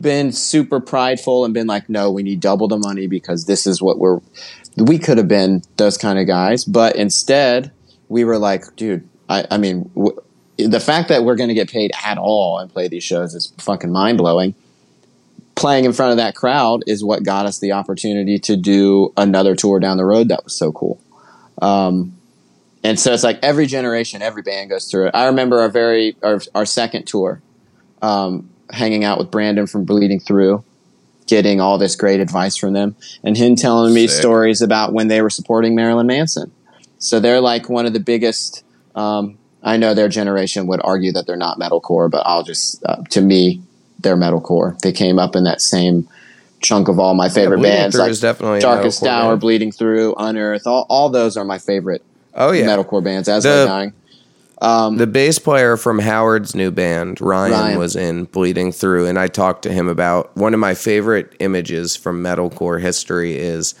[0.00, 3.82] been super prideful and been like, no, we need double the money because this is
[3.82, 4.20] what we're.
[4.76, 7.72] We could have been those kind of guys, but instead
[8.08, 10.22] we were like, dude, I, I mean, w-
[10.56, 13.52] the fact that we're going to get paid at all and play these shows is
[13.58, 14.54] fucking mind blowing
[15.60, 19.54] playing in front of that crowd is what got us the opportunity to do another
[19.54, 20.98] tour down the road that was so cool.
[21.60, 22.14] Um,
[22.82, 25.14] and so it's like every generation, every band goes through it.
[25.14, 27.42] I remember our very our, our second tour,
[28.00, 30.64] um, hanging out with Brandon from Bleeding Through,
[31.26, 34.18] getting all this great advice from them, and him telling me Sick.
[34.20, 36.50] stories about when they were supporting Marilyn Manson.
[36.98, 38.62] So they're like one of the biggest.
[38.94, 43.02] Um, I know their generation would argue that they're not metalcore, but I'll just uh,
[43.10, 43.62] to me,
[43.98, 44.78] they're metalcore.
[44.80, 46.08] They came up in that same
[46.60, 49.40] chunk of all my favorite Bleeding bands, like is definitely Darkest Hour, band.
[49.40, 50.66] Bleeding Through, Unearth.
[50.66, 52.02] All, all those are my favorite
[52.34, 52.66] Oh yeah.
[52.66, 53.28] metalcore bands.
[53.28, 53.92] As The- they're dying,
[54.60, 57.78] um, The bass player from Howard's new band, Ryan, Ryan.
[57.78, 61.96] was in Bleeding Through, and I talked to him about one of my favorite images
[61.96, 63.74] from metalcore history is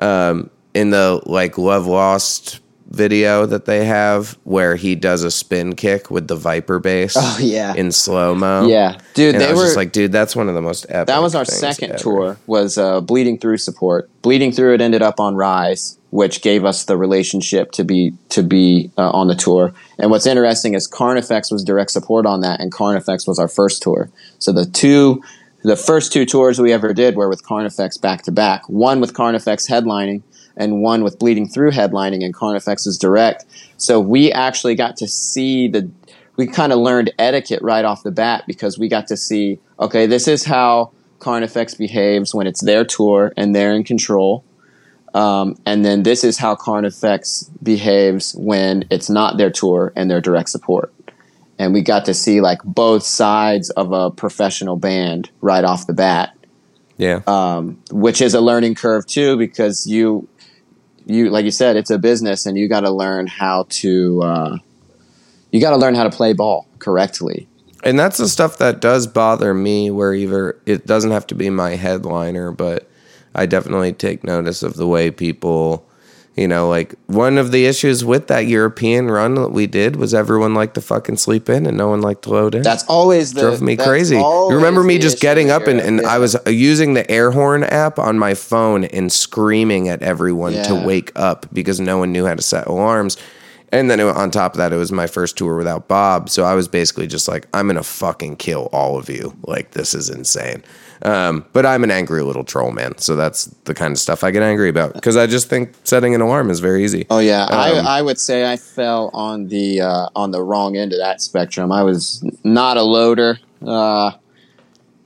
[0.00, 2.60] um, in the like Love Lost
[2.90, 7.38] video that they have where he does a spin kick with the Viper bass Oh,
[7.38, 7.74] yeah.
[7.74, 8.66] in slow mo.
[8.66, 10.86] yeah, dude, And they I was were just like, dude, that's one of the most
[10.88, 11.08] epic.
[11.08, 11.98] that was our second ever.
[11.98, 16.64] tour was uh, bleeding through support bleeding through it ended up on rise which gave
[16.64, 19.72] us the relationship to be to be uh, on the tour.
[19.98, 23.82] And what's interesting is Carnifex was direct support on that, and Carnifex was our first
[23.82, 24.10] tour.
[24.38, 25.22] So the two,
[25.62, 28.68] the first two tours we ever did were with Carnifex back to back.
[28.68, 30.22] One with Carnifex headlining,
[30.56, 33.44] and one with Bleeding Through headlining, and Carnifex is direct.
[33.76, 35.90] So we actually got to see the.
[36.36, 40.06] We kind of learned etiquette right off the bat because we got to see, okay,
[40.06, 44.44] this is how Carnifex behaves when it's their tour and they're in control
[45.14, 50.20] um, and then this is how Carnifex behaves when it's not their tour and their
[50.20, 50.92] direct support.
[51.58, 55.92] And we got to see like both sides of a professional band right off the
[55.92, 56.34] bat.
[56.98, 57.22] Yeah.
[57.26, 60.28] Um, which is a learning curve too, because you,
[61.06, 64.58] you, like you said, it's a business and you got to learn how to, uh,
[65.50, 67.48] you got to learn how to play ball correctly.
[67.84, 71.48] And that's the stuff that does bother me where either it doesn't have to be
[71.50, 72.90] my headliner, but
[73.38, 75.86] I definitely take notice of the way people,
[76.36, 80.12] you know, like one of the issues with that European run that we did was
[80.14, 82.62] everyone liked to fucking sleep in and no one liked to load in.
[82.62, 84.16] That's always the drove me crazy.
[84.16, 86.08] You remember me just getting up and, and Yeah.
[86.08, 90.74] I was using the air horn app on my phone and screaming at everyone to
[90.74, 93.16] wake up because no one knew how to set alarms.
[93.70, 96.30] And then it, on top of that, it was my first tour without Bob.
[96.30, 99.36] So I was basically just like, I'm going to fucking kill all of you.
[99.42, 100.64] Like, this is insane.
[101.02, 102.98] Um, but I'm an angry little troll, man.
[102.98, 106.14] So that's the kind of stuff I get angry about because I just think setting
[106.14, 107.06] an alarm is very easy.
[107.10, 110.76] Oh yeah, Um, I, I would say I fell on the uh, on the wrong
[110.76, 111.70] end of that spectrum.
[111.72, 113.38] I was not a loader.
[113.64, 114.12] Uh,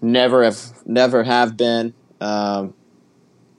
[0.00, 1.94] never have never have been.
[2.20, 2.74] Um,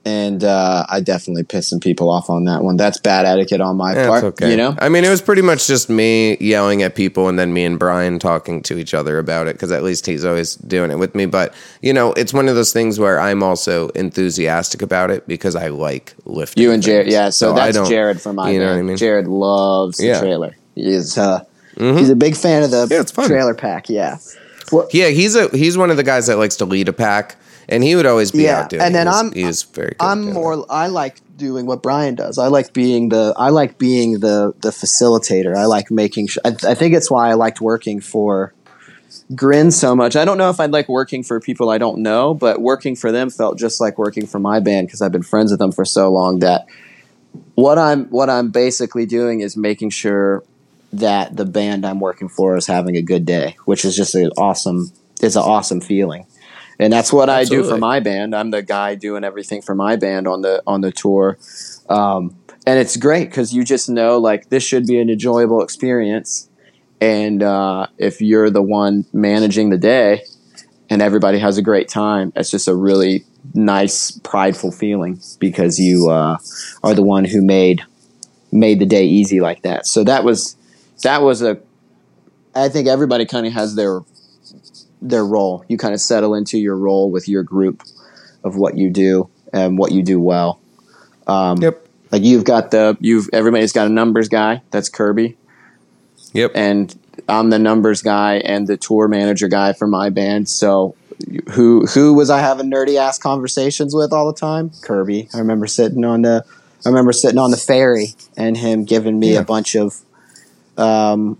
[0.04, 2.76] and uh, I definitely pissed some people off on that one.
[2.76, 4.24] That's bad etiquette on my Yeah, part.
[4.24, 4.50] okay.
[4.50, 7.52] You know, I mean, it was pretty much just me yelling at people and then
[7.52, 10.90] me and Brian talking to each other about it because at least he's always doing
[10.90, 11.26] it with me.
[11.26, 15.56] But, you know, it's one of those things where I'm also enthusiastic about it because
[15.56, 16.62] I like lifting.
[16.62, 17.06] you and Jared.
[17.06, 18.76] Yeah, so, I that's Jared from my You know band.
[18.76, 18.96] what I mean?
[18.98, 20.20] Jared loves the Yeah.
[20.20, 20.56] trailer.
[20.74, 21.16] He is.
[21.16, 21.44] Uh,
[21.76, 23.88] He's a big fan of the Yeah, trailer pack.
[23.88, 24.18] Yeah.
[24.92, 27.36] Yeah, he's a he's one of the guys that likes to lead a pack,
[27.68, 28.82] and he would always be Yeah, out doing.
[28.82, 29.94] and then He was- I'm- he was very.
[30.00, 30.56] I'm more.
[30.56, 30.66] that.
[30.70, 32.38] I like doing what Brian does.
[32.38, 33.34] I like being the.
[33.36, 35.56] I like being the the facilitator.
[35.56, 36.28] I like making.
[36.28, 38.52] Sure, I, I think it's why I liked working for
[39.34, 40.16] Grin so much.
[40.16, 43.10] I don't know if I'd like working for people I don't know, but working for
[43.10, 45.84] them felt just like working for my band because I've been friends with them for
[45.84, 46.66] so long that
[47.54, 50.42] what I'm what I'm basically doing is making sure
[50.92, 54.30] that the band I'm working for is having a good day, which is just an
[54.36, 54.92] awesome.
[55.20, 56.26] It's an awesome feeling
[56.78, 58.34] and that's what I do for my band.
[58.34, 61.38] I'm the guy doing everything for my band on the on the tour,
[61.88, 62.36] um,
[62.66, 66.48] and it's great because you just know like this should be an enjoyable experience,
[67.00, 70.22] and uh, if you're the one managing the day,
[70.90, 76.08] and everybody has a great time, it's just a really nice, prideful feeling because you
[76.08, 76.38] uh,
[76.82, 77.82] are the one who made
[78.52, 79.86] made the day easy like that.
[79.86, 80.56] So that was
[81.02, 81.60] that was a.
[82.54, 84.00] I think everybody kind of has their
[85.04, 85.64] their role.
[85.68, 87.82] You kind of settle into your role with your group
[88.42, 90.58] of what you do and what you do well.
[91.26, 91.80] Um, Yep.
[92.10, 94.62] Like you've got the you've everybody's got a numbers guy.
[94.70, 95.36] That's Kirby,
[96.32, 96.52] Yep.
[96.54, 96.94] and
[97.28, 100.48] I'm the numbers guy and the tour manager guy for my band.
[100.48, 100.94] So
[101.50, 104.70] who who was I having nerdy ass conversations with all the time?
[104.82, 105.28] Kirby.
[105.34, 106.44] I remember sitting on the
[106.84, 109.40] I remember sitting on the ferry and him giving me Yeah.
[109.40, 109.96] a bunch of
[110.76, 111.38] um,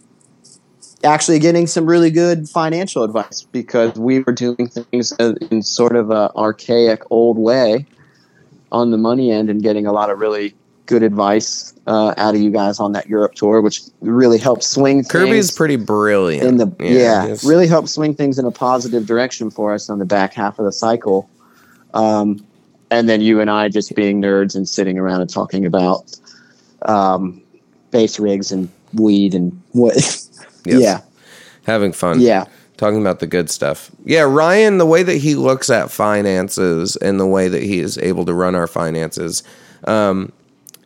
[1.04, 6.10] actually getting some really good financial advice because we were doing things in sort of
[6.10, 7.86] a archaic old way
[8.72, 10.54] on the money end and getting a lot of really
[10.86, 15.04] good advice uh, out of you guys on that Europe tour, which really helped swing
[15.04, 16.46] Kirby's things pretty brilliant.
[16.46, 19.98] in the yeah, he's- really helped swing things in a positive direction for us on
[19.98, 21.28] the back half of the cycle.
[21.94, 22.44] Um,
[22.90, 26.14] and then you and I just being nerds and sitting around and talking about
[26.82, 27.40] um,
[27.90, 29.94] bass rigs and weed and what.
[30.64, 30.80] Yes.
[30.80, 31.00] Yeah,
[31.66, 32.20] having fun.
[32.20, 32.46] yeah.
[32.76, 33.90] talking about the good stuff.
[34.04, 37.98] Yeah, Ryan, the way that he looks at finances and the way that he is
[37.98, 39.42] able to run our finances,
[39.84, 40.32] um,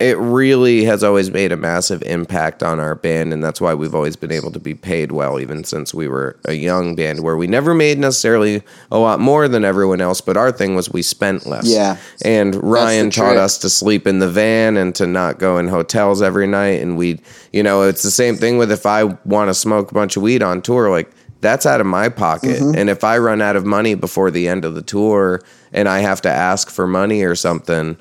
[0.01, 3.95] it really has always made a massive impact on our band, and that's why we've
[3.95, 7.37] always been able to be paid well, even since we were a young band, where
[7.37, 11.03] we never made necessarily a lot more than everyone else, but our thing was we
[11.03, 11.69] spent less.
[11.69, 11.97] Yeah.
[12.25, 13.39] and Ryan taught trick.
[13.39, 16.97] us to sleep in the van and to not go in hotels every night, and
[16.97, 17.21] we,
[17.53, 20.23] you know, it's the same thing with if I want to smoke a bunch of
[20.23, 21.11] weed on tour, like
[21.41, 22.59] that's out of my pocket.
[22.59, 22.77] Mm-hmm.
[22.77, 25.41] And if I run out of money before the end of the tour
[25.73, 27.97] and I have to ask for money or something,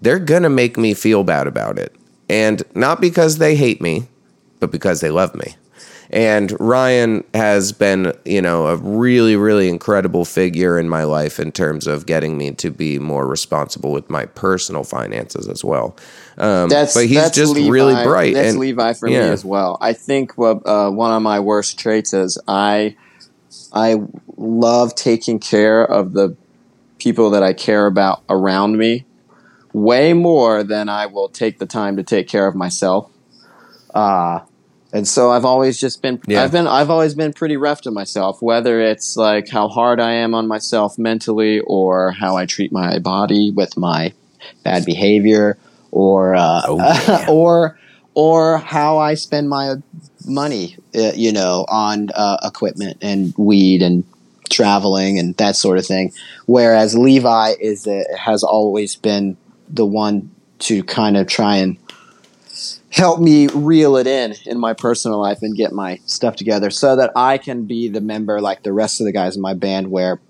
[0.00, 1.94] they're going to make me feel bad about it.
[2.28, 4.08] And not because they hate me,
[4.60, 5.54] but because they love me.
[6.10, 11.52] And Ryan has been, you know, a really, really incredible figure in my life in
[11.52, 15.96] terms of getting me to be more responsible with my personal finances as well.
[16.38, 18.34] Um, That's but he's that's just Levi, really bright.
[18.34, 19.26] That's and, Levi for yeah.
[19.26, 19.76] me as well.
[19.82, 22.96] I think what uh, one of my worst traits is I
[23.74, 23.96] I
[24.36, 26.36] love taking care of the
[26.98, 29.04] people that I care about around me
[29.72, 33.10] way more than I will take the time to take care of myself.
[33.94, 34.40] Uh,
[34.92, 36.42] and so I've always just been Yeah.
[36.42, 40.12] I've been I've always been pretty rough to myself, whether it's like how hard I
[40.12, 44.12] am on myself mentally or how I treat my body with my
[44.64, 45.58] bad behavior
[45.90, 47.78] or uh, Oh, or
[48.14, 49.76] or how I spend my
[50.26, 54.04] money, uh, you know, on uh, equipment and weed and
[54.48, 56.12] traveling and that sort of thing.
[56.46, 59.36] Whereas Levi is uh, has always been
[59.70, 60.30] the one
[60.60, 61.76] to kind of try and
[62.90, 66.96] help me reel it in in my personal life and get my stuff together so
[66.96, 69.90] that I can be the member like the rest of the guys in my band
[69.90, 70.20] where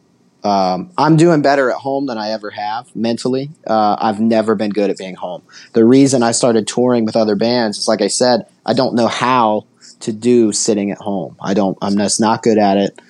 [0.44, 3.51] um, I'm doing better at home than I ever have mentally.
[3.66, 5.43] Uh, I've never been good at being home.
[5.73, 9.09] The reason I started touring with other bands is, like I said, I don't know
[9.09, 9.66] how
[10.01, 11.36] to do sitting at home.
[11.40, 11.77] I don't.
[11.82, 13.01] I'm just not good at it.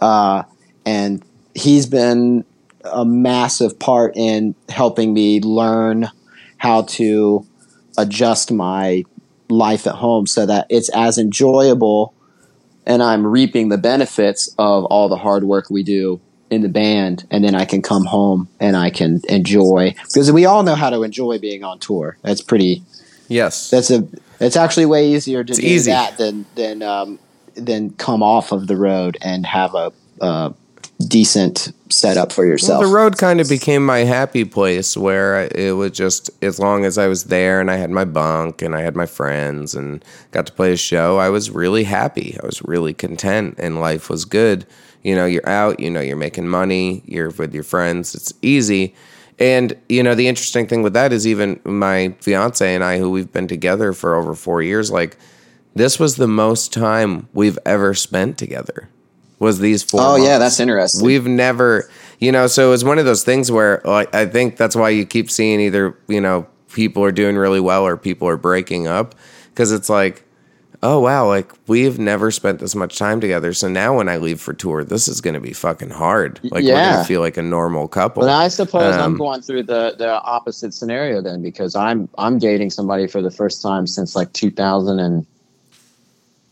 [0.00, 0.44] Uh,
[0.86, 1.22] and
[1.54, 2.44] he's been
[2.92, 6.08] a massive part in helping me learn
[6.56, 7.46] how to
[7.96, 9.04] adjust my
[9.48, 12.14] life at home so that it's as enjoyable
[12.86, 16.20] and I'm reaping the benefits of all the hard work we do
[16.50, 20.46] in the band and then I can come home and I can enjoy because we
[20.46, 22.16] all know how to enjoy being on tour.
[22.22, 22.82] That's pretty
[23.28, 23.68] Yes.
[23.70, 24.06] that's a
[24.40, 25.90] it's actually way easier to It's do easy.
[25.90, 27.18] that than than um
[27.54, 30.54] than come off of the road and have a, a
[31.06, 32.82] decent setup for Well, yourself.
[32.82, 36.98] the road kind of became my happy place where it was just as long as
[36.98, 40.46] I was there and I had my bunk and I had my friends and got
[40.46, 42.36] to play a show, I was really happy.
[42.42, 44.66] I was really content and life was good.
[45.02, 48.94] You know, you're out, you know, you're making money, you're with your friends, it's easy.
[49.38, 53.08] And, you know, the interesting thing with that is even my fiance and I, who
[53.08, 55.16] we've been together for over four years, like,
[55.76, 58.88] this was the most time we've ever spent together.
[59.38, 60.00] Was these four?
[60.02, 61.04] oh yeah, that's interesting.
[61.04, 61.88] We've never,
[62.18, 64.90] you know, so it was one of those things where like, I think that's why
[64.90, 68.86] you keep seeing either, you know, people are doing really well or people are breaking
[68.88, 69.14] up
[69.50, 70.24] because it's like,
[70.82, 73.52] oh, wow, like we've never spent this much time together.
[73.52, 76.38] So now when I leave for tour, this is going to be fucking hard.
[76.44, 76.98] Like we're going Yeah.
[76.98, 78.24] to feel like a normal couple.
[78.24, 82.38] Well, I suppose I'm Um, going through the, the opposite scenario then because I'm I'm
[82.38, 85.26] dating somebody for the first time since like 2000 and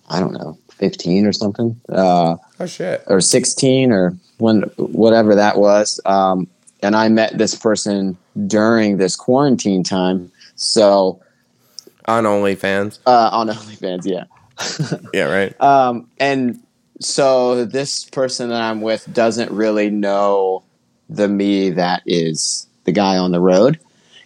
[0.09, 3.03] I don't know 15 or something uh, oh, shit.
[3.07, 6.01] or 16 or when whatever that was.
[6.05, 6.49] Um,
[6.83, 8.17] and I met this person
[8.47, 10.31] during this quarantine time.
[10.55, 11.21] So
[12.07, 12.99] On OnlyFans.
[13.07, 14.25] uh, on OnlyFans, yeah.
[15.13, 15.61] Yeah, right.
[15.61, 16.61] Um, and
[17.01, 20.63] so this person that I'm with doesn't really know
[21.09, 23.81] the me that is the guy on the road.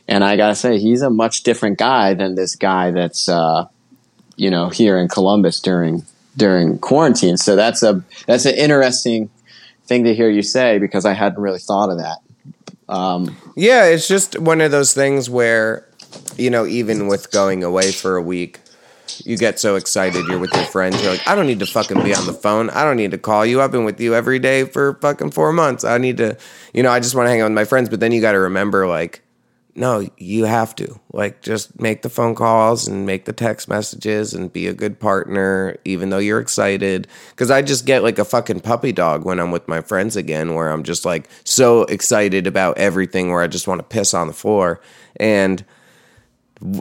[0.09, 3.67] And I gotta say, he's a much different guy than this guy that's, uh,
[4.37, 6.05] you know, here in Columbus during
[6.37, 7.37] during quarantine.
[7.37, 9.31] So that's a that's an interesting
[9.85, 12.19] thing to hear you say because I hadn't really thought of that.
[12.89, 15.87] Um, Yeah, it's just one of those things where,
[16.37, 18.59] you know, even with going away for a week,
[19.25, 20.27] you get so excited.
[20.27, 21.01] You're with your friends.
[21.03, 22.71] You're like, I don't need to fucking be on the phone.
[22.71, 23.61] I don't need to call you.
[23.61, 25.85] I've been with you every day for fucking four months.
[25.85, 26.37] I need to,
[26.73, 27.89] you know, I just want to hang out with my friends.
[27.89, 29.23] But then you got to remember, like,
[29.81, 31.01] no, you have to.
[31.11, 35.01] Like, just make the phone calls and make the text messages and be a good
[35.01, 37.09] partner, even though you're excited.
[37.31, 40.55] Because I just get like a fucking puppy dog when I'm with my friends again,
[40.55, 44.27] where I'm just like so excited about everything, where I just want to piss on
[44.27, 44.83] the floor.
[45.17, 45.65] And,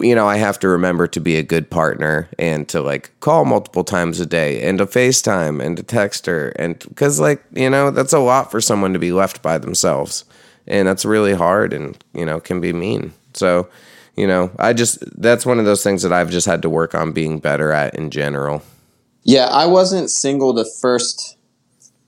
[0.01, 3.45] you know, I have to remember to be a good partner and to like call
[3.45, 6.49] multiple times a day and to FaceTime and to text her.
[6.49, 10.25] And because, like, you know, that's a lot for someone to be left by themselves.
[10.69, 13.13] And that's really hard and, you know, can be mean.
[13.33, 13.67] So,
[14.15, 16.93] you know, I just, that's one of those things that I've just had to work
[16.93, 18.61] on being better at in general.
[19.23, 21.37] Yeah, I wasn't single the first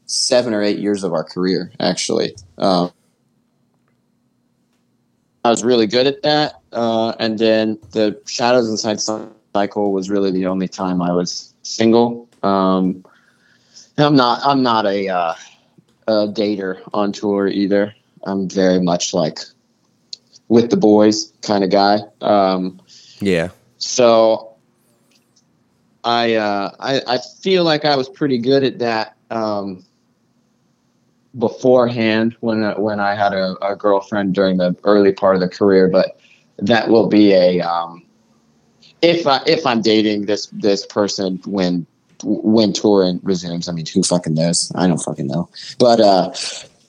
[0.05, 2.35] seven or eight years of our career, actually.
[2.57, 2.91] Um,
[5.43, 6.61] I was really good at that.
[6.71, 12.29] Uh, and then the Shadows Inside Cycle was really the only time I was single.
[12.43, 13.03] Um,
[13.97, 14.41] I'm not.
[14.43, 15.33] I'm not a, uh,
[16.07, 17.93] a dater on tour either.
[18.23, 19.39] I'm very much like
[20.47, 21.99] with the boys kind of guy.
[22.21, 22.79] Um,
[23.19, 23.49] Yeah.
[23.77, 24.55] so
[26.03, 29.85] I, uh, I I feel like I was pretty good at that um,
[31.37, 35.47] beforehand when uh, when I had a, a girlfriend during the early part of the
[35.49, 36.19] career, but
[36.57, 38.03] that will be a um,
[39.01, 41.85] if I if I'm dating this this person when
[42.23, 43.67] when touring resumes.
[43.67, 44.71] I mean, who fucking knows?
[44.75, 45.49] I don't fucking know.
[45.79, 46.33] But uh,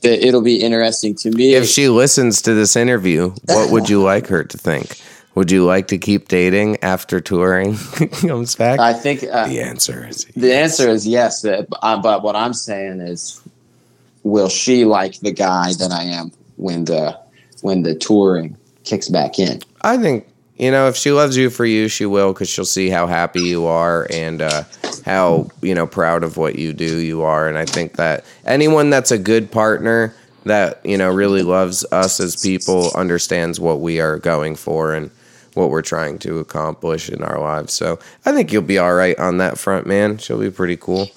[0.03, 1.55] it- it'll be interesting to me.
[1.55, 4.97] If she listens to this interview, what would you like her to think?
[5.35, 7.77] Would you like to keep dating after touring
[8.21, 8.79] comes back?
[8.81, 11.41] I think uh, the answer is the answer is yes.
[11.43, 13.41] That, uh, but what I'm saying is,
[14.25, 17.19] will she like the guy that I am when the
[17.63, 19.61] when the touring kicks back in?
[19.81, 20.27] I think
[20.57, 23.43] you know if she loves you for you, she will because she'll see how happy
[23.43, 24.65] you are and uh,
[25.05, 27.49] how you know proud of what you do you are.
[27.49, 30.15] And I think that anyone that's a good partner
[30.45, 35.11] that you know really loves us as people understands what we are going for and
[35.55, 37.73] what we're trying to accomplish in our lives.
[37.73, 40.19] So I think you'll be all right on that front, man.
[40.19, 41.09] She'll be pretty cool.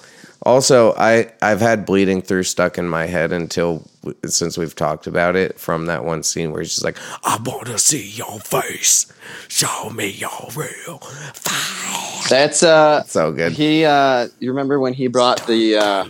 [0.44, 3.88] Also, I I've had bleeding through stuck in my head until
[4.26, 7.68] since we've talked about it from that one scene where he's just like, "I want
[7.68, 9.12] to see your face,
[9.48, 13.54] show me your real face." That's uh, So good.
[13.54, 13.86] he.
[13.86, 16.06] Uh, you remember when he brought the uh,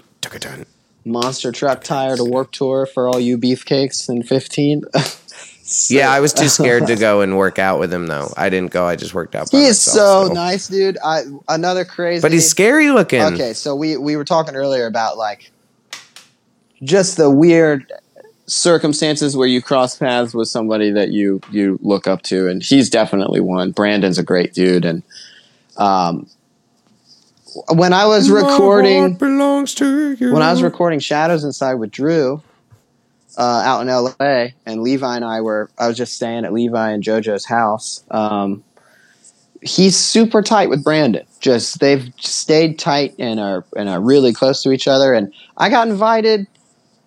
[1.03, 4.83] monster truck tire to Warped Tour for all you beefcakes in 15?
[5.89, 8.31] Yeah, I was too scared to go and work out with him though.
[8.37, 8.85] I didn't go.
[8.85, 9.49] I just worked out.
[9.51, 10.33] By He is myself, so so.
[10.33, 10.99] nice, dude.
[11.03, 12.21] I another crazy.
[12.21, 13.19] But he's scary looking.
[13.23, 15.51] Okay, so we we were talking earlier about like
[16.85, 17.91] just the weird
[18.47, 22.89] circumstances where you cross paths with somebody that you you look up to, and he's
[22.89, 23.71] definitely one.
[23.71, 25.03] Brandon's a great dude, and
[25.77, 26.27] um,
[27.69, 30.33] when I was recording belongs to you.
[30.33, 32.41] when I was recording Shadows Inside with Drew
[33.37, 36.91] uh, out in LA, and Levi and I were, I was just staying at Levi
[36.91, 38.03] and JoJo's house.
[38.11, 38.63] Um,
[39.61, 41.25] he's super tight with Brandon.
[41.39, 45.13] Just they've stayed tight and are and are really close to each other.
[45.13, 46.47] And I got invited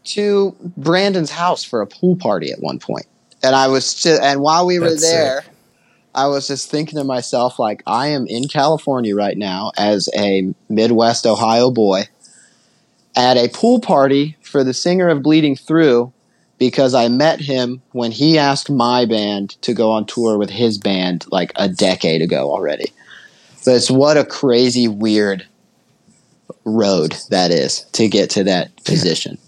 [0.09, 3.07] to Brandon's house for a pool party at one point,
[3.43, 5.43] and I was just, and while we were That's there.
[5.43, 5.53] sick.
[6.15, 10.53] I was just thinking to myself, like, I am in California right now as a
[10.69, 12.09] Midwest Ohio boy
[13.15, 16.13] at a pool party for the singer of Bleeding Through
[16.59, 20.79] because I met him when he asked my band to go on tour with his
[20.79, 22.93] band like a decade ago already.
[23.57, 25.47] So it's what a crazy, weird
[26.65, 29.39] road that is to get to that position.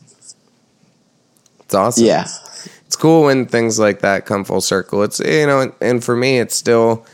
[1.71, 2.05] It's awesome.
[2.05, 2.27] Yeah.
[2.85, 5.05] it's cool when things like that come full circle.
[5.05, 7.07] It's you know, and, and for me, it's still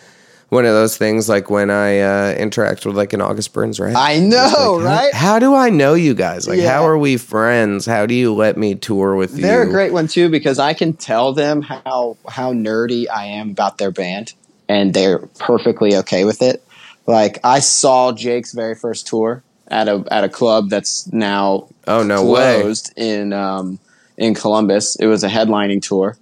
[0.48, 3.94] one of those things like when I uh, interact with like an August Burns, right?
[3.94, 5.14] I know, Like, right?
[5.14, 6.48] How, do I know you guys?
[6.48, 6.72] Like, Yeah.
[6.72, 7.84] how are we friends?
[7.84, 9.42] How do you let me tour with you?
[9.42, 13.50] They're a great one too because I can tell them how how nerdy I am
[13.50, 14.32] about their band,
[14.70, 16.62] and they're perfectly okay with it.
[17.06, 22.02] Like I saw Jake's very first tour at a at a club that's now Oh
[22.04, 22.60] no way!
[22.62, 23.78] closed in um,
[24.16, 24.96] in Columbus.
[24.96, 26.16] It was a headlining tour.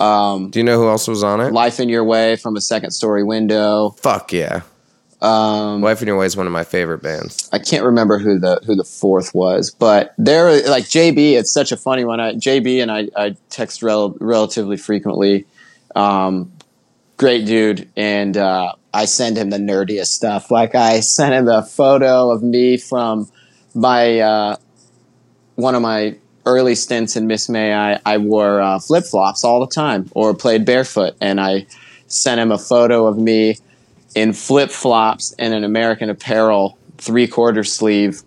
[0.00, 1.52] Um, Do you know who else was on it?
[1.52, 3.90] Life in Your Way from a second story window.
[4.00, 4.62] Fuck yeah!
[5.22, 7.48] Um, Life in Your Way is one of my favorite bands.
[7.52, 11.34] I can't remember who the who the fourth was, but they're like JB.
[11.34, 12.20] It's such a funny one.
[12.20, 15.46] I, JB and I, I text rel- relatively frequently.
[15.94, 16.52] Um,
[17.16, 20.50] great dude, and uh, I send him the nerdiest stuff.
[20.50, 23.30] Like I sent him a photo of me from
[23.74, 24.56] my uh,
[25.54, 26.16] one of my
[26.46, 27.72] early stints in Miss May.
[27.74, 31.66] I, I wore uh, flip flops all the time, or played barefoot, and I
[32.06, 33.56] sent him a photo of me
[34.14, 38.22] in flip flops and an American Apparel three quarter sleeve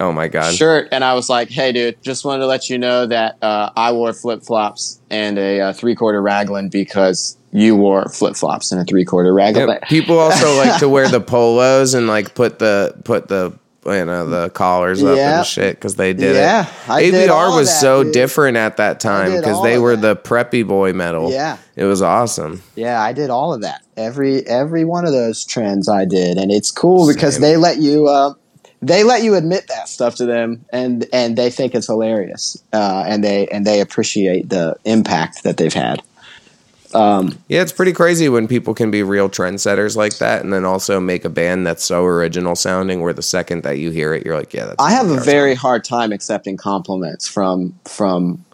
[0.00, 0.52] Oh my god!
[0.52, 0.88] shirt.
[0.90, 3.92] And I was like, hey, dude, just wanted to let you know that uh, I
[3.92, 8.80] wore flip flops and a uh, three quarter raglan because you wore flip flops and
[8.80, 9.68] a three quarter raglan.
[9.68, 14.04] Yeah, people also like to wear the polos and like put the put the you
[14.04, 15.38] know the collars up Yeah.
[15.38, 16.88] and shit because they did Yeah, it.
[16.88, 18.12] I all ABR was that, so dude.
[18.12, 20.22] different at that time because they were that.
[20.24, 21.30] the preppy boy metal.
[21.32, 21.56] Yeah.
[21.76, 22.62] it was awesome.
[22.76, 23.82] Yeah, I did all of that.
[23.96, 27.42] Every every one of those trends I did, and it's cool because Same.
[27.42, 28.34] they let you uh,
[28.80, 33.04] they let you admit that stuff to them, and and they think it's hilarious, uh,
[33.06, 36.02] and they and they appreciate the impact that they've had.
[36.94, 40.64] Um, Yeah, it's pretty crazy when people can be real trendsetters like that, and then
[40.64, 43.00] also make a band that's so original sounding.
[43.00, 44.82] Where the second that you hear it, you're like, yeah, that's.
[44.82, 45.60] I have a very song.
[45.60, 48.44] hard time accepting compliments from from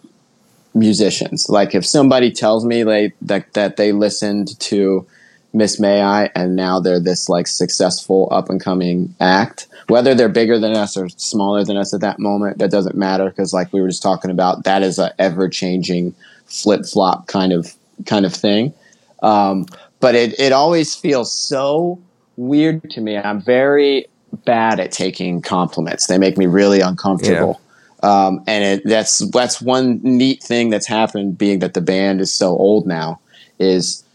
[0.73, 1.49] musicians.
[1.49, 5.05] Like if somebody tells me they that that they listened to
[5.53, 10.29] Miss May I and now they're this like successful up and coming act, whether they're
[10.29, 13.73] bigger than us or smaller than us at that moment, that doesn't matter because like
[13.73, 16.13] we were just talking about, that is a ever changing
[16.45, 17.73] flip flop kind of
[18.05, 18.73] kind of thing.
[19.21, 19.65] Um,
[19.99, 21.99] but it it always feels so
[22.37, 23.17] weird to me.
[23.17, 24.05] I'm very
[24.45, 26.07] bad at taking compliments.
[26.07, 27.59] They make me really uncomfortable.
[28.01, 32.33] Um, and it, that's that's one neat thing that's happened, being that the band is
[32.33, 33.19] so old now.
[33.59, 34.05] Is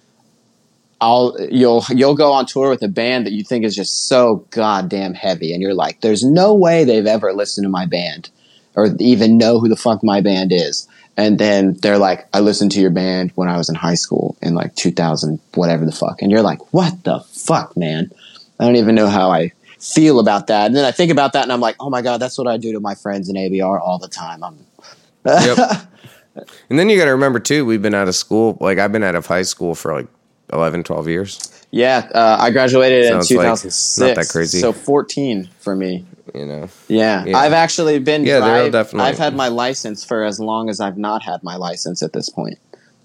[1.03, 4.47] I'll you'll you'll go on tour with a band that you think is just so
[4.51, 8.31] goddamn heavy, and you're like, there's no way they've ever listened to my band
[8.75, 10.89] or even know who the fuck my band is.
[11.17, 14.37] And then they're like, I listened to your band when I was in high school
[14.43, 16.23] in like 2000, whatever the fuck.
[16.23, 18.11] And you're like, what the fuck, man?
[18.59, 20.67] I don't even know how I feel about that.
[20.67, 22.57] And then I think about that and I'm like, oh my God, that's what I
[22.57, 24.43] do to my friends in ABR all the time.
[24.43, 24.59] I'm,
[25.25, 25.59] Yep.
[26.71, 28.59] and then you got to remember too, we've been out of school.
[28.61, 30.07] Like I've been out of high school for like
[30.53, 31.67] 11, 12 years.
[31.71, 34.61] yeah, uh, I graduated Sounds in like not that crazy.
[34.61, 36.05] So 14 for me.
[36.35, 37.25] You know, Yeah.
[37.25, 37.39] Yeah.
[37.39, 38.25] I've actually been.
[38.25, 41.43] Yeah, they're I've, definitely- I've had my license for as long as I've not had
[41.45, 42.59] my license at this point.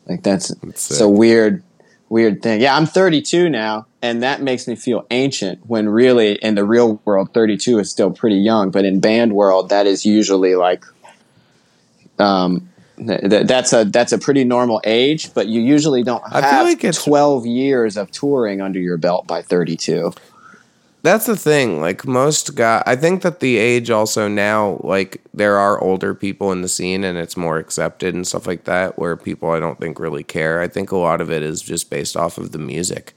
[0.07, 1.61] Like that's That's it's a weird,
[2.10, 2.60] weird thing.
[2.61, 5.60] Yeah, I'm 32 now, and that makes me feel ancient.
[5.68, 8.72] When really, in the real world, 32 is still pretty young.
[8.72, 10.84] But in band world, that is usually like,
[12.18, 15.34] um, that's a that's a pretty normal age.
[15.34, 18.97] But you usually don't I have feel like it's- 12 years of touring under your
[18.97, 20.11] belt by 32.
[21.01, 21.80] that's the thing.
[21.80, 26.51] Like most guys, I think that the age also now, like there are older people
[26.51, 29.80] in the scene and it's more accepted and stuff like that, where people I don't
[29.80, 30.59] think really care.
[30.59, 33.13] I think a lot of it is just based off of the music.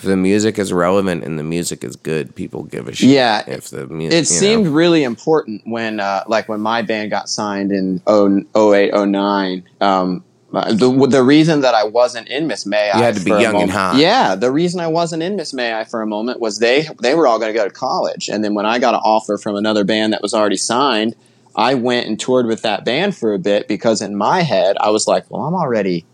[0.00, 3.10] If the music is relevant and the music is good, people give a shit.
[3.10, 7.28] Yeah, If the music, it seemed really important when uh, like when my band got
[7.28, 10.24] signed in 0- 08 09 um,
[10.54, 13.44] uh, the, the reason that I wasn't in Miss May You had to be young
[13.44, 13.96] and moment- hot.
[13.96, 17.14] Yeah, the reason I wasn't in Miss May I for a moment was they they
[17.14, 19.54] were all going to go to college, and then when I got an offer from
[19.54, 21.14] another band that was already signed,
[21.54, 24.88] I went and toured with that band for a bit because in my head I
[24.90, 26.06] was like, well, I'm already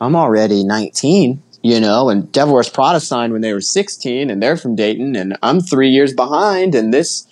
[0.00, 4.76] I'm already 19, you know, and Prada signed when they were 16, and they're from
[4.76, 7.26] Dayton, and I'm three years behind, and this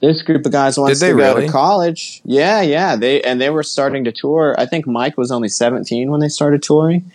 [0.00, 1.46] this group of guys wants they to go really?
[1.46, 2.22] to college.
[2.24, 4.54] Yeah, yeah, they and they were starting to tour.
[4.58, 7.10] I think Mike was only 17 when they started touring.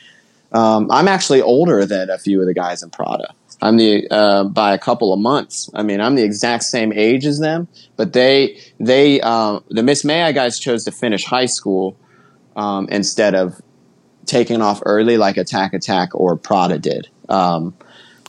[0.52, 3.34] Um, I'm actually older than a few of the guys in Prada.
[3.62, 5.70] I'm the uh, by a couple of months.
[5.74, 10.04] I mean, I'm the exact same age as them, but they they uh, the Miss
[10.04, 11.98] May guys chose to finish high school
[12.56, 13.62] um, instead of
[14.26, 17.08] taking off early like Attack Attack or Prada did.
[17.30, 17.74] Um,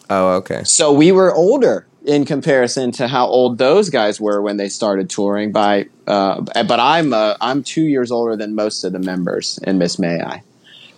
[0.09, 0.63] Oh, okay.
[0.65, 5.11] so we were older in comparison to how old those guys were when they started
[5.11, 5.51] touring.
[5.51, 9.79] By uh, but I'm uh, I'm two years older than most of the members in
[9.79, 10.43] Miss May I.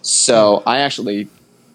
[0.02, 1.28] So I actually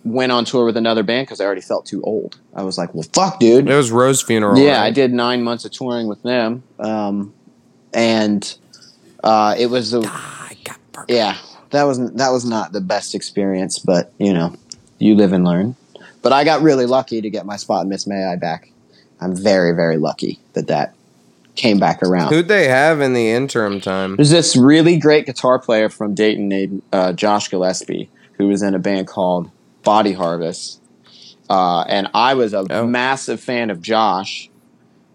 [0.06, 2.38] went on tour with another band because I already felt too old.
[2.54, 3.68] I was like, well, fuck, dude.
[3.68, 4.60] It was Rose Funeral.
[4.60, 7.34] Yeah, I did nine months of touring with them, um,
[7.94, 8.56] and
[9.24, 10.02] uh, it was a
[11.08, 11.38] yeah.
[11.74, 14.56] That was that was not the best experience, but you know,
[15.00, 15.76] you live and learn.
[16.22, 18.70] But I got really lucky to get my spot in Miss May I back.
[19.20, 20.94] I'm very very lucky that that
[21.56, 22.30] came back around.
[22.32, 24.16] Who'd they have in the interim time?
[24.16, 28.74] There's this really great guitar player from Dayton named uh, Josh Gillespie, who was in
[28.76, 29.50] a band called
[29.84, 30.80] Body Harvest.
[31.50, 32.88] Uh, and I was a Oh.
[32.88, 34.50] massive fan of Josh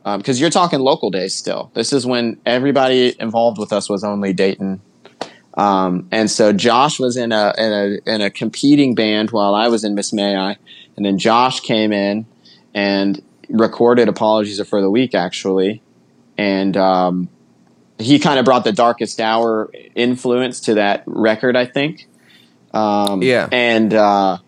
[0.05, 1.71] because you're talking local days still.
[1.75, 4.81] This is when everybody involved with us was only Dayton.
[5.59, 9.67] Um, and so Josh was in a, in a in a competing band while I
[9.69, 10.57] was in Miss May I,
[10.97, 12.27] and then Josh came in
[12.75, 13.21] and
[13.51, 15.83] recorded "Apologies for the Weak" actually,
[16.39, 17.29] and um,
[17.99, 22.07] he kind of brought the darkest hour influence to that record, I think.
[22.73, 23.49] Um, Yeah.
[23.51, 24.39] and uh,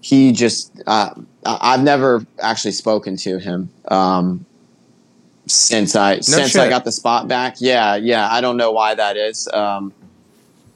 [0.00, 1.10] he just uh,
[1.44, 4.46] I've never actually spoken to him um,
[5.46, 7.56] since I since I got the spot back.
[7.58, 8.26] Yeah, yeah.
[8.30, 9.46] I don't know why that is.
[9.52, 9.92] Um,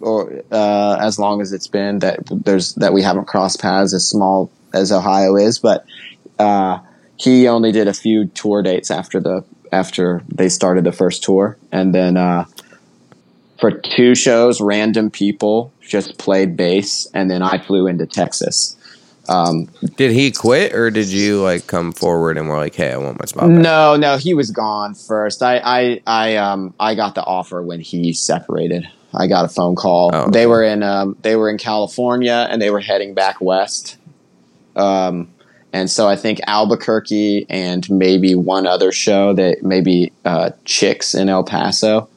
[0.02, 4.06] or uh, as long as it's been that there's that we haven't crossed paths as
[4.06, 5.84] small as Ohio is, but
[6.38, 6.78] uh,
[7.16, 11.56] he only did a few tour dates after the after they started the first tour,
[11.70, 12.44] and then uh,
[13.60, 18.76] for two shows, random people just played bass, and then I flew into Texas.
[19.28, 22.96] Um, Did he quit or did you like come forward and were like, "Hey, I
[22.96, 23.58] want my spot back"?
[23.58, 25.42] no, no, he was gone first.
[25.42, 28.88] I, I, I, um, I got the offer when he separated.
[29.14, 30.10] I got a phone call.
[30.12, 33.96] Oh, They were in, um, they were in California, and they were heading back west.
[34.74, 35.28] Um,
[35.72, 41.28] and so I think Albuquerque and maybe one other show that maybe uh, Chicks in
[41.28, 42.08] El Paso.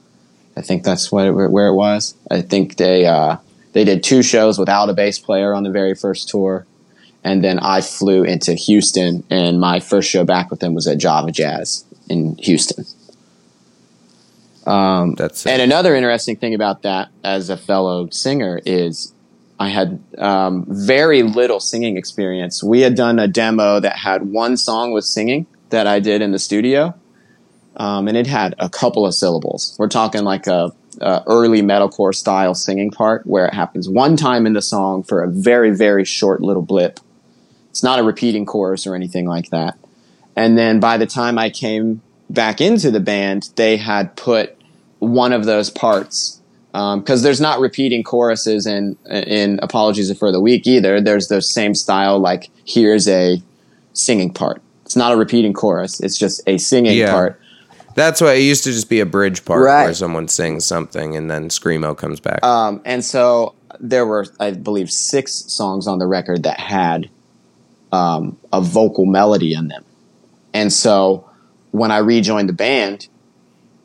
[0.58, 2.16] I think that's what it, where it was.
[2.32, 3.38] I think they uh,
[3.74, 6.66] they did two shows without a bass player on the very first tour,
[7.24, 10.98] and then I flew into Houston, and my first show back with them was at
[10.98, 12.86] Java Jazz in Houston.
[14.66, 19.14] Um, That's and another interesting thing about that, as a fellow singer, is
[19.60, 22.64] I had um, very little singing experience.
[22.64, 26.32] We had done a demo that had one song with singing that I did in
[26.32, 26.96] the studio,
[27.78, 29.76] um, and it had a couple of syllables.
[29.78, 34.46] We're talking like a, a early metalcore style singing part where it happens one time
[34.46, 37.00] in the song for a very very short little blip,
[37.70, 39.78] It's not a repeating chorus or anything like that.
[40.36, 42.02] And then by the time I came
[42.36, 44.56] back into the band, they had put
[45.00, 46.40] one of those parts
[46.72, 51.00] because um, there's not repeating choruses in in Apologies for the Weak either.
[51.02, 53.42] There's the same style, like here's a
[53.94, 54.62] singing part.
[54.84, 56.00] It's not a repeating chorus.
[56.02, 57.12] It's just a singing Yeah.
[57.12, 57.40] part.
[57.96, 59.86] That's why it used to just be a bridge part Right.
[59.86, 62.44] where someone sings something and then screamo comes back.
[62.44, 67.10] Um, and so there were, I believe, six songs on the record that had
[67.94, 69.86] um, a vocal melody in them.
[70.54, 71.25] And so
[71.76, 73.08] when I rejoined the band,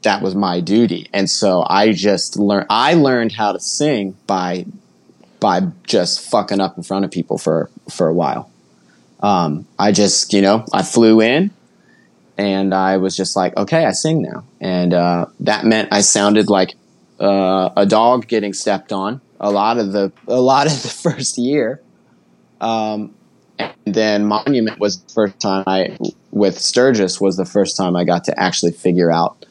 [0.02, 1.08] that was my duty.
[1.12, 4.66] And so I just learned, I learned how to sing by,
[5.40, 8.50] by just fucking up in front of people for, for a while.
[9.20, 11.50] Um, I just, you know, I flew in
[12.38, 14.44] and I was just like, okay, I sing now.
[14.60, 16.74] And, uh, that meant I sounded like,
[17.18, 21.38] uh, a dog getting stepped on a lot of the, a lot of the first
[21.38, 21.82] year.
[22.60, 23.14] Um,
[23.86, 25.96] and then Monument was the first time I,
[26.30, 29.44] with Sturgis, was the first time I got to actually figure out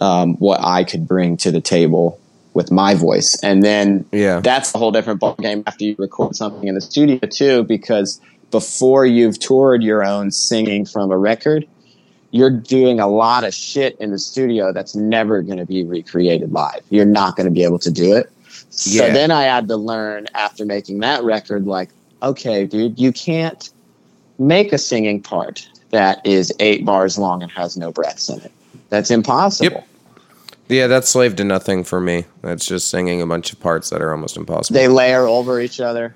[0.00, 2.18] um, what I could bring to the table
[2.52, 3.36] with my voice.
[3.42, 4.40] And then Yeah.
[4.40, 8.20] that's a whole different ballgame after you record something in the studio too, because
[8.50, 11.66] before you've toured your own singing from a record,
[12.30, 16.52] you're doing a lot of shit in the studio that's never going to be recreated
[16.52, 16.82] live.
[16.90, 18.30] You're not going to be able to do it.
[18.70, 19.12] So Yeah.
[19.12, 21.90] then I had to learn after making that record, like,
[22.24, 23.70] okay, dude, you can't
[24.38, 28.52] make a singing part that is eight bars long and has no breaths in it.
[28.90, 29.76] That's impossible.
[29.76, 29.88] Yep.
[30.68, 32.24] yeah, that's slave to nothing for me.
[32.42, 34.74] That's just singing a bunch of parts that are almost impossible.
[34.74, 36.14] They layer over each other.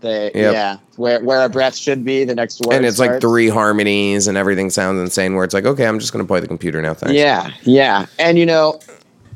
[0.00, 0.52] They Yep.
[0.52, 2.74] yeah, where where a breath should be, the next word.
[2.74, 6.12] and it's like three harmonies and everything sounds insane where it's like, okay, I'm just
[6.12, 6.92] going to play the computer now.
[6.94, 7.14] Thanks.
[7.14, 8.06] Yeah, yeah.
[8.18, 8.80] And you know,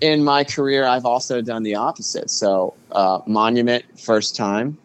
[0.00, 2.30] in my career, I've also done the opposite.
[2.30, 4.76] So, uh, Monument, first time.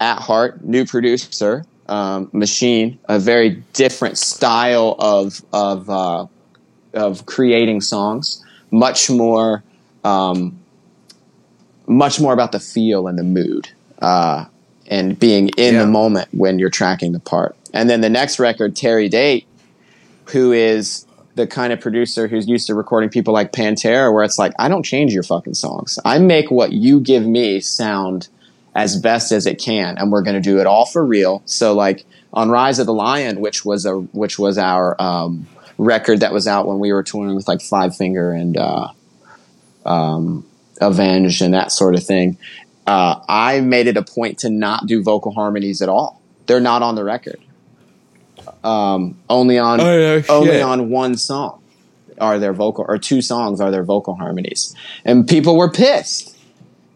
[0.00, 1.64] At Heart, new producer.
[1.88, 6.26] Um, Machine, a very different style of of uh,
[6.94, 8.42] of creating songs.
[8.72, 9.62] Much more,
[10.02, 10.58] um,
[11.86, 13.68] much more about the feel and the mood,
[14.02, 14.44] uh,
[14.88, 15.82] and being in Yeah.
[15.82, 17.54] the moment when you're tracking the part.
[17.72, 19.46] And then the next record, Terry Date,
[20.26, 21.06] who is
[21.36, 24.68] the kind of producer who's used to recording people like Pantera, where it's like, I
[24.68, 25.98] don't change your fucking songs.
[26.04, 28.28] I make what you give me sound
[28.76, 31.42] as best as it can, and we're going to do it all for real.
[31.46, 35.46] So, like on Rise of the Lion, which was a which was our um,
[35.78, 38.88] record that was out when we were touring with like Five Finger and uh,
[39.86, 40.46] um,
[40.80, 42.36] Avenged and that sort of thing.
[42.86, 46.20] Uh, I made it a point to not do vocal harmonies at all.
[46.46, 47.40] They're not on the record.
[48.62, 51.62] Um, only on Oh, yeah, only on one song
[52.18, 54.74] are there vocal or two songs are there vocal harmonies,
[55.04, 56.36] and people were pissed.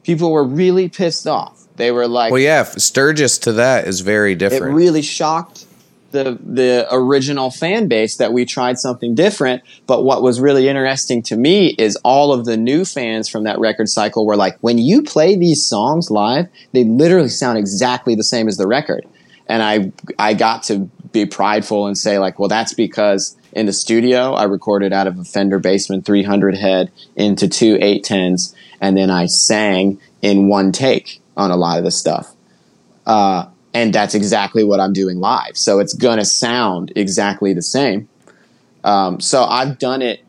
[0.02, 1.59] People were really pissed off.
[1.80, 4.64] They were like, Well, yeah, Sturgis to that is very different.
[4.66, 5.66] it really shocked
[6.10, 9.62] the the original fan base that we tried something different.
[9.86, 13.58] But what was really interesting to me is all of the new fans from that
[13.58, 18.24] record cycle were like, when you play these songs live, they literally sound exactly the
[18.24, 19.06] same as the record.
[19.46, 23.72] And I I got to be prideful and say like, well, that's because in the
[23.72, 29.10] studio I recorded out of a Fender Bassman 300 head into two 810s, and then
[29.10, 32.34] I sang in one take on a lot of the stuff
[33.06, 35.56] uh, and that's exactly what I'm doing live.
[35.56, 38.08] So it's gonna sound exactly the same.
[38.84, 40.24] Um, so I've done it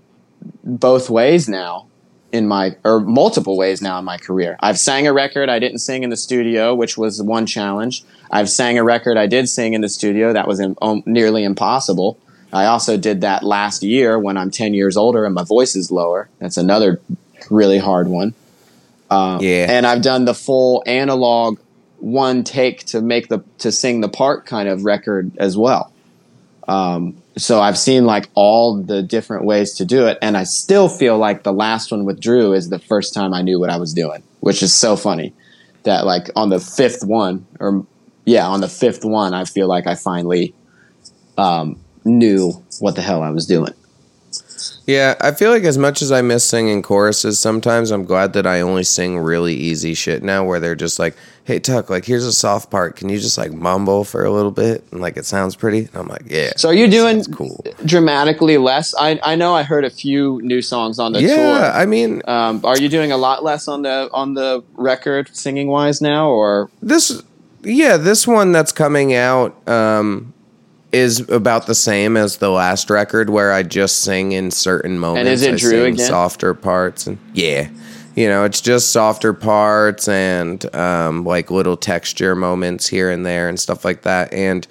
[0.63, 1.88] both ways now
[2.31, 4.57] in my or multiple ways now in my career.
[4.59, 8.03] I've sang a record I didn't sing in the studio, which was one challenge.
[8.31, 11.43] I've sang a record I did sing in the studio that was im- um, nearly
[11.43, 12.17] impossible.
[12.53, 15.91] I also did that last year when I'm 10 years older and my voice is
[15.91, 16.29] lower.
[16.39, 16.99] That's another
[17.49, 18.33] really hard one.
[19.41, 19.67] Yeah.
[19.69, 21.59] And I've done the full analog
[21.99, 25.93] one take to make the to sing the part kind of record as well.
[26.67, 30.89] Um, so I've seen like all the different ways to do it, and I still
[30.89, 33.77] feel like the last one with Drew is the first time I knew what I
[33.77, 35.33] was doing, which is so funny.
[35.83, 37.85] That like on the fifth one, or
[38.25, 40.53] yeah, on the fifth one, I feel like I finally
[41.38, 43.73] um, knew what the hell I was doing.
[44.87, 48.47] Yeah, I feel like as much as I miss singing choruses, sometimes I'm glad that
[48.47, 52.25] I only sing really easy shit now where they're just like, hey, Tuck, like, here's
[52.25, 52.95] a soft part.
[52.95, 54.83] Can you just like mumble for a little bit?
[54.91, 55.79] And like, it sounds pretty.
[55.85, 56.53] And I'm like, yeah.
[56.57, 57.63] So are you doing cool.
[57.85, 58.93] dramatically less?
[58.99, 61.45] I I know I heard a few new songs on the Yeah, tour.
[61.45, 65.29] Yeah, I mean, Um, are you doing a lot less on the on the record
[65.35, 67.21] singing wise now, or this,
[67.63, 70.33] yeah, this one that's coming out um,
[70.91, 75.19] is about the same as the last record where I just sing in certain moments.
[75.19, 76.05] And is it I Drew again?
[76.05, 77.07] Softer parts.
[77.07, 77.69] And yeah.
[78.15, 83.47] You know, it's just softer parts and um, like little texture moments here and there
[83.47, 84.34] and stuff like that.
[84.34, 84.68] And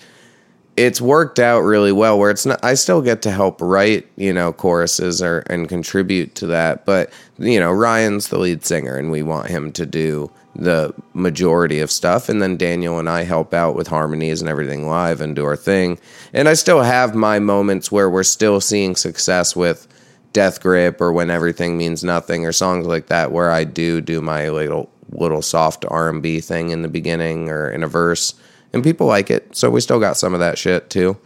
[0.81, 4.33] it's worked out really well where it's not I still get to help write, you
[4.33, 9.11] know, choruses or and contribute to that, but you know, Ryan's the lead singer and
[9.11, 13.53] we want him to do the majority of stuff and then Daniel and I help
[13.53, 15.99] out with harmonies and everything live and do our thing.
[16.33, 19.87] And I still have my moments where we're still seeing success with
[20.33, 24.23] Death Grip or when everything means nothing or songs like that where I do do
[24.23, 28.35] my little little soft R&B thing in the beginning or in a verse
[28.73, 29.57] and people like it.
[29.57, 31.17] So we still got some of that shit too.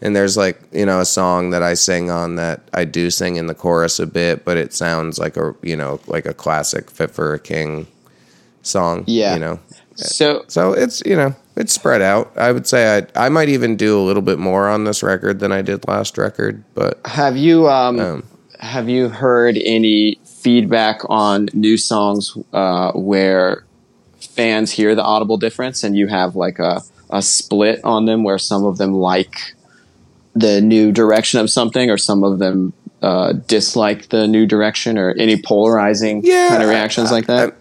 [0.00, 3.36] And there's like, you know, a song that I sing on that I do sing
[3.36, 6.90] in the chorus a bit, but it sounds like a, you know, like a classic
[6.90, 7.88] Fit for a King
[8.62, 9.02] song.
[9.08, 9.34] Yeah.
[9.34, 9.60] You know,
[9.96, 12.30] So so it's, you know, it's spread out.
[12.36, 15.40] I would say I, I might even do a little bit more on this record
[15.40, 18.22] than I did last record, but have you um, Um.
[18.60, 23.64] have you heard any feedback on new songs uh, where
[24.38, 28.38] fans hear the audible difference and you have like a, a split on them where
[28.38, 29.34] some of them like
[30.34, 35.10] the new direction of something or some of them uh, dislike the new direction or
[35.18, 37.54] any polarizing Yeah, kind of reactions like that?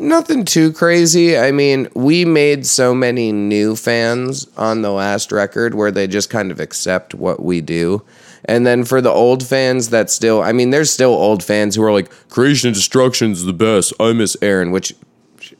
[0.00, 1.36] nothing too crazy.
[1.38, 6.30] I mean, we made so many new fans on the last record where they just
[6.30, 8.02] kind of accept what we do.
[8.44, 11.82] And then for the old fans that still, I mean, there's still old fans who
[11.82, 13.92] are like, Creation and Destruction's the best.
[14.00, 14.94] I miss Aaron, which,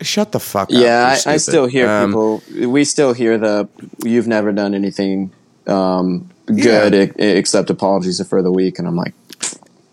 [0.00, 0.70] shut the fuck up.
[0.70, 2.42] yeah, I, I still hear Um, people.
[2.70, 3.68] We still hear the
[4.04, 5.30] "you've never done anything
[5.66, 7.24] um, good Yeah.
[7.26, 9.14] e- except Apologies for the Weak," and I'm like,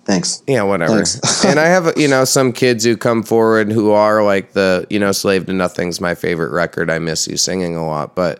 [0.05, 0.41] thanks.
[0.47, 0.93] Yeah, whatever.
[1.03, 1.43] Thanks.
[1.45, 4.99] and I have, you know, some kids who come forward who are like the, you
[4.99, 6.89] know, Slave to Nothing's my favorite record.
[6.89, 8.15] I miss you singing a lot.
[8.15, 8.39] But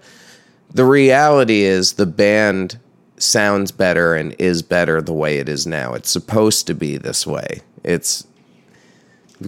[0.73, 2.77] the reality is the band
[3.17, 5.93] sounds better and is better the way it is now.
[5.93, 7.61] It's supposed to be this way.
[7.83, 8.27] It's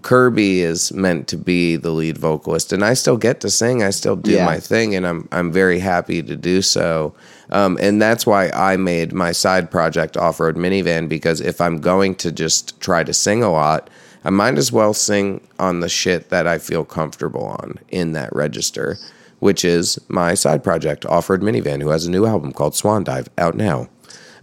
[0.02, 3.84] Kirby is meant to be the lead vocalist, and I still get to sing.
[3.84, 4.46] I still do Yeah.
[4.46, 7.14] my thing, and I'm I'm very happy to do so.
[7.50, 11.80] Um, and that's why I made my side project off road minivan because if I'm
[11.80, 13.90] going to just try to sing a lot,
[14.26, 18.36] I might as well sing on the shit that I feel comfortable on in that
[18.36, 18.98] register,
[19.40, 23.06] which is my side project, Off Road Minivan, who has a new album called Swan
[23.06, 23.88] Dive out now.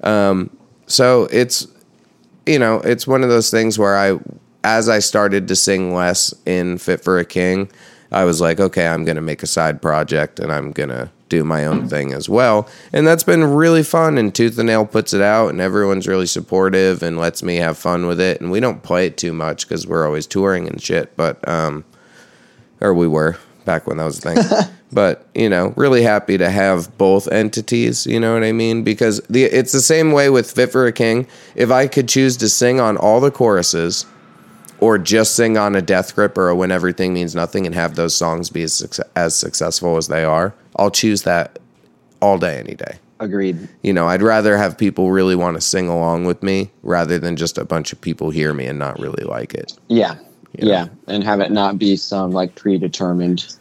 [0.02, 0.48] Um,
[0.86, 1.66] so it's
[2.46, 4.18] you know, it's one of those things where I,
[4.64, 7.70] as I started to sing less in Fit for a King,
[8.10, 11.10] I was like, okay, I'm going to make a side project and I'm going to
[11.28, 12.68] do my own thing as well.
[12.92, 14.18] And that's been really fun.
[14.18, 17.76] And Tooth and Nail puts it out, and everyone's really supportive and lets me have
[17.76, 18.40] fun with it.
[18.40, 21.16] And we don't play it too much because we're always touring and shit.
[21.16, 21.84] But, um,
[22.80, 24.70] or we were back when that was a thing.
[24.92, 28.06] but you know, really happy to have both entities.
[28.06, 28.84] You know what I mean?
[28.84, 31.26] Because the it's the same way with Fit for a King.
[31.56, 34.06] If I could choose to sing on all the choruses,
[34.84, 37.94] or just sing on a Death Grip or a When Everything Means Nothing, and have
[37.94, 41.58] those songs be as, as successful as they are, I'll choose that
[42.20, 42.98] all day, any day.
[43.18, 43.66] Agreed.
[43.82, 47.34] You know, I'd rather have people really want to sing along with me rather than
[47.34, 49.72] just a bunch of people hear me and not really like it.
[49.88, 50.16] Yeah,
[50.52, 53.56] yeah, and have it not be some like predetermined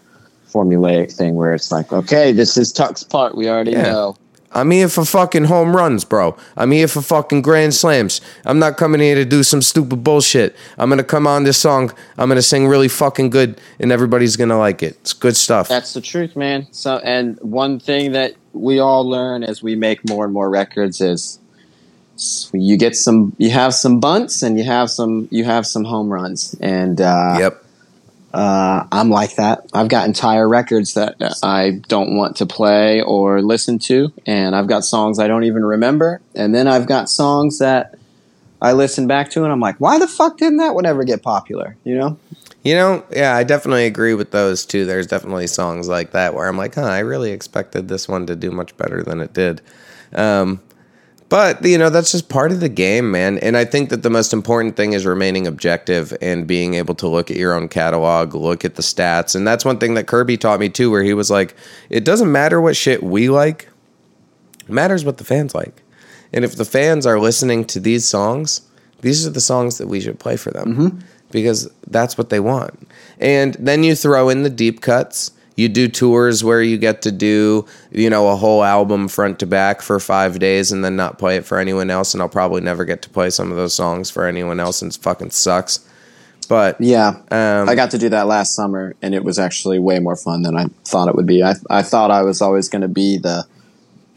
[0.51, 3.37] formulaic thing where it's like, okay, this is Tuck's part.
[3.37, 3.83] We already Yeah.
[3.83, 4.17] know.
[4.53, 6.37] I'm here for fucking home runs, bro.
[6.55, 8.21] I'm here for fucking grand slams.
[8.45, 10.55] I'm not coming here to do some stupid bullshit.
[10.77, 11.91] I'm gonna come on this song.
[12.17, 14.97] I'm gonna sing really fucking good, and everybody's gonna like it.
[15.01, 15.67] It's good stuff.
[15.67, 16.67] That's the truth, man.
[16.71, 21.01] So, and one thing that we all learn as we make more and more records
[21.01, 21.39] is
[22.53, 26.13] you get some, you have some bunts, and you have some, you have some home
[26.13, 27.65] runs, and uh, yep.
[28.33, 29.65] Uh, I'm like that.
[29.73, 34.67] I've got entire records that I don't want to play or listen to, and I've
[34.67, 37.95] got songs I don't even remember, and then I've got songs that
[38.59, 41.21] I listen back to, and I'm like, why the fuck didn't that one ever get
[41.21, 41.77] popular?
[41.83, 42.17] You know?
[42.63, 44.85] You know, yeah, I definitely agree with those too.
[44.85, 48.35] There's definitely songs like that where I'm like, huh, I really expected this one to
[48.37, 49.61] do much better than it did.
[50.13, 50.61] Um,
[51.33, 53.39] but you know, that's just part of the game, man.
[53.39, 57.07] And I think that the most important thing is remaining objective and being able to
[57.07, 59.33] look at your own catalog, look at the stats.
[59.33, 61.55] And that's one thing that Kirby taught me too, where he was like,
[61.89, 63.67] it doesn't matter what shit we like,
[64.59, 65.81] it matters what the fans like.
[66.31, 68.61] And if the fans are listening to these songs,
[69.01, 70.99] these are the songs that we should play for them mm-hmm.
[71.31, 72.87] because that's what they want.
[73.17, 75.31] And then you throw in the deep cuts.
[75.55, 79.45] You do tours where you get to do, you know, a whole album front to
[79.45, 82.13] back for five days and then not play it for anyone else.
[82.13, 84.93] And I'll probably never get to play some of those songs for anyone else and
[84.93, 85.87] it fucking sucks.
[86.49, 87.19] But Yeah.
[87.29, 90.41] Um, I got to do that last summer, and it was actually way more fun
[90.41, 91.43] than I thought it would be.
[91.43, 93.45] I, I thought I was always going to be the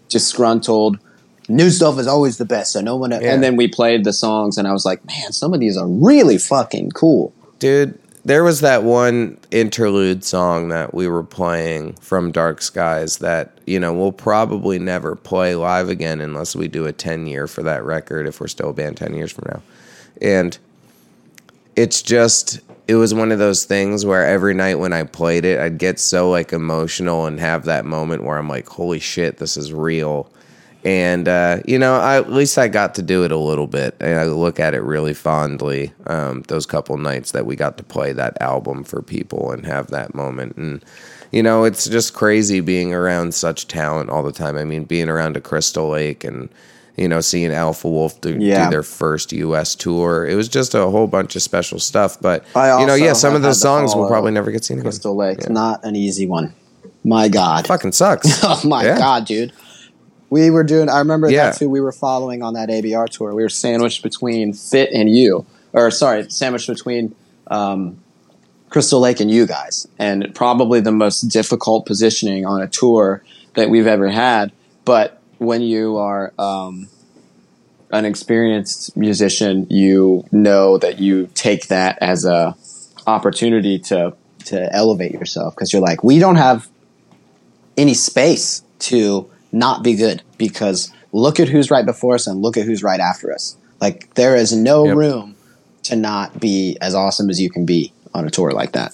[0.09, 0.99] disgruntled.
[1.49, 3.13] New stuff is always the best, so no one.
[3.13, 3.19] Yeah.
[3.21, 5.87] And then we played the songs, and I was like, man, some of these are
[5.87, 7.33] really fucking cool.
[7.59, 13.57] dude there was that one interlude song that we were playing from Dark Skies that
[13.67, 17.63] you know we'll probably never play live again unless we do a ten year for
[17.63, 19.63] that record if we're still a band ten years from now,
[20.21, 20.59] and
[21.77, 25.61] it's just it was one of those things where every night when I played it,
[25.61, 29.57] I'd get so like emotional and have that moment where I'm like, holy shit, this
[29.57, 30.29] is real.
[30.87, 33.97] And uh, you know, I, at least I got to do it a little bit,
[33.99, 35.93] and I look at it really fondly.
[36.07, 39.89] Um, those couple nights that we got to play that album for people and have
[39.89, 40.85] that moment, and
[41.33, 44.57] you know, it's just crazy being around such talent all the time.
[44.57, 46.49] I mean, being around a Crystal Lake and
[46.97, 48.67] you know, seeing Alpha Wolf do, Yeah.
[48.67, 49.75] do their first U.S.
[49.75, 50.25] tour.
[50.25, 52.19] It was just a whole bunch of special stuff.
[52.21, 54.85] But I you know, yeah, some of those songs will probably never get seen again.
[54.85, 55.49] Crystal Lake, Yeah.
[55.53, 56.55] not an easy one.
[57.05, 57.67] My God.
[57.67, 58.41] Fucking sucks.
[58.45, 58.99] Oh my Yeah.
[58.99, 59.53] god, dude.
[60.31, 61.47] We were doing I remember Yeah.
[61.47, 63.35] that's who we were following on that ABR tour.
[63.35, 65.47] We were sandwiched between Fit and you.
[65.73, 67.15] Or sorry, sandwiched between
[67.49, 67.99] um,
[68.71, 69.87] Crystal Lake and you guys.
[69.99, 73.23] And probably the most difficult positioning on a tour
[73.55, 74.53] that we've ever had.
[74.85, 76.89] But when you are um,
[77.93, 82.57] an experienced musician, you know that you take that as a
[83.07, 84.15] opportunity to
[84.47, 86.69] to elevate yourself because you're like, we don't have
[87.77, 89.29] any space to
[89.59, 93.01] not be good because look at who's right before us and look at who's right
[93.01, 93.57] after us.
[93.81, 94.97] Like there is no Yep.
[94.97, 95.37] room
[95.85, 98.93] to not be as awesome as you can be on a tour like that.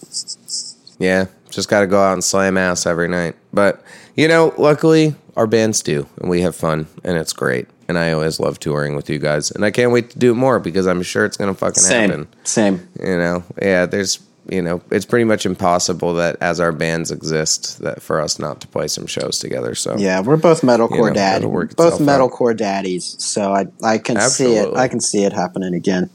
[0.98, 3.34] Yeah, just got to go out and slam ass every night.
[3.52, 3.82] But
[4.16, 7.66] you know, luckily our bands do, and we have fun, and it's great.
[7.88, 10.58] And I always love touring with you guys, and I can't wait to do more
[10.60, 12.28] because I'm sure it's gonna fucking Same, happen.
[12.44, 12.88] same.
[13.00, 13.86] You know, yeah.
[13.86, 14.18] There's,
[14.48, 18.60] you know, it's pretty much impossible that as our bands exist, that for us not
[18.62, 19.74] to play some shows together.
[19.74, 22.00] So Yeah, we're both metalcore You know, dad, both itself out.
[22.00, 23.16] metalcore daddies.
[23.18, 24.74] So I I can see it.
[24.74, 26.10] I can see it happening again.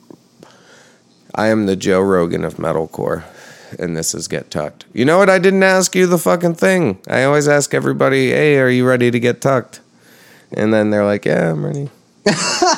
[1.35, 3.23] I am the Joe Rogan of metalcore,
[3.77, 4.85] and this is Get Tucked.
[4.93, 5.29] You know what?
[5.29, 6.97] I didn't ask you the fucking thing.
[7.07, 9.81] I always ask everybody, "Hey, are you ready to get tucked?"
[10.51, 11.89] And then they're like, "Yeah, I'm ready."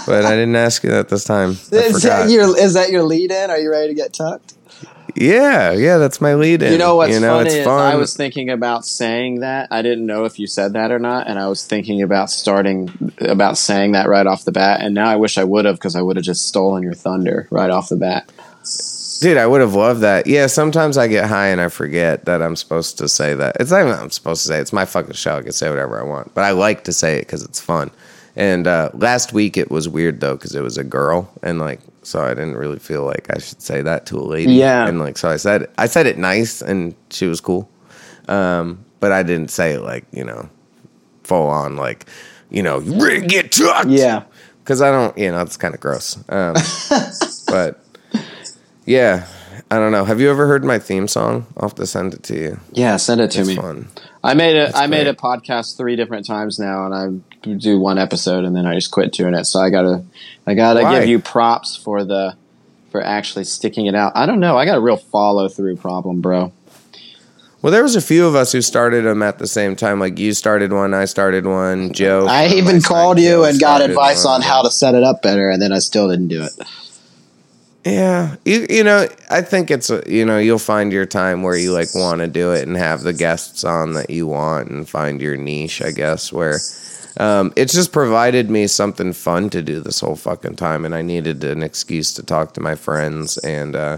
[0.06, 1.52] but I didn't ask you that this time.
[1.52, 1.70] Is
[2.04, 3.50] that your is that your lead in?
[3.50, 4.54] Are you ready to get tucked?
[5.16, 6.72] Yeah, yeah, that's my lead in.
[6.72, 7.92] You know what's you know, funny it's fun.
[7.92, 9.68] I was thinking about saying that.
[9.72, 13.14] I didn't know if you said that or not, and I was thinking about starting
[13.20, 14.82] about saying that right off the bat.
[14.82, 17.48] And now I wish I would have because I would have just stolen your thunder
[17.52, 18.32] right off the bat.
[19.22, 20.28] Dude, I would have loved that.
[20.28, 23.58] Yeah, sometimes I get high and I forget that I'm supposed to say that.
[23.60, 24.58] It's not even I'm supposed to say.
[24.60, 24.62] it.
[24.62, 25.38] It's my fucking show.
[25.38, 26.34] I can say whatever I want.
[26.34, 27.92] But I like to say it because it's fun.
[28.40, 31.82] And uh, last week it was weird though because it was a girl and like
[32.04, 34.54] so I didn't really feel like I should say that to a lady.
[34.54, 34.88] Yeah.
[34.88, 37.70] And like so I said I said it nice and she was cool.
[38.30, 40.50] Um, but I didn't say it like you know
[41.24, 42.06] full on like
[42.50, 44.24] you know you to get tucked Yeah,
[44.64, 46.18] because I don't, you know, it's kind of gross.
[46.30, 46.56] Um,
[47.48, 47.84] but
[48.86, 49.28] yeah,
[49.70, 50.06] I don't know.
[50.06, 51.46] Have you ever heard my theme song?
[51.58, 52.60] I'll have to send it to you.
[52.72, 52.98] yeah.
[52.98, 53.56] Send it to It's me.
[53.56, 53.88] fun.
[54.24, 55.16] I made a I made great.
[55.16, 58.92] a podcast three different times now, and I do one episode, and then I just
[58.92, 59.46] quit doing it.
[59.46, 60.04] So I gotta
[60.46, 61.00] I gotta Why?
[61.00, 62.36] give you props for the
[62.92, 64.14] for actually sticking it out.
[64.16, 64.58] I don't know.
[64.58, 66.52] I got a real follow through problem, bro.
[67.62, 70.00] Well, there was a few of us who started them at the same time.
[70.00, 71.92] Like you started one, I started one.
[71.92, 72.26] Joe.
[72.28, 74.36] I even side, called you Joe and got advice one.
[74.36, 76.54] on how to set it up better, and then I still didn't do it.
[77.86, 81.74] Yeah, you you know, I think it's you know you'll find your time where you
[81.74, 85.22] like want to do it and have the guests on that you want and find
[85.22, 85.82] your niche.
[85.82, 86.60] I guess where
[87.18, 91.02] um, it's just provided me something fun to do this whole fucking time, and I
[91.02, 93.38] needed an excuse to talk to my friends.
[93.40, 93.98] And uh,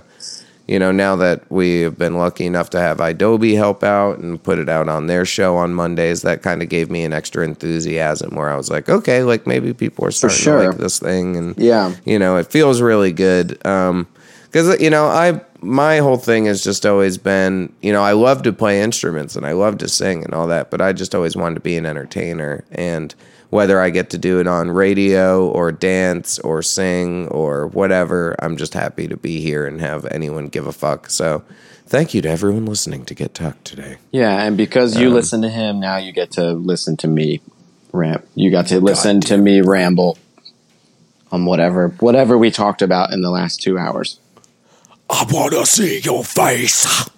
[0.68, 4.42] you know, now that we have been lucky enough to have Adobe help out and
[4.42, 7.44] put it out on their show on Mondays, that kind of gave me an extra
[7.44, 11.36] enthusiasm where I was like, okay, like maybe people are starting to like this thing,
[11.36, 11.94] and Yeah.
[12.06, 14.08] you know it feels really good um
[14.44, 18.42] because you know i my whole thing has just always been you know i love
[18.44, 21.36] to play instruments and i love to sing and all that but i just always
[21.36, 23.14] wanted to be an entertainer and
[23.50, 28.58] whether i get to do it on radio or dance or sing or whatever i'm
[28.58, 31.44] just happy to be here and have anyone give a fuck so
[31.86, 35.42] thank you to everyone listening to get tucked today Yeah, and because Um, you listen
[35.42, 37.42] to him, now you get to listen to me
[37.92, 38.26] ramp.
[38.34, 40.18] You got to listen to me ramble
[41.34, 44.21] on whatever whatever we talked about in the last two hours.
[45.12, 47.10] I want to see your face.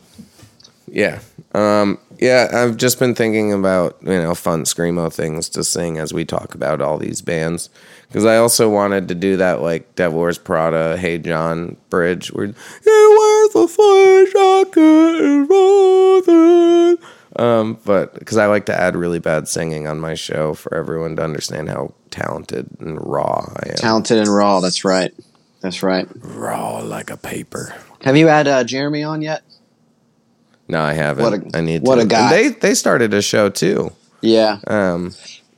[0.87, 1.19] Yeah.
[1.53, 6.13] Um, yeah, I've just been thinking about, you know, fun screamo things to sing as
[6.13, 7.69] we talk about all these bands.
[8.07, 12.47] Because I also wanted to do that, like, Devil Wears Prada, Hey John bridge, where,
[12.47, 12.53] He
[12.85, 16.97] wears a flame jacket and roses."
[17.35, 21.15] Um, but because I like to add really bad singing on my show for everyone
[21.15, 23.75] to understand how talented and raw I am.
[23.77, 25.11] Talented and raw, that's right.
[25.63, 26.05] That's right.
[26.21, 27.73] raw like a paper.
[28.01, 29.41] Have you had uh, Jeremy on yet?
[30.67, 31.23] No, I haven't.
[31.23, 32.01] What a- I need what to.
[32.01, 32.21] a guy.
[32.21, 33.91] And they they started a show too.
[34.21, 34.59] Yeah.
[34.67, 35.13] Um,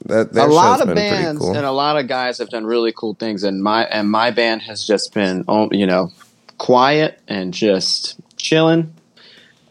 [0.06, 1.56] that their a lot show's of been bands cool.
[1.57, 4.61] and a lot of guys have done really cool things, and my and my band
[4.61, 6.11] has just been, oh, you know,
[6.60, 8.94] quiet and just chilling.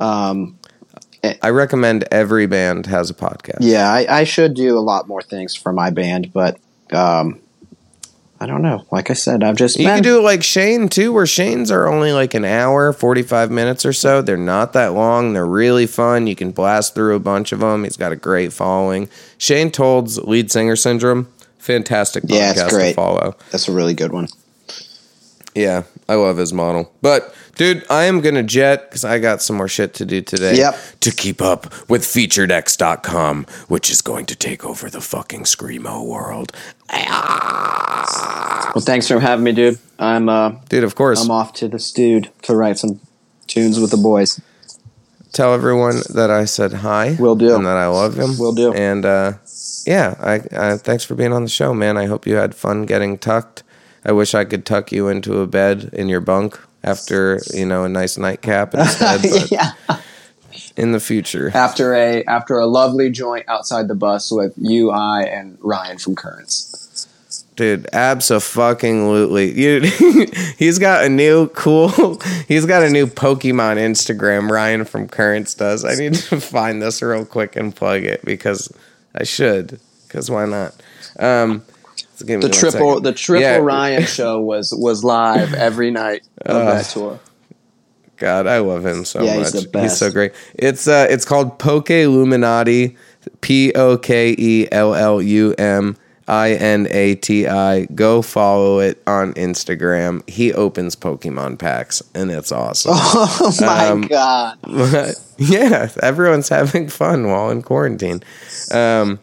[0.00, 0.58] Um,
[1.42, 3.58] I recommend every band has a podcast.
[3.60, 6.58] yeah, I, I should do a lot more things for my band, but
[6.92, 7.40] um,
[8.44, 8.84] I don't know.
[8.92, 11.70] Like I said, I've just You been- can do it like Shane too, where Shane's
[11.70, 14.20] are only like an hour, forty five minutes or so.
[14.20, 15.32] They're not that long.
[15.32, 16.26] They're really fun.
[16.26, 17.84] You can blast through a bunch of them.
[17.84, 19.08] He's got a great following.
[19.38, 22.94] Shane Told's lead singer syndrome, fantastic podcast Yeah, it's to great.
[22.94, 23.34] follow.
[23.50, 24.28] That's a really good one.
[25.54, 26.92] Yeah, I love his model.
[27.00, 30.56] But dude, I am gonna jet because I got some more shit to do today.
[30.56, 30.78] Yep.
[31.00, 36.52] To keep up with FeaturedX.com, which is going to take over the fucking screamo world.
[38.74, 39.78] Well, thanks for having me, dude.
[39.98, 41.22] I'm uh, Dude, of course.
[41.22, 43.00] I'm off to the stude to write some
[43.46, 44.40] tunes with the boys.
[45.32, 47.16] tell everyone that I said hi.
[47.18, 47.54] Will do.
[47.54, 48.38] And that I love him.
[48.38, 48.72] Will do.
[48.72, 49.34] And uh,
[49.86, 51.96] yeah, I, I thanks for being on the show, man.
[51.96, 53.62] I hope you had fun getting tucked.
[54.04, 57.84] I wish I could tuck you into a bed in your bunk after you know
[57.84, 59.24] a nice nightcap instead.
[59.50, 59.72] Yeah.
[60.76, 65.22] in the future, After a after a lovely joint outside the bus with you, I,
[65.22, 67.06] and Ryan from Currents.
[67.56, 69.52] dude, absolutely.
[69.60, 69.80] You,
[70.58, 72.20] he's got a new cool.
[72.48, 74.50] He's got a new Pokemon Instagram.
[74.50, 75.84] Ryan from Currents does.
[75.84, 78.72] I need to find this real quick and plug it because
[79.14, 79.80] I should.
[80.06, 80.74] Because why not?
[81.18, 81.62] Um,
[82.16, 83.56] so The triple the triple Yeah.
[83.56, 87.20] Ryan show was was live every night of that tour.
[88.16, 89.52] God, I love him so Yeah, much.
[89.52, 89.98] he's best.
[89.98, 90.32] so great.
[90.54, 92.96] It's uh, it's called Poke Illuminati,
[93.40, 95.96] P O K E L L U M
[96.28, 97.86] I N A T I.
[97.86, 100.26] Go follow it on Instagram.
[100.30, 102.92] He opens Pokemon packs, and it's awesome.
[102.96, 104.58] Oh my Um, god!
[105.36, 108.22] yeah, everyone's having fun while in quarantine.
[108.70, 109.18] Um,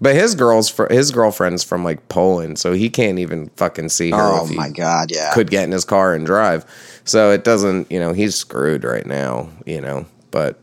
[0.00, 4.10] but his girl's fr- his girlfriend's from like Poland, so he can't even fucking see
[4.10, 4.16] her.
[4.20, 5.10] Oh if he my god!
[5.10, 5.32] Yeah.
[5.34, 6.64] could get in his car and drive.
[7.04, 10.60] So it doesn't, you know, he's screwed right now, you know, but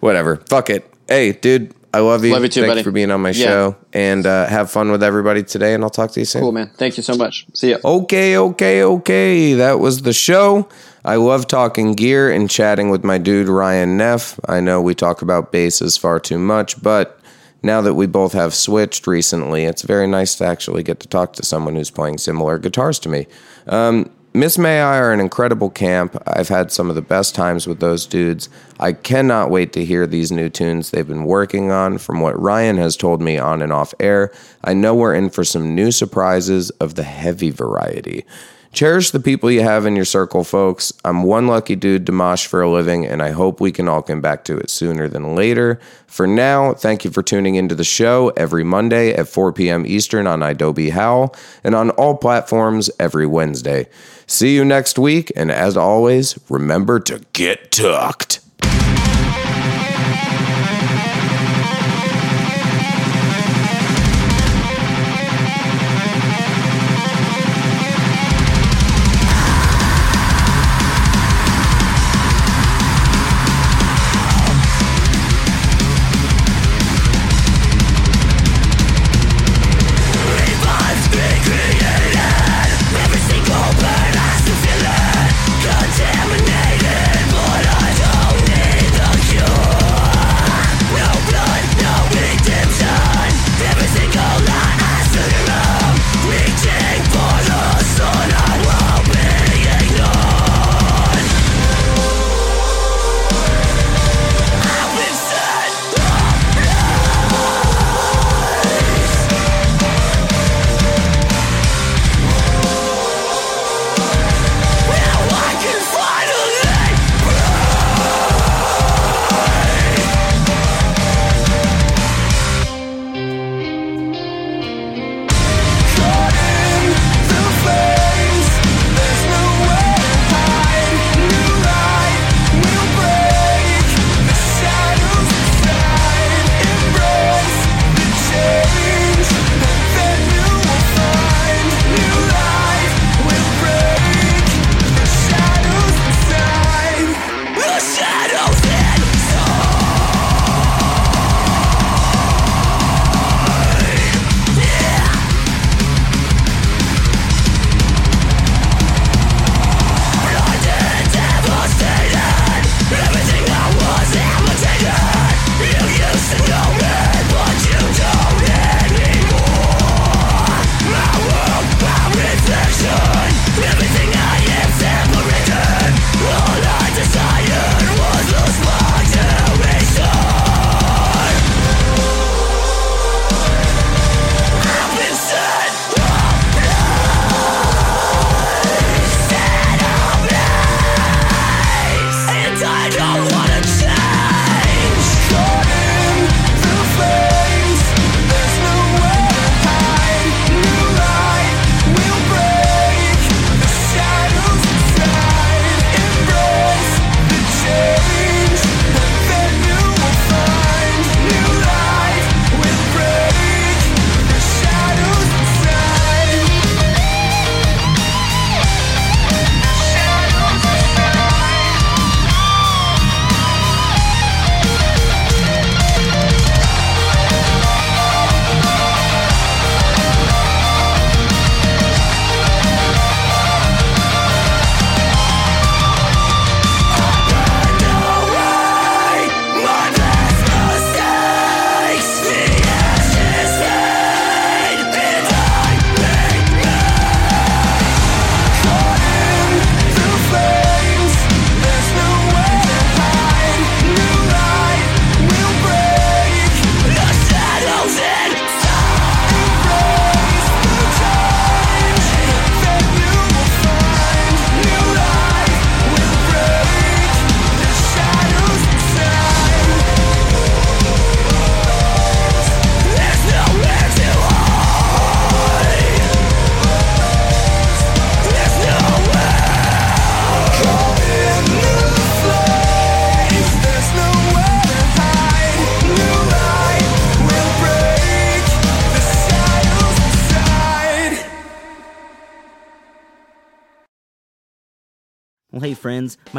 [0.00, 0.36] whatever.
[0.48, 0.88] Fuck it.
[1.08, 2.32] Hey, dude, I love you.
[2.32, 2.82] Love you too, Thanks buddy.
[2.82, 3.46] for being on my Yeah.
[3.46, 5.74] show and uh, have fun with everybody today.
[5.74, 6.42] And I'll talk to you soon.
[6.42, 6.70] Cool, man.
[6.76, 7.46] Thank you so much.
[7.54, 7.78] See ya.
[7.84, 9.54] Okay, okay, okay.
[9.54, 10.68] That was the show.
[11.04, 14.38] I love talking gear and chatting with my dude Ryan Neff.
[14.48, 17.18] I know we talk about basses far too much, but
[17.64, 21.32] now that we both have switched recently, it's very nice to actually get to talk
[21.34, 23.26] to someone who's playing similar guitars to me.
[23.66, 26.20] Um, Miss May I are an incredible camp.
[26.26, 28.48] I've had some of the best times with those dudes.
[28.80, 31.98] I cannot wait to hear these new tunes they've been working on.
[31.98, 34.32] From what Ryan has told me on and off air,
[34.64, 38.26] I know we're in for some new surprises of the heavy variety.
[38.74, 40.92] Cherish the people you have in your circle, folks.
[41.04, 44.02] I'm one lucky dude to mosh for a living, and I hope we can all
[44.02, 45.78] come back to it sooner than later.
[46.08, 49.86] For now, thank you for tuning into the show every Monday at 4 p.m.
[49.86, 53.86] Eastern on Adobe Howl and on all platforms every Wednesday.
[54.26, 58.43] See you next week, and as always, remember to get tucked.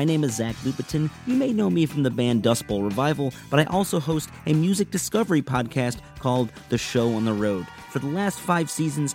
[0.06, 1.10] Name is Zach Lupetin.
[1.26, 4.54] You may know me from the band Dust Bowl Revival, but I also host a
[4.54, 7.68] music discovery podcast called The Show on the Road.
[7.92, 9.15] For the last five seasons,